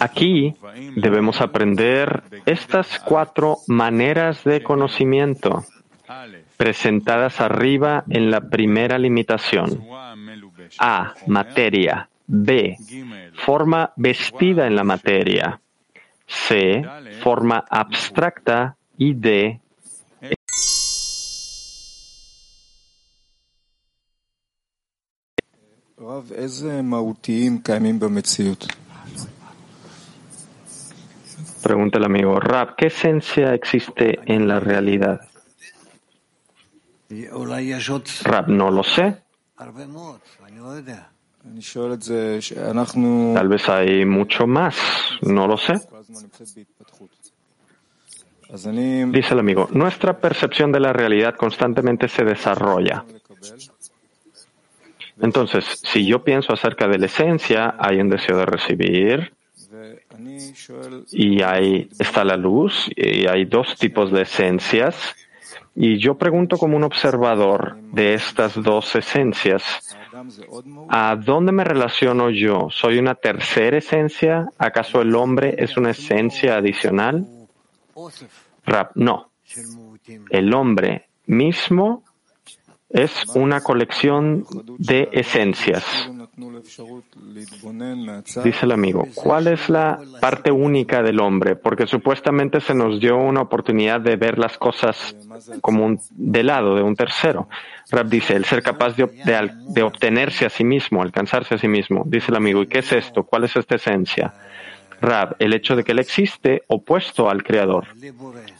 Aquí 0.00 0.54
debemos 0.96 1.40
aprender 1.40 2.22
estas 2.46 2.98
cuatro 3.00 3.58
maneras 3.68 4.44
de 4.44 4.62
conocimiento 4.62 5.64
presentadas 6.56 7.40
arriba 7.40 8.04
en 8.08 8.30
la 8.30 8.40
primera 8.40 8.98
limitación. 8.98 9.82
A. 10.78 11.14
Materia. 11.26 12.08
B. 12.26 12.76
Forma 13.34 13.92
vestida 13.96 14.66
en 14.66 14.76
la 14.76 14.84
materia. 14.84 15.60
C. 16.26 16.82
Forma 17.22 17.64
abstracta. 17.68 18.76
Y 18.96 19.14
D. 19.14 19.60
Pregunta 31.62 31.98
el 31.98 32.04
amigo 32.04 32.38
Rab, 32.38 32.76
¿qué 32.76 32.88
esencia 32.88 33.54
existe 33.54 34.20
en 34.26 34.46
la 34.46 34.60
realidad? 34.60 35.26
Rab, 38.22 38.48
no 38.48 38.70
lo 38.70 38.84
sé. 38.84 39.22
Tal 43.34 43.48
vez 43.48 43.68
hay 43.68 44.04
mucho 44.04 44.46
más, 44.46 44.76
no 45.22 45.46
lo 45.46 45.56
sé. 45.56 45.74
Dice 49.12 49.34
el 49.34 49.38
amigo, 49.38 49.68
nuestra 49.72 50.18
percepción 50.18 50.70
de 50.72 50.80
la 50.80 50.92
realidad 50.92 51.34
constantemente 51.34 52.08
se 52.08 52.24
desarrolla. 52.24 53.04
Entonces, 55.20 55.64
si 55.82 56.06
yo 56.06 56.24
pienso 56.24 56.52
acerca 56.52 56.88
de 56.88 56.98
la 56.98 57.06
esencia, 57.06 57.76
hay 57.78 58.00
un 58.00 58.08
deseo 58.08 58.36
de 58.38 58.46
recibir 58.46 59.32
y 61.10 61.42
ahí 61.42 61.88
está 61.98 62.24
la 62.24 62.36
luz 62.36 62.88
y 62.96 63.26
hay 63.26 63.44
dos 63.44 63.76
tipos 63.76 64.10
de 64.12 64.22
esencias. 64.22 65.14
Y 65.76 65.98
yo 65.98 66.16
pregunto 66.16 66.56
como 66.56 66.76
un 66.76 66.84
observador 66.84 67.76
de 67.92 68.14
estas 68.14 68.54
dos 68.62 68.94
esencias, 68.94 69.96
¿a 70.88 71.16
dónde 71.16 71.50
me 71.50 71.64
relaciono 71.64 72.30
yo? 72.30 72.68
¿Soy 72.70 72.98
una 72.98 73.16
tercera 73.16 73.78
esencia? 73.78 74.48
¿Acaso 74.56 75.02
el 75.02 75.14
hombre 75.16 75.56
es 75.58 75.76
una 75.76 75.90
esencia 75.90 76.56
adicional? 76.56 77.26
no. 78.94 79.30
El 80.30 80.54
hombre 80.54 81.08
mismo 81.26 82.04
es 82.94 83.26
una 83.34 83.60
colección 83.60 84.46
de 84.78 85.08
esencias. 85.10 85.84
Dice 88.44 88.66
el 88.66 88.72
amigo, 88.72 89.08
¿cuál 89.16 89.48
es 89.48 89.68
la 89.68 89.98
parte 90.20 90.52
única 90.52 91.02
del 91.02 91.18
hombre? 91.18 91.56
Porque 91.56 91.88
supuestamente 91.88 92.60
se 92.60 92.72
nos 92.72 93.00
dio 93.00 93.16
una 93.16 93.42
oportunidad 93.42 94.00
de 94.00 94.14
ver 94.14 94.38
las 94.38 94.56
cosas 94.56 95.16
como 95.60 95.84
un, 95.84 96.00
de 96.10 96.44
lado, 96.44 96.76
de 96.76 96.82
un 96.82 96.94
tercero. 96.94 97.48
Rab 97.90 98.08
dice, 98.08 98.36
el 98.36 98.44
ser 98.44 98.62
capaz 98.62 98.96
de, 98.96 99.08
de 99.68 99.82
obtenerse 99.82 100.46
a 100.46 100.50
sí 100.50 100.62
mismo, 100.62 101.02
alcanzarse 101.02 101.56
a 101.56 101.58
sí 101.58 101.66
mismo. 101.66 102.04
Dice 102.06 102.30
el 102.30 102.36
amigo, 102.36 102.62
¿y 102.62 102.68
qué 102.68 102.78
es 102.78 102.92
esto? 102.92 103.24
¿Cuál 103.24 103.44
es 103.44 103.56
esta 103.56 103.74
esencia? 103.74 104.32
Rab, 105.00 105.34
el 105.40 105.52
hecho 105.52 105.74
de 105.74 105.82
que 105.82 105.92
él 105.92 105.98
existe 105.98 106.62
opuesto 106.68 107.28
al 107.28 107.42
Creador. 107.42 107.88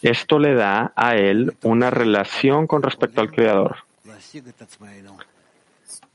Esto 0.02 0.40
le 0.40 0.54
da 0.54 0.92
a 0.96 1.14
él 1.14 1.54
una 1.62 1.90
relación 1.90 2.66
con 2.66 2.82
respecto 2.82 3.20
al 3.20 3.30
Creador. 3.30 3.83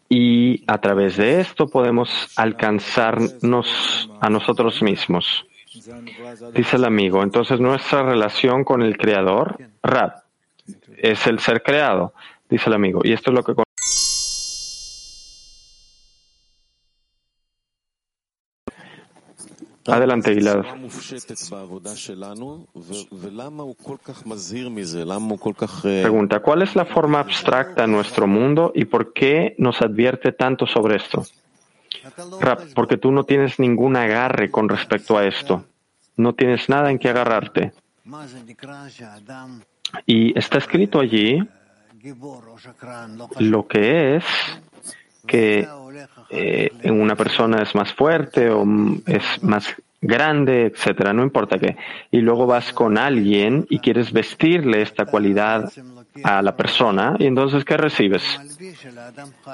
Y 0.09 0.63
a 0.65 0.79
través 0.79 1.17
de 1.17 1.39
esto 1.39 1.67
podemos 1.67 2.09
alcanzarnos 2.35 4.09
a 4.19 4.29
nosotros 4.29 4.81
mismos. 4.81 5.45
Dice 6.53 6.77
el 6.77 6.85
amigo, 6.85 7.21
entonces 7.21 7.59
nuestra 7.59 8.01
relación 8.01 8.63
con 8.63 8.81
el 8.81 8.97
Creador, 8.97 9.57
Rab, 9.83 10.23
es 10.97 11.27
el 11.27 11.39
ser 11.39 11.61
creado, 11.61 12.13
dice 12.49 12.69
el 12.69 12.73
amigo. 12.73 13.01
Y 13.03 13.13
esto 13.13 13.29
es 13.29 13.35
lo 13.35 13.43
que 13.43 13.53
Adelante, 19.91 20.33
Gilad. 20.33 20.63
Pregunta, 25.81 26.39
¿cuál 26.39 26.61
es 26.61 26.75
la 26.75 26.85
forma 26.85 27.19
abstracta 27.19 27.83
en 27.83 27.91
nuestro 27.91 28.27
mundo 28.27 28.71
y 28.75 28.85
por 28.85 29.13
qué 29.13 29.55
nos 29.57 29.81
advierte 29.81 30.31
tanto 30.31 30.65
sobre 30.65 30.97
esto? 30.97 31.23
porque 32.75 32.97
tú 32.97 33.11
no 33.11 33.23
tienes 33.23 33.59
ningún 33.59 33.95
agarre 33.95 34.49
con 34.49 34.69
respecto 34.69 35.17
a 35.17 35.25
esto. 35.25 35.65
No 36.15 36.33
tienes 36.33 36.69
nada 36.69 36.91
en 36.91 36.99
que 36.99 37.09
agarrarte. 37.09 37.73
Y 40.05 40.37
está 40.37 40.57
escrito 40.57 40.99
allí 40.99 41.39
lo 43.39 43.67
que 43.67 44.15
es 44.15 44.23
que 45.29 45.67
eh, 46.29 46.71
una 46.85 47.15
persona 47.15 47.61
es 47.61 47.73
más 47.75 47.93
fuerte 47.93 48.49
o 48.49 48.65
es 49.05 49.23
más 49.43 49.75
grande, 50.01 50.65
etcétera, 50.65 51.13
no 51.13 51.23
importa 51.23 51.57
qué. 51.57 51.75
Y 52.11 52.21
luego 52.21 52.45
vas 52.45 52.71
con 52.73 52.97
alguien 52.97 53.65
y 53.69 53.79
quieres 53.79 54.11
vestirle 54.11 54.81
esta 54.81 55.05
cualidad 55.05 55.71
a 56.23 56.41
la 56.41 56.55
persona 56.55 57.15
y 57.19 57.25
entonces 57.25 57.63
¿qué 57.65 57.77
recibes? 57.77 58.23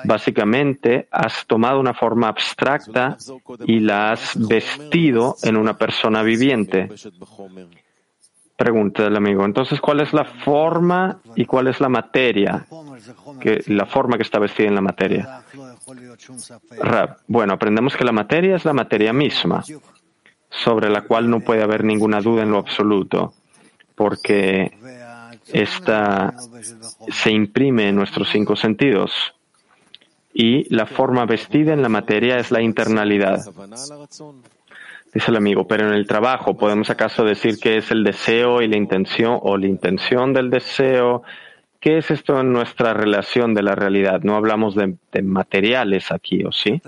Básicamente 0.04 1.08
has 1.12 1.46
tomado 1.46 1.80
una 1.80 1.94
forma 1.94 2.28
abstracta 2.28 3.18
y 3.66 3.80
la 3.80 4.12
has 4.12 4.36
vestido 4.48 5.36
en 5.44 5.58
una 5.58 5.78
persona 5.78 6.24
viviente. 6.24 6.90
Pregunta 8.58 9.04
del 9.04 9.18
amigo. 9.18 9.44
Entonces, 9.44 9.82
¿cuál 9.82 10.00
es 10.00 10.14
la 10.14 10.24
forma 10.24 11.20
y 11.36 11.46
cuál 11.46 11.68
es 11.68 11.82
la 11.82 11.90
materia? 11.90 12.66
Que, 13.40 13.62
la 13.68 13.86
forma 13.86 14.16
que 14.16 14.24
está 14.24 14.40
vestida 14.40 14.68
en 14.68 14.76
la 14.76 14.82
materia. 14.82 15.44
Bueno, 17.28 17.54
aprendemos 17.54 17.98
que 17.98 18.06
la 18.06 18.14
materia 18.14 18.56
es 18.56 18.64
la 18.64 18.74
materia 18.74 19.12
misma, 19.12 19.64
sobre 20.50 20.90
la 20.90 21.02
cual 21.02 21.30
no 21.30 21.42
puede 21.42 21.64
haber 21.64 21.84
ninguna 21.84 22.22
duda 22.22 22.44
en 22.44 22.52
lo 22.52 22.58
absoluto, 22.58 23.34
porque 23.94 24.72
esta 25.52 26.34
se 27.10 27.32
imprime 27.32 27.90
en 27.90 27.96
nuestros 27.96 28.30
cinco 28.30 28.56
sentidos. 28.56 29.12
Y 30.34 30.74
la 30.74 30.86
forma 30.86 31.26
vestida 31.26 31.74
en 31.74 31.82
la 31.82 31.90
materia 31.90 32.38
es 32.40 32.52
la 32.52 32.62
internalidad. 32.62 33.46
Dice 35.16 35.32
el 35.32 35.38
amigo, 35.38 35.66
pero 35.66 35.88
en 35.88 35.94
el 35.94 36.06
trabajo, 36.06 36.58
¿podemos 36.58 36.90
acaso 36.90 37.24
decir 37.24 37.58
que 37.58 37.78
es 37.78 37.90
el 37.90 38.04
deseo 38.04 38.62
y 38.62 38.68
la 38.68 38.76
intención 38.76 39.40
o 39.42 39.58
la 39.58 39.66
intención 39.66 40.34
del 40.34 40.50
deseo? 40.50 41.24
¿Qué 41.80 42.00
es 42.00 42.12
esto 42.12 42.42
en 42.42 42.52
nuestra 42.52 42.94
relación 42.94 43.54
de 43.54 43.64
la 43.64 43.76
realidad? 43.76 44.24
No 44.24 44.36
hablamos 44.36 44.76
de, 44.76 44.98
materiales 45.22 46.12
aquí, 46.12 46.44
¿o 46.44 46.52
sí? 46.52 46.82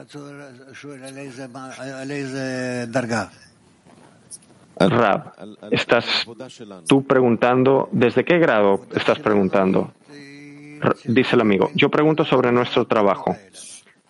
Rab, 4.77 5.31
estás 5.71 6.27
tú 6.85 7.07
preguntando, 7.07 7.87
¿desde 7.93 8.25
qué 8.25 8.39
grado 8.39 8.81
estás 8.93 9.19
preguntando? 9.19 9.93
Dice 11.05 11.35
el 11.35 11.41
amigo, 11.41 11.71
yo 11.75 11.89
pregunto 11.89 12.25
sobre 12.25 12.51
nuestro 12.51 12.85
trabajo. 12.85 13.37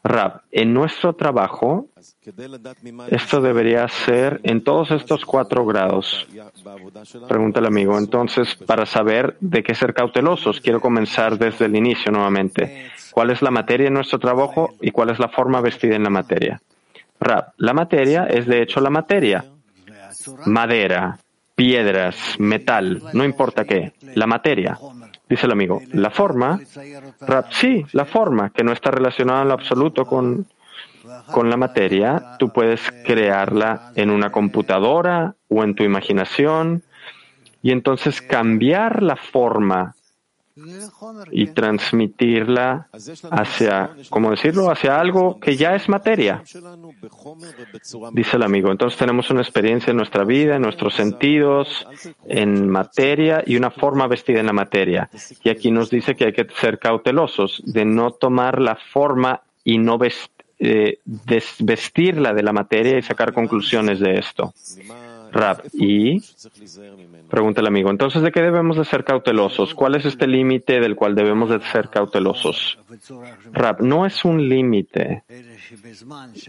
Rab, 0.07 0.41
en 0.51 0.73
nuestro 0.73 1.13
trabajo, 1.13 1.87
esto 3.09 3.41
debería 3.41 3.87
ser 3.89 4.39
en 4.43 4.63
todos 4.63 4.91
estos 4.91 5.25
cuatro 5.25 5.65
grados. 5.65 6.27
Pregunta 7.27 7.59
el 7.59 7.65
amigo. 7.65 7.97
Entonces, 7.97 8.55
para 8.55 8.85
saber 8.85 9.35
de 9.41 9.63
qué 9.63 9.75
ser 9.75 9.93
cautelosos, 9.93 10.61
quiero 10.61 10.79
comenzar 10.79 11.37
desde 11.37 11.65
el 11.65 11.75
inicio 11.75 12.11
nuevamente. 12.11 12.89
¿Cuál 13.11 13.31
es 13.31 13.41
la 13.41 13.51
materia 13.51 13.87
en 13.87 13.95
nuestro 13.95 14.17
trabajo 14.17 14.75
y 14.81 14.91
cuál 14.91 15.09
es 15.09 15.19
la 15.19 15.27
forma 15.27 15.59
vestida 15.59 15.95
en 15.95 16.03
la 16.03 16.09
materia? 16.09 16.61
Rab, 17.19 17.51
la 17.57 17.73
materia 17.73 18.27
es 18.27 18.45
de 18.45 18.61
hecho 18.61 18.79
la 18.79 18.89
materia. 18.89 19.43
Madera, 20.45 21.19
piedras, 21.53 22.15
metal, 22.37 23.03
no 23.13 23.25
importa 23.25 23.65
qué, 23.65 23.91
la 24.15 24.27
materia. 24.27 24.77
Dice 25.29 25.45
el 25.45 25.51
amigo, 25.51 25.81
la 25.91 26.09
forma, 26.09 26.59
sí, 27.51 27.85
la 27.91 28.05
forma, 28.05 28.49
que 28.51 28.63
no 28.63 28.71
está 28.71 28.91
relacionada 28.91 29.41
en 29.41 29.49
lo 29.49 29.53
absoluto 29.55 30.05
con, 30.05 30.47
con 31.31 31.49
la 31.49 31.57
materia, 31.57 32.37
tú 32.39 32.49
puedes 32.49 32.81
crearla 33.05 33.91
en 33.95 34.09
una 34.09 34.31
computadora 34.31 35.35
o 35.49 35.65
en 35.65 35.75
tu 35.75 35.83
imaginación 35.83 36.83
y 37.61 37.71
entonces 37.71 38.21
cambiar 38.21 39.03
la 39.03 39.17
forma 39.17 39.96
y 41.31 41.47
transmitirla 41.47 42.87
hacia, 43.31 43.91
¿cómo 44.09 44.31
decirlo?, 44.31 44.71
hacia 44.71 44.99
algo 44.99 45.39
que 45.39 45.55
ya 45.55 45.75
es 45.75 45.87
materia. 45.89 46.43
Dice 48.13 48.37
el 48.37 48.43
amigo, 48.43 48.71
entonces 48.71 48.97
tenemos 48.97 49.29
una 49.29 49.41
experiencia 49.41 49.91
en 49.91 49.97
nuestra 49.97 50.23
vida, 50.23 50.55
en 50.55 50.61
nuestros 50.61 50.93
sentidos, 50.93 51.87
en 52.27 52.69
materia 52.69 53.43
y 53.45 53.55
una 53.55 53.71
forma 53.71 54.07
vestida 54.07 54.39
en 54.39 54.47
la 54.47 54.53
materia. 54.53 55.09
Y 55.43 55.49
aquí 55.49 55.71
nos 55.71 55.89
dice 55.89 56.15
que 56.15 56.25
hay 56.25 56.33
que 56.33 56.47
ser 56.59 56.79
cautelosos 56.79 57.61
de 57.65 57.85
no 57.85 58.11
tomar 58.11 58.61
la 58.61 58.75
forma 58.75 59.41
y 59.63 59.77
no 59.77 59.99
eh, 60.59 60.99
vestirla 61.59 62.33
de 62.33 62.43
la 62.43 62.53
materia 62.53 62.97
y 62.97 63.01
sacar 63.03 63.33
conclusiones 63.33 63.99
de 63.99 64.17
esto. 64.17 64.53
Rab, 65.31 65.63
y 65.73 66.21
pregunta 67.29 67.61
el 67.61 67.67
amigo, 67.67 67.89
entonces 67.89 68.21
¿de 68.21 68.31
qué 68.31 68.41
debemos 68.41 68.77
de 68.77 68.85
ser 68.85 69.03
cautelosos? 69.03 69.73
¿Cuál 69.73 69.95
es 69.95 70.05
este 70.05 70.27
límite 70.27 70.79
del 70.79 70.95
cual 70.95 71.15
debemos 71.15 71.49
de 71.49 71.59
ser 71.61 71.89
cautelosos? 71.89 72.77
Rab, 73.51 73.81
no 73.81 74.05
es 74.05 74.23
un 74.25 74.47
límite 74.47 75.23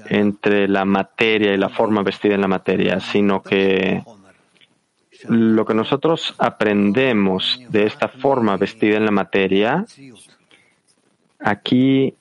entre 0.07 0.68
la 0.68 0.85
materia 0.85 1.53
y 1.53 1.57
la 1.57 1.68
forma 1.68 2.03
vestida 2.03 2.35
en 2.35 2.41
la 2.41 2.49
materia, 2.49 3.01
sino 3.01 3.43
que 3.43 4.03
lo 5.29 5.64
que 5.66 5.74
nosotros 5.74 6.35
aprendemos 6.39 7.61
de 7.68 7.87
esta 7.87 8.09
forma 8.09 8.57
vestida 8.57 8.97
en 8.97 9.05
la 9.05 9.11
materia, 9.11 9.85
aquí 11.41 12.14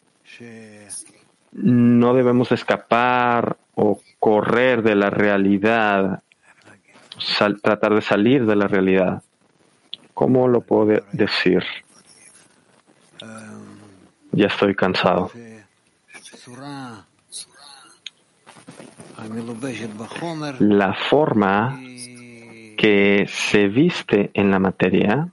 no 1.52 2.14
debemos 2.14 2.52
escapar 2.52 3.58
o 3.76 4.02
correr 4.20 4.82
de 4.82 4.96
la 4.96 5.10
realidad 5.10 6.24
tratar 7.62 7.94
de 7.94 8.02
salir 8.02 8.46
de 8.46 8.56
la 8.56 8.68
realidad. 8.68 9.24
¿Cómo 10.14 10.48
lo 10.48 10.62
puedo 10.62 11.02
decir? 11.12 11.64
Ya 14.32 14.48
estoy 14.48 14.76
cansado. 14.76 15.32
La 20.60 20.94
forma 20.94 21.80
que 22.78 23.28
se 23.28 23.68
viste 23.68 24.32
en 24.34 24.52
la 24.52 24.60
materia 24.60 25.30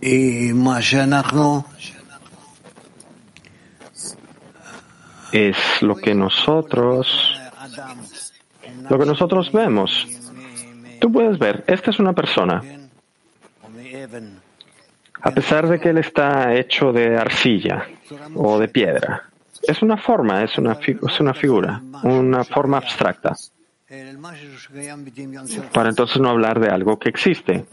y 0.00 0.52
es 5.32 5.56
lo 5.80 5.96
que 5.96 6.14
nosotros, 6.14 7.08
lo 8.88 8.98
que 8.98 9.06
nosotros 9.06 9.50
vemos. 9.52 10.06
Tú 11.00 11.10
puedes 11.10 11.38
ver, 11.38 11.64
esta 11.66 11.90
es 11.90 11.98
una 11.98 12.12
persona. 12.12 12.62
A 15.22 15.30
pesar 15.30 15.68
de 15.68 15.80
que 15.80 15.90
él 15.90 15.98
está 15.98 16.54
hecho 16.54 16.92
de 16.92 17.16
arcilla 17.16 17.88
o 18.34 18.58
de 18.58 18.68
piedra, 18.68 19.30
es 19.62 19.82
una 19.82 19.96
forma, 19.96 20.42
es 20.42 20.58
una, 20.58 20.72
es 20.72 21.20
una 21.20 21.34
figura, 21.34 21.80
una 22.02 22.44
forma 22.44 22.78
abstracta. 22.78 23.34
Para 25.72 25.88
entonces 25.90 26.20
no 26.20 26.30
hablar 26.30 26.60
de 26.60 26.68
algo 26.68 26.98
que 26.98 27.08
existe, 27.08 27.64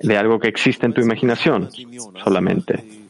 de 0.00 0.16
algo 0.16 0.38
que 0.38 0.48
existe 0.48 0.86
en 0.86 0.94
tu 0.94 1.00
imaginación 1.00 1.70
solamente. 2.22 3.03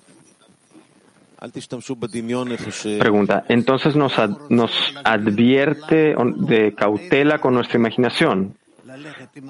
Pregunta, 2.98 3.44
entonces 3.48 3.96
nos, 3.96 4.12
nos 4.48 4.94
advierte 5.04 6.14
de 6.36 6.74
cautela 6.74 7.38
con 7.38 7.54
nuestra 7.54 7.78
imaginación. 7.78 8.54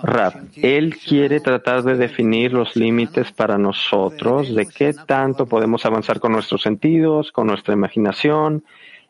Rap, 0.03 0.35
él 0.57 0.97
quiere 0.97 1.41
tratar 1.41 1.83
de 1.83 1.97
definir 1.97 2.53
los 2.53 2.77
límites 2.77 3.31
para 3.33 3.59
nosotros 3.59 4.55
de 4.55 4.67
qué 4.67 4.95
tanto 5.07 5.47
podemos 5.47 5.85
avanzar 5.85 6.19
con 6.19 6.33
nuestros 6.33 6.63
sentidos, 6.63 7.31
con 7.31 7.49
nuestra 7.49 7.75
imaginación 7.75 8.65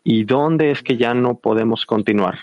¿Y 0.04 0.24
dónde 0.24 0.70
es 0.70 0.82
que 0.82 0.98
ya 0.98 1.14
no 1.14 1.38
podemos 1.38 1.86
continuar? 1.86 2.40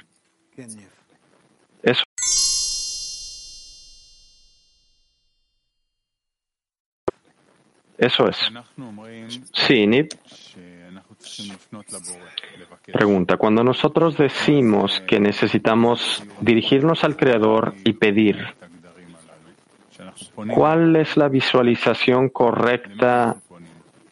Eso 8.01 8.27
es. 8.27 8.37
Sí, 9.53 9.85
Nip. 9.85 10.11
Pregunta, 12.91 13.37
cuando 13.37 13.63
nosotros 13.63 14.17
decimos 14.17 15.01
que 15.01 15.19
necesitamos 15.19 16.23
dirigirnos 16.41 17.03
al 17.03 17.15
Creador 17.15 17.75
y 17.83 17.93
pedir, 17.93 18.39
¿cuál 20.55 20.95
es 20.95 21.15
la 21.15 21.29
visualización 21.29 22.29
correcta 22.29 23.35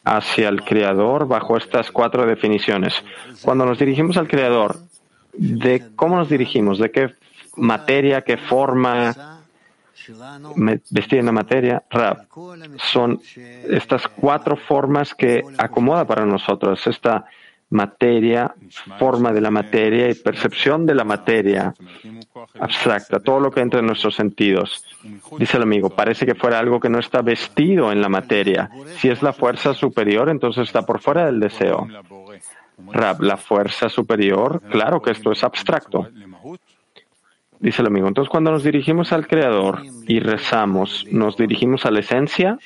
hacia 0.04 0.50
el 0.50 0.62
Creador 0.64 1.28
bajo 1.28 1.58
estas 1.58 1.90
cuatro 1.90 2.28
definiciones? 2.28 2.94
Cuando 3.42 3.66
nos 3.66 3.80
dirigimos 3.80 4.18
al 4.18 4.28
Creador, 4.28 4.78
¿de 5.34 5.84
cómo 5.96 6.16
nos 6.16 6.30
dirigimos? 6.30 6.78
¿De 6.78 6.92
qué 6.92 7.16
materia, 7.56 8.22
qué 8.22 8.38
forma? 8.38 9.39
Vestir 10.90 11.20
en 11.20 11.26
la 11.26 11.32
materia, 11.32 11.84
Rab, 11.90 12.28
son 12.78 13.20
estas 13.36 14.08
cuatro 14.08 14.56
formas 14.56 15.14
que 15.14 15.44
acomoda 15.58 16.06
para 16.06 16.26
nosotros. 16.26 16.86
Esta 16.88 17.26
materia, 17.70 18.54
forma 18.98 19.32
de 19.32 19.42
la 19.42 19.52
materia 19.52 20.10
y 20.10 20.16
percepción 20.16 20.86
de 20.86 20.96
la 20.96 21.04
materia 21.04 21.74
abstracta, 22.60 23.20
todo 23.20 23.40
lo 23.40 23.52
que 23.52 23.62
entra 23.62 23.80
en 23.80 23.86
nuestros 23.86 24.16
sentidos. 24.16 24.84
Dice 25.38 25.58
el 25.58 25.64
amigo, 25.64 25.90
parece 25.90 26.26
que 26.26 26.36
fuera 26.36 26.60
algo 26.60 26.80
que 26.80 26.90
no 26.90 27.00
está 27.00 27.22
vestido 27.22 27.92
en 27.92 28.02
la 28.02 28.10
materia. 28.10 28.70
Si 28.98 29.10
es 29.10 29.22
la 29.22 29.34
fuerza 29.34 29.74
superior, 29.74 30.30
entonces 30.30 30.68
está 30.68 30.82
por 30.82 31.00
fuera 31.00 31.26
del 31.26 31.40
deseo. 31.40 31.88
Rab, 32.92 33.22
la 33.22 33.38
fuerza 33.38 33.90
superior, 33.90 34.62
claro 34.70 35.02
que 35.02 35.12
esto 35.12 35.32
es 35.32 35.44
abstracto. 35.44 36.08
Dice 37.60 37.82
el 37.82 37.88
amigo, 37.88 38.08
entonces 38.08 38.30
cuando 38.30 38.52
nos 38.52 38.64
dirigimos 38.64 39.12
al 39.12 39.28
Creador 39.28 39.84
y 40.08 40.20
rezamos, 40.20 41.06
¿nos 41.12 41.36
dirigimos 41.36 41.86
a 41.86 41.92
la 41.92 42.00
esencia? 42.00 42.58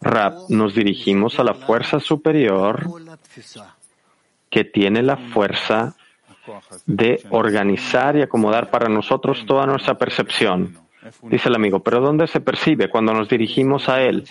Rab, 0.00 0.34
nos 0.48 0.74
dirigimos 0.74 1.38
a 1.38 1.44
la 1.44 1.52
fuerza 1.52 2.00
superior 2.00 2.86
que 4.48 4.64
tiene 4.64 5.02
la 5.02 5.16
fuerza 5.16 5.94
de 6.86 7.22
organizar 7.30 8.16
y 8.16 8.22
acomodar 8.22 8.70
para 8.70 8.88
nosotros 8.88 9.44
toda 9.46 9.66
nuestra 9.66 9.98
percepción. 9.98 10.78
Dice 11.24 11.48
el 11.50 11.54
amigo, 11.54 11.80
pero 11.80 12.00
¿dónde 12.00 12.26
se 12.26 12.40
percibe 12.40 12.88
cuando 12.88 13.12
nos 13.12 13.28
dirigimos 13.28 13.90
a 13.90 14.00
Él? 14.00 14.24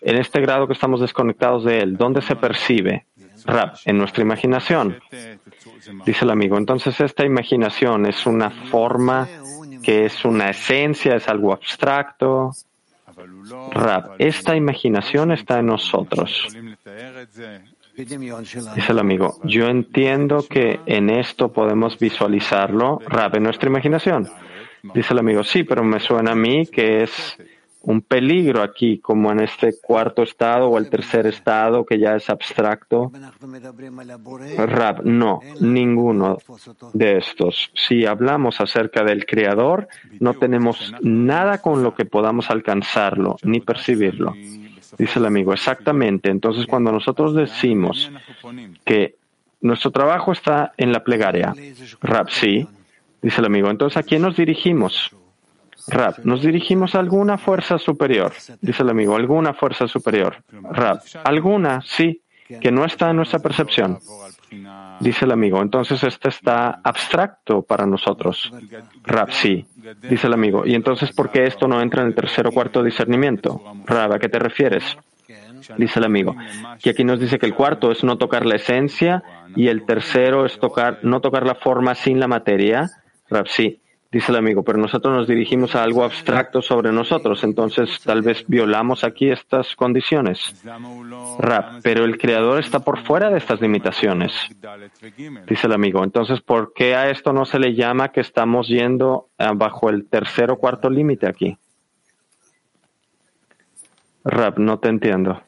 En 0.00 0.16
este 0.16 0.40
grado 0.40 0.68
que 0.68 0.74
estamos 0.74 1.00
desconectados 1.00 1.64
de 1.64 1.80
Él, 1.80 1.96
¿dónde 1.96 2.22
se 2.22 2.36
percibe? 2.36 3.06
Rab, 3.44 3.74
en 3.84 3.98
nuestra 3.98 4.22
imaginación. 4.22 4.98
Dice 6.04 6.24
el 6.24 6.30
amigo, 6.30 6.56
entonces 6.56 6.98
esta 7.00 7.24
imaginación 7.24 8.06
es 8.06 8.26
una 8.26 8.50
forma 8.50 9.28
que 9.82 10.06
es 10.06 10.24
una 10.24 10.50
esencia, 10.50 11.16
es 11.16 11.28
algo 11.28 11.52
abstracto. 11.52 12.52
Rab, 13.72 14.16
esta 14.18 14.56
imaginación 14.56 15.32
está 15.32 15.58
en 15.58 15.66
nosotros. 15.66 16.48
Dice 17.96 18.92
el 18.92 18.98
amigo, 18.98 19.38
yo 19.44 19.68
entiendo 19.68 20.44
que 20.48 20.80
en 20.86 21.10
esto 21.10 21.52
podemos 21.52 21.98
visualizarlo, 21.98 23.00
Rab, 23.06 23.36
en 23.36 23.44
nuestra 23.44 23.68
imaginación. 23.68 24.28
Dice 24.94 25.12
el 25.12 25.18
amigo, 25.18 25.44
sí, 25.44 25.64
pero 25.64 25.84
me 25.84 26.00
suena 26.00 26.32
a 26.32 26.34
mí 26.34 26.66
que 26.66 27.04
es 27.04 27.38
un 27.86 28.00
peligro 28.00 28.62
aquí, 28.62 28.98
como 28.98 29.30
en 29.30 29.40
este 29.40 29.74
cuarto 29.80 30.22
estado 30.22 30.68
o 30.68 30.78
el 30.78 30.88
tercer 30.88 31.26
estado 31.26 31.84
que 31.84 31.98
ya 31.98 32.16
es 32.16 32.30
abstracto? 32.30 33.12
Rab, 34.56 35.04
no, 35.04 35.40
ninguno 35.60 36.38
de 36.92 37.18
estos. 37.18 37.70
Si 37.74 38.06
hablamos 38.06 38.60
acerca 38.60 39.04
del 39.04 39.26
Creador, 39.26 39.88
no 40.20 40.34
tenemos 40.34 40.94
nada 41.02 41.60
con 41.60 41.82
lo 41.82 41.94
que 41.94 42.04
podamos 42.04 42.50
alcanzarlo 42.50 43.36
ni 43.42 43.60
percibirlo. 43.60 44.34
Dice 44.98 45.18
el 45.18 45.26
amigo, 45.26 45.52
exactamente. 45.52 46.30
Entonces, 46.30 46.66
cuando 46.66 46.92
nosotros 46.92 47.34
decimos 47.34 48.10
que 48.84 49.16
nuestro 49.60 49.90
trabajo 49.90 50.32
está 50.32 50.72
en 50.76 50.92
la 50.92 51.02
plegaria, 51.02 51.54
Rab, 52.00 52.30
sí, 52.30 52.66
dice 53.20 53.40
el 53.40 53.46
amigo, 53.46 53.70
entonces 53.70 53.96
¿a 53.96 54.02
quién 54.02 54.22
nos 54.22 54.36
dirigimos? 54.36 55.14
Rab, 55.88 56.20
nos 56.24 56.42
dirigimos 56.42 56.94
a 56.94 57.00
alguna 57.00 57.38
fuerza 57.38 57.78
superior, 57.78 58.32
dice 58.60 58.82
el 58.82 58.90
amigo, 58.90 59.16
alguna 59.16 59.54
fuerza 59.54 59.86
superior. 59.86 60.36
Rab, 60.50 61.00
alguna, 61.24 61.82
sí, 61.82 62.22
que 62.60 62.70
no 62.70 62.84
está 62.84 63.10
en 63.10 63.16
nuestra 63.16 63.38
percepción. 63.38 63.98
Dice 65.00 65.24
el 65.24 65.32
amigo, 65.32 65.60
entonces 65.60 66.02
este 66.04 66.28
está 66.28 66.80
abstracto 66.82 67.62
para 67.62 67.86
nosotros. 67.86 68.52
Rab, 69.02 69.32
sí, 69.32 69.66
dice 70.08 70.26
el 70.26 70.32
amigo. 70.32 70.64
Y 70.66 70.74
entonces, 70.74 71.12
¿por 71.12 71.30
qué 71.30 71.46
esto 71.46 71.66
no 71.66 71.80
entra 71.80 72.02
en 72.02 72.08
el 72.08 72.14
tercer 72.14 72.46
o 72.46 72.52
cuarto 72.52 72.82
discernimiento? 72.82 73.60
Rab, 73.86 74.12
¿a 74.12 74.18
qué 74.18 74.28
te 74.28 74.38
refieres? 74.38 74.96
Dice 75.78 75.98
el 75.98 76.04
amigo. 76.04 76.36
Que 76.82 76.90
aquí 76.90 77.04
nos 77.04 77.18
dice 77.18 77.38
que 77.38 77.46
el 77.46 77.54
cuarto 77.54 77.90
es 77.90 78.04
no 78.04 78.18
tocar 78.18 78.44
la 78.46 78.56
esencia 78.56 79.22
y 79.56 79.68
el 79.68 79.84
tercero 79.84 80.46
es 80.46 80.58
tocar, 80.58 81.00
no 81.02 81.20
tocar 81.20 81.46
la 81.46 81.54
forma 81.54 81.94
sin 81.94 82.20
la 82.20 82.28
materia. 82.28 82.90
Rab, 83.28 83.48
sí. 83.48 83.80
Dice 84.14 84.30
el 84.30 84.38
amigo, 84.38 84.62
pero 84.62 84.78
nosotros 84.78 85.12
nos 85.12 85.26
dirigimos 85.26 85.74
a 85.74 85.82
algo 85.82 86.04
abstracto 86.04 86.62
sobre 86.62 86.92
nosotros, 86.92 87.42
entonces 87.42 87.98
tal 88.04 88.22
vez 88.22 88.44
violamos 88.46 89.02
aquí 89.02 89.28
estas 89.28 89.74
condiciones. 89.74 90.54
Rap, 91.40 91.80
pero 91.82 92.04
el 92.04 92.16
creador 92.16 92.60
está 92.60 92.78
por 92.78 93.04
fuera 93.04 93.28
de 93.28 93.38
estas 93.38 93.60
limitaciones. 93.60 94.30
Dice 95.48 95.66
el 95.66 95.72
amigo, 95.72 96.04
entonces 96.04 96.40
¿por 96.42 96.72
qué 96.74 96.94
a 96.94 97.10
esto 97.10 97.32
no 97.32 97.44
se 97.44 97.58
le 97.58 97.74
llama 97.74 98.12
que 98.12 98.20
estamos 98.20 98.68
yendo 98.68 99.30
bajo 99.56 99.90
el 99.90 100.06
tercer 100.06 100.52
o 100.52 100.58
cuarto 100.58 100.88
límite 100.88 101.26
aquí? 101.26 101.58
Rap, 104.22 104.58
no 104.58 104.78
te 104.78 104.90
entiendo. 104.90 105.42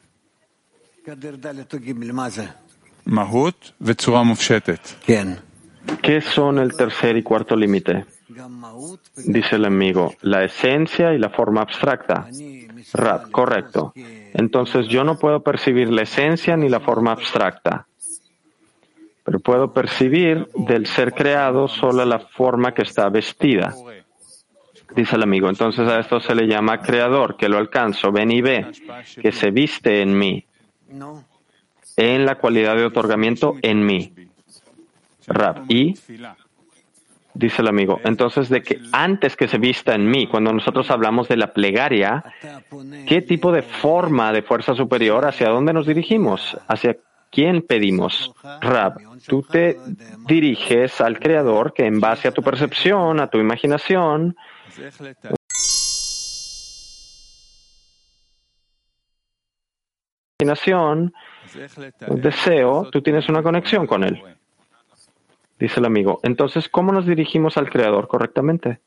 ¿Qué 6.02 6.20
son 6.20 6.58
el 6.58 6.76
tercer 6.76 7.16
y 7.16 7.22
cuarto 7.22 7.54
límite? 7.54 8.15
Dice 9.16 9.56
el 9.56 9.64
amigo, 9.64 10.14
la 10.22 10.44
esencia 10.44 11.14
y 11.14 11.18
la 11.18 11.30
forma 11.30 11.62
abstracta. 11.62 12.28
Rab, 12.92 13.30
correcto. 13.30 13.92
Entonces 14.34 14.88
yo 14.88 15.04
no 15.04 15.18
puedo 15.18 15.42
percibir 15.42 15.90
la 15.90 16.02
esencia 16.02 16.56
ni 16.56 16.68
la 16.68 16.80
forma 16.80 17.12
abstracta, 17.12 17.86
pero 19.24 19.40
puedo 19.40 19.72
percibir 19.72 20.46
del 20.54 20.86
ser 20.86 21.12
creado 21.12 21.68
solo 21.68 22.04
la 22.04 22.18
forma 22.18 22.72
que 22.72 22.82
está 22.82 23.08
vestida. 23.08 23.74
Dice 24.94 25.16
el 25.16 25.22
amigo, 25.22 25.48
entonces 25.48 25.88
a 25.88 25.98
esto 25.98 26.20
se 26.20 26.34
le 26.34 26.46
llama 26.46 26.80
creador, 26.80 27.36
que 27.36 27.48
lo 27.48 27.58
alcanzo, 27.58 28.12
ven 28.12 28.30
y 28.30 28.40
ve, 28.40 28.66
que 29.20 29.32
se 29.32 29.50
viste 29.50 30.00
en 30.00 30.16
mí, 30.16 30.44
en 31.96 32.24
la 32.24 32.36
cualidad 32.36 32.76
de 32.76 32.84
otorgamiento 32.84 33.56
en 33.62 33.84
mí. 33.84 34.12
Rab, 35.26 35.64
y 35.68 35.96
dice 37.36 37.62
el 37.62 37.68
amigo. 37.68 38.00
Entonces, 38.04 38.48
de 38.48 38.62
que 38.62 38.78
antes 38.92 39.36
que 39.36 39.48
se 39.48 39.58
vista 39.58 39.94
en 39.94 40.08
mí, 40.08 40.26
cuando 40.26 40.52
nosotros 40.52 40.90
hablamos 40.90 41.28
de 41.28 41.36
la 41.36 41.52
plegaria, 41.52 42.24
¿qué 43.06 43.22
tipo 43.22 43.52
de 43.52 43.62
forma 43.62 44.32
de 44.32 44.42
fuerza 44.42 44.74
superior, 44.74 45.26
hacia 45.26 45.48
dónde 45.48 45.72
nos 45.72 45.86
dirigimos? 45.86 46.56
¿Hacia 46.66 46.96
quién 47.30 47.62
pedimos? 47.62 48.32
Rab, 48.60 48.94
tú 49.26 49.42
te 49.42 49.76
diriges 50.26 51.00
al 51.00 51.18
Creador 51.18 51.72
que 51.72 51.86
en 51.86 52.00
base 52.00 52.28
a 52.28 52.32
tu 52.32 52.42
percepción, 52.42 53.20
a 53.20 53.28
tu 53.28 53.38
imaginación, 53.38 54.36
imaginación, 60.38 61.12
deseo, 62.10 62.90
tú 62.90 63.00
tienes 63.02 63.28
una 63.28 63.42
conexión 63.42 63.86
con 63.86 64.04
él. 64.04 64.35
Dice 65.58 65.80
el 65.80 65.86
amigo, 65.86 66.20
entonces, 66.22 66.68
¿cómo 66.68 66.92
nos 66.92 67.06
dirigimos 67.06 67.56
al 67.56 67.70
Creador 67.70 68.08
correctamente? 68.08 68.80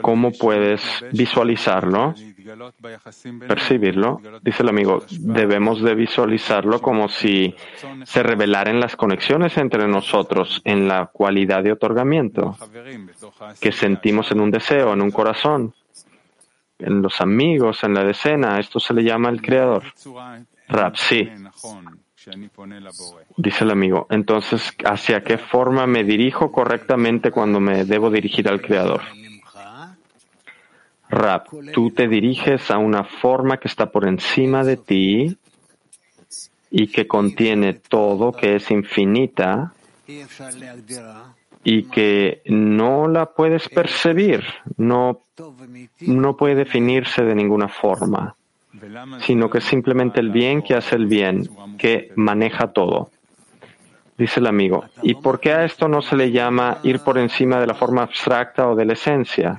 ¿cómo 0.00 0.32
puedes 0.32 0.82
visualizarlo, 1.12 2.14
percibirlo? 3.48 4.20
Dice 4.42 4.62
el 4.62 4.68
amigo, 4.68 5.02
debemos 5.10 5.82
de 5.82 5.94
visualizarlo 5.94 6.80
como 6.80 7.08
si 7.08 7.54
se 8.04 8.22
revelaran 8.22 8.78
las 8.78 8.96
conexiones 8.96 9.56
entre 9.56 9.88
nosotros 9.88 10.60
en 10.64 10.86
la 10.86 11.06
cualidad 11.06 11.62
de 11.62 11.72
otorgamiento 11.72 12.56
que 13.60 13.72
sentimos 13.72 14.30
en 14.30 14.40
un 14.40 14.50
deseo, 14.50 14.92
en 14.92 15.02
un 15.02 15.10
corazón 15.10 15.74
en 16.82 17.02
los 17.02 17.20
amigos, 17.20 17.82
en 17.84 17.94
la 17.94 18.04
decena. 18.04 18.58
Esto 18.58 18.80
se 18.80 18.94
le 18.94 19.02
llama 19.02 19.30
el 19.30 19.40
creador. 19.40 19.84
Rab, 20.68 20.96
sí. 20.96 21.28
Dice 23.36 23.64
el 23.64 23.70
amigo. 23.70 24.06
Entonces, 24.10 24.72
¿hacia 24.84 25.22
qué 25.22 25.38
forma 25.38 25.86
me 25.86 26.04
dirijo 26.04 26.52
correctamente 26.52 27.30
cuando 27.30 27.60
me 27.60 27.84
debo 27.84 28.10
dirigir 28.10 28.48
al 28.48 28.60
creador? 28.60 29.02
Rab, 31.08 31.44
tú 31.72 31.90
te 31.90 32.08
diriges 32.08 32.70
a 32.70 32.78
una 32.78 33.04
forma 33.04 33.58
que 33.58 33.68
está 33.68 33.90
por 33.90 34.08
encima 34.08 34.64
de 34.64 34.78
ti 34.78 35.36
y 36.70 36.86
que 36.86 37.06
contiene 37.06 37.74
todo, 37.74 38.32
que 38.32 38.56
es 38.56 38.70
infinita 38.70 39.72
y 41.64 41.84
que 41.84 42.42
no 42.46 43.08
la 43.08 43.26
puedes 43.26 43.68
percibir, 43.68 44.42
no, 44.76 45.20
no 46.00 46.36
puede 46.36 46.54
definirse 46.56 47.22
de 47.22 47.34
ninguna 47.34 47.68
forma, 47.68 48.34
sino 49.20 49.48
que 49.48 49.58
es 49.58 49.64
simplemente 49.64 50.20
el 50.20 50.30
bien 50.30 50.62
que 50.62 50.74
hace 50.74 50.96
el 50.96 51.06
bien, 51.06 51.48
que 51.78 52.12
maneja 52.16 52.72
todo. 52.72 53.10
Dice 54.18 54.40
el 54.40 54.46
amigo, 54.46 54.84
¿y 55.02 55.14
por 55.14 55.40
qué 55.40 55.52
a 55.52 55.64
esto 55.64 55.88
no 55.88 56.02
se 56.02 56.16
le 56.16 56.30
llama 56.30 56.78
ir 56.82 57.00
por 57.00 57.18
encima 57.18 57.60
de 57.60 57.66
la 57.66 57.74
forma 57.74 58.02
abstracta 58.02 58.68
o 58.68 58.76
de 58.76 58.84
la 58.84 58.92
esencia? 58.92 59.58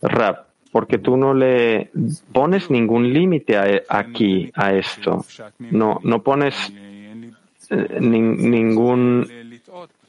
Rap, 0.00 0.46
porque 0.72 0.98
tú 0.98 1.16
no 1.16 1.34
le 1.34 1.90
pones 2.32 2.70
ningún 2.70 3.12
límite 3.12 3.84
aquí 3.88 4.50
a 4.54 4.72
esto. 4.72 5.24
No, 5.58 6.00
no 6.02 6.22
pones 6.22 6.72
eh, 7.70 7.98
ningún 8.00 9.28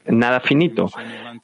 nada 0.06 0.40
finito. 0.40 0.90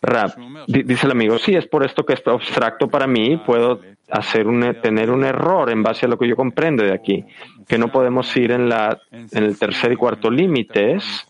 Rap, 0.01 0.37
dice 0.67 1.05
el 1.05 1.11
amigo, 1.11 1.37
sí, 1.37 1.55
es 1.55 1.67
por 1.67 1.85
esto 1.85 2.05
que 2.05 2.13
es 2.13 2.27
abstracto 2.27 2.87
para 2.87 3.07
mí, 3.07 3.37
puedo 3.37 3.81
hacer 4.09 4.47
un, 4.47 4.75
tener 4.81 5.09
un 5.09 5.23
error 5.23 5.69
en 5.71 5.83
base 5.83 6.05
a 6.05 6.09
lo 6.09 6.17
que 6.17 6.27
yo 6.27 6.35
comprendo 6.35 6.83
de 6.83 6.93
aquí, 6.93 7.25
que 7.67 7.77
no 7.77 7.91
podemos 7.91 8.35
ir 8.37 8.51
en, 8.51 8.69
la, 8.69 8.99
en 9.11 9.43
el 9.43 9.57
tercer 9.57 9.91
y 9.91 9.95
cuarto 9.95 10.29
límites, 10.29 11.27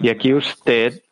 y 0.00 0.08
aquí 0.08 0.32
usted 0.32 1.02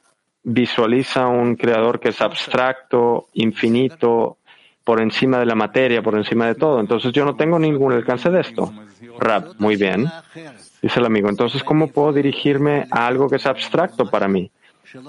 visualiza 0.43 1.27
un 1.27 1.57
creador 1.57 2.01
que 2.01 2.11
es 2.11 2.21
abstracto, 2.21 3.29
infinito, 3.35 4.39
por 4.85 5.01
encima 5.01 5.39
de 5.39 5.47
la 5.47 5.55
materia, 5.55 6.03
por 6.03 6.17
encima 6.17 6.47
de 6.47 6.55
todo. 6.55 6.81
Entonces 6.81 7.13
yo 7.13 7.25
no 7.25 7.37
tengo 7.37 7.59
ningún 7.59 7.93
alcance 7.93 8.31
de 8.31 8.41
esto. 8.41 8.73
Rap, 9.19 9.53
muy 9.59 9.77
bien. 9.77 10.07
Dice 10.83 10.99
el 10.99 11.07
amigo, 11.07 11.29
entonces 11.29 11.63
¿cómo 11.63 11.89
puedo 11.89 12.13
dirigirme 12.13 12.87
a 12.91 13.07
algo 13.07 13.29
que 13.29 13.37
es 13.37 13.47
abstracto 13.47 14.11
para 14.11 14.29
mí? 14.29 14.51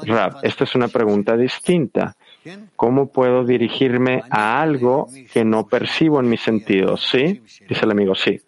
Rab, 0.03 0.39
esta 0.43 0.63
es 0.63 0.75
una 0.75 0.87
pregunta 0.87 1.35
distinta. 1.37 2.15
¿Cómo 2.75 3.07
puedo 3.07 3.45
dirigirme 3.45 4.23
a 4.29 4.61
algo 4.61 5.07
que 5.31 5.45
no 5.45 5.67
percibo 5.67 6.19
en 6.19 6.29
mis 6.29 6.41
sentidos? 6.41 7.07
¿Sí? 7.09 7.41
Dice 7.67 7.85
el 7.85 7.91
amigo, 7.91 8.15
sí. 8.15 8.41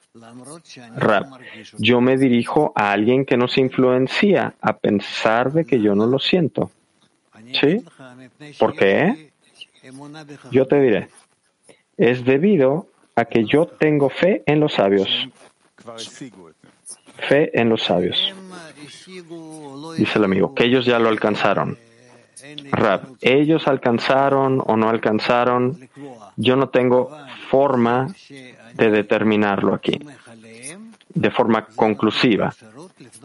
Rab, 0.96 1.40
yo 1.78 2.02
me 2.02 2.18
dirijo 2.18 2.72
a 2.76 2.92
alguien 2.92 3.26
que 3.26 3.38
no 3.38 3.48
se 3.48 3.62
influencia 3.62 4.56
a 4.62 4.78
pensar 4.78 5.52
de 5.52 5.66
que 5.66 5.82
yo 5.82 5.96
no 5.96 6.08
lo 6.08 6.20
siento. 6.20 6.72
¿Sí? 7.54 7.84
¿Por 8.60 8.76
qué? 8.76 9.32
Yo 10.52 10.66
te 10.66 10.80
diré. 10.80 11.10
Es 11.98 12.24
debido 12.24 12.88
a 13.16 13.26
que 13.26 13.46
yo 13.46 13.66
tengo 13.66 14.10
fe 14.10 14.44
en 14.46 14.60
los 14.60 14.74
sabios. 14.74 15.10
Fe 17.18 17.58
en 17.60 17.70
los 17.70 17.84
sabios. 17.84 18.34
Dice 19.98 20.18
el 20.18 20.24
amigo, 20.24 20.54
que 20.54 20.66
ellos 20.66 20.86
ya 20.86 21.00
lo 21.00 21.10
alcanzaron. 21.10 21.78
Rab, 22.72 23.16
ellos 23.22 23.68
alcanzaron 23.68 24.62
o 24.66 24.76
no 24.76 24.90
alcanzaron, 24.90 25.90
yo 26.36 26.56
no 26.56 26.70
tengo 26.70 27.10
forma 27.50 28.14
de 28.74 28.90
determinarlo 28.90 29.74
aquí, 29.74 30.00
de 31.14 31.32
forma 31.32 31.66
conclusiva. 31.68 32.54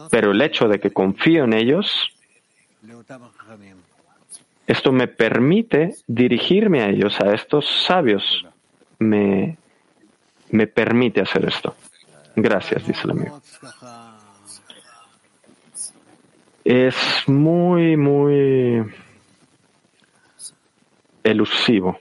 Pero 0.09 0.31
el 0.31 0.41
hecho 0.41 0.67
de 0.67 0.79
que 0.79 0.91
confío 0.91 1.43
en 1.43 1.53
ellos, 1.53 2.09
esto 4.67 4.91
me 4.91 5.07
permite 5.07 5.95
dirigirme 6.07 6.81
a 6.81 6.89
ellos, 6.89 7.19
a 7.19 7.33
estos 7.33 7.65
sabios. 7.85 8.45
Me, 8.99 9.57
me 10.51 10.67
permite 10.67 11.21
hacer 11.21 11.45
esto. 11.45 11.75
Gracias, 12.41 12.85
dice 12.87 13.01
el 13.03 13.11
amigo 13.11 13.41
es 16.69 16.95
muy, 17.25 17.97
muy 17.97 18.85
elusivo. 21.23 21.99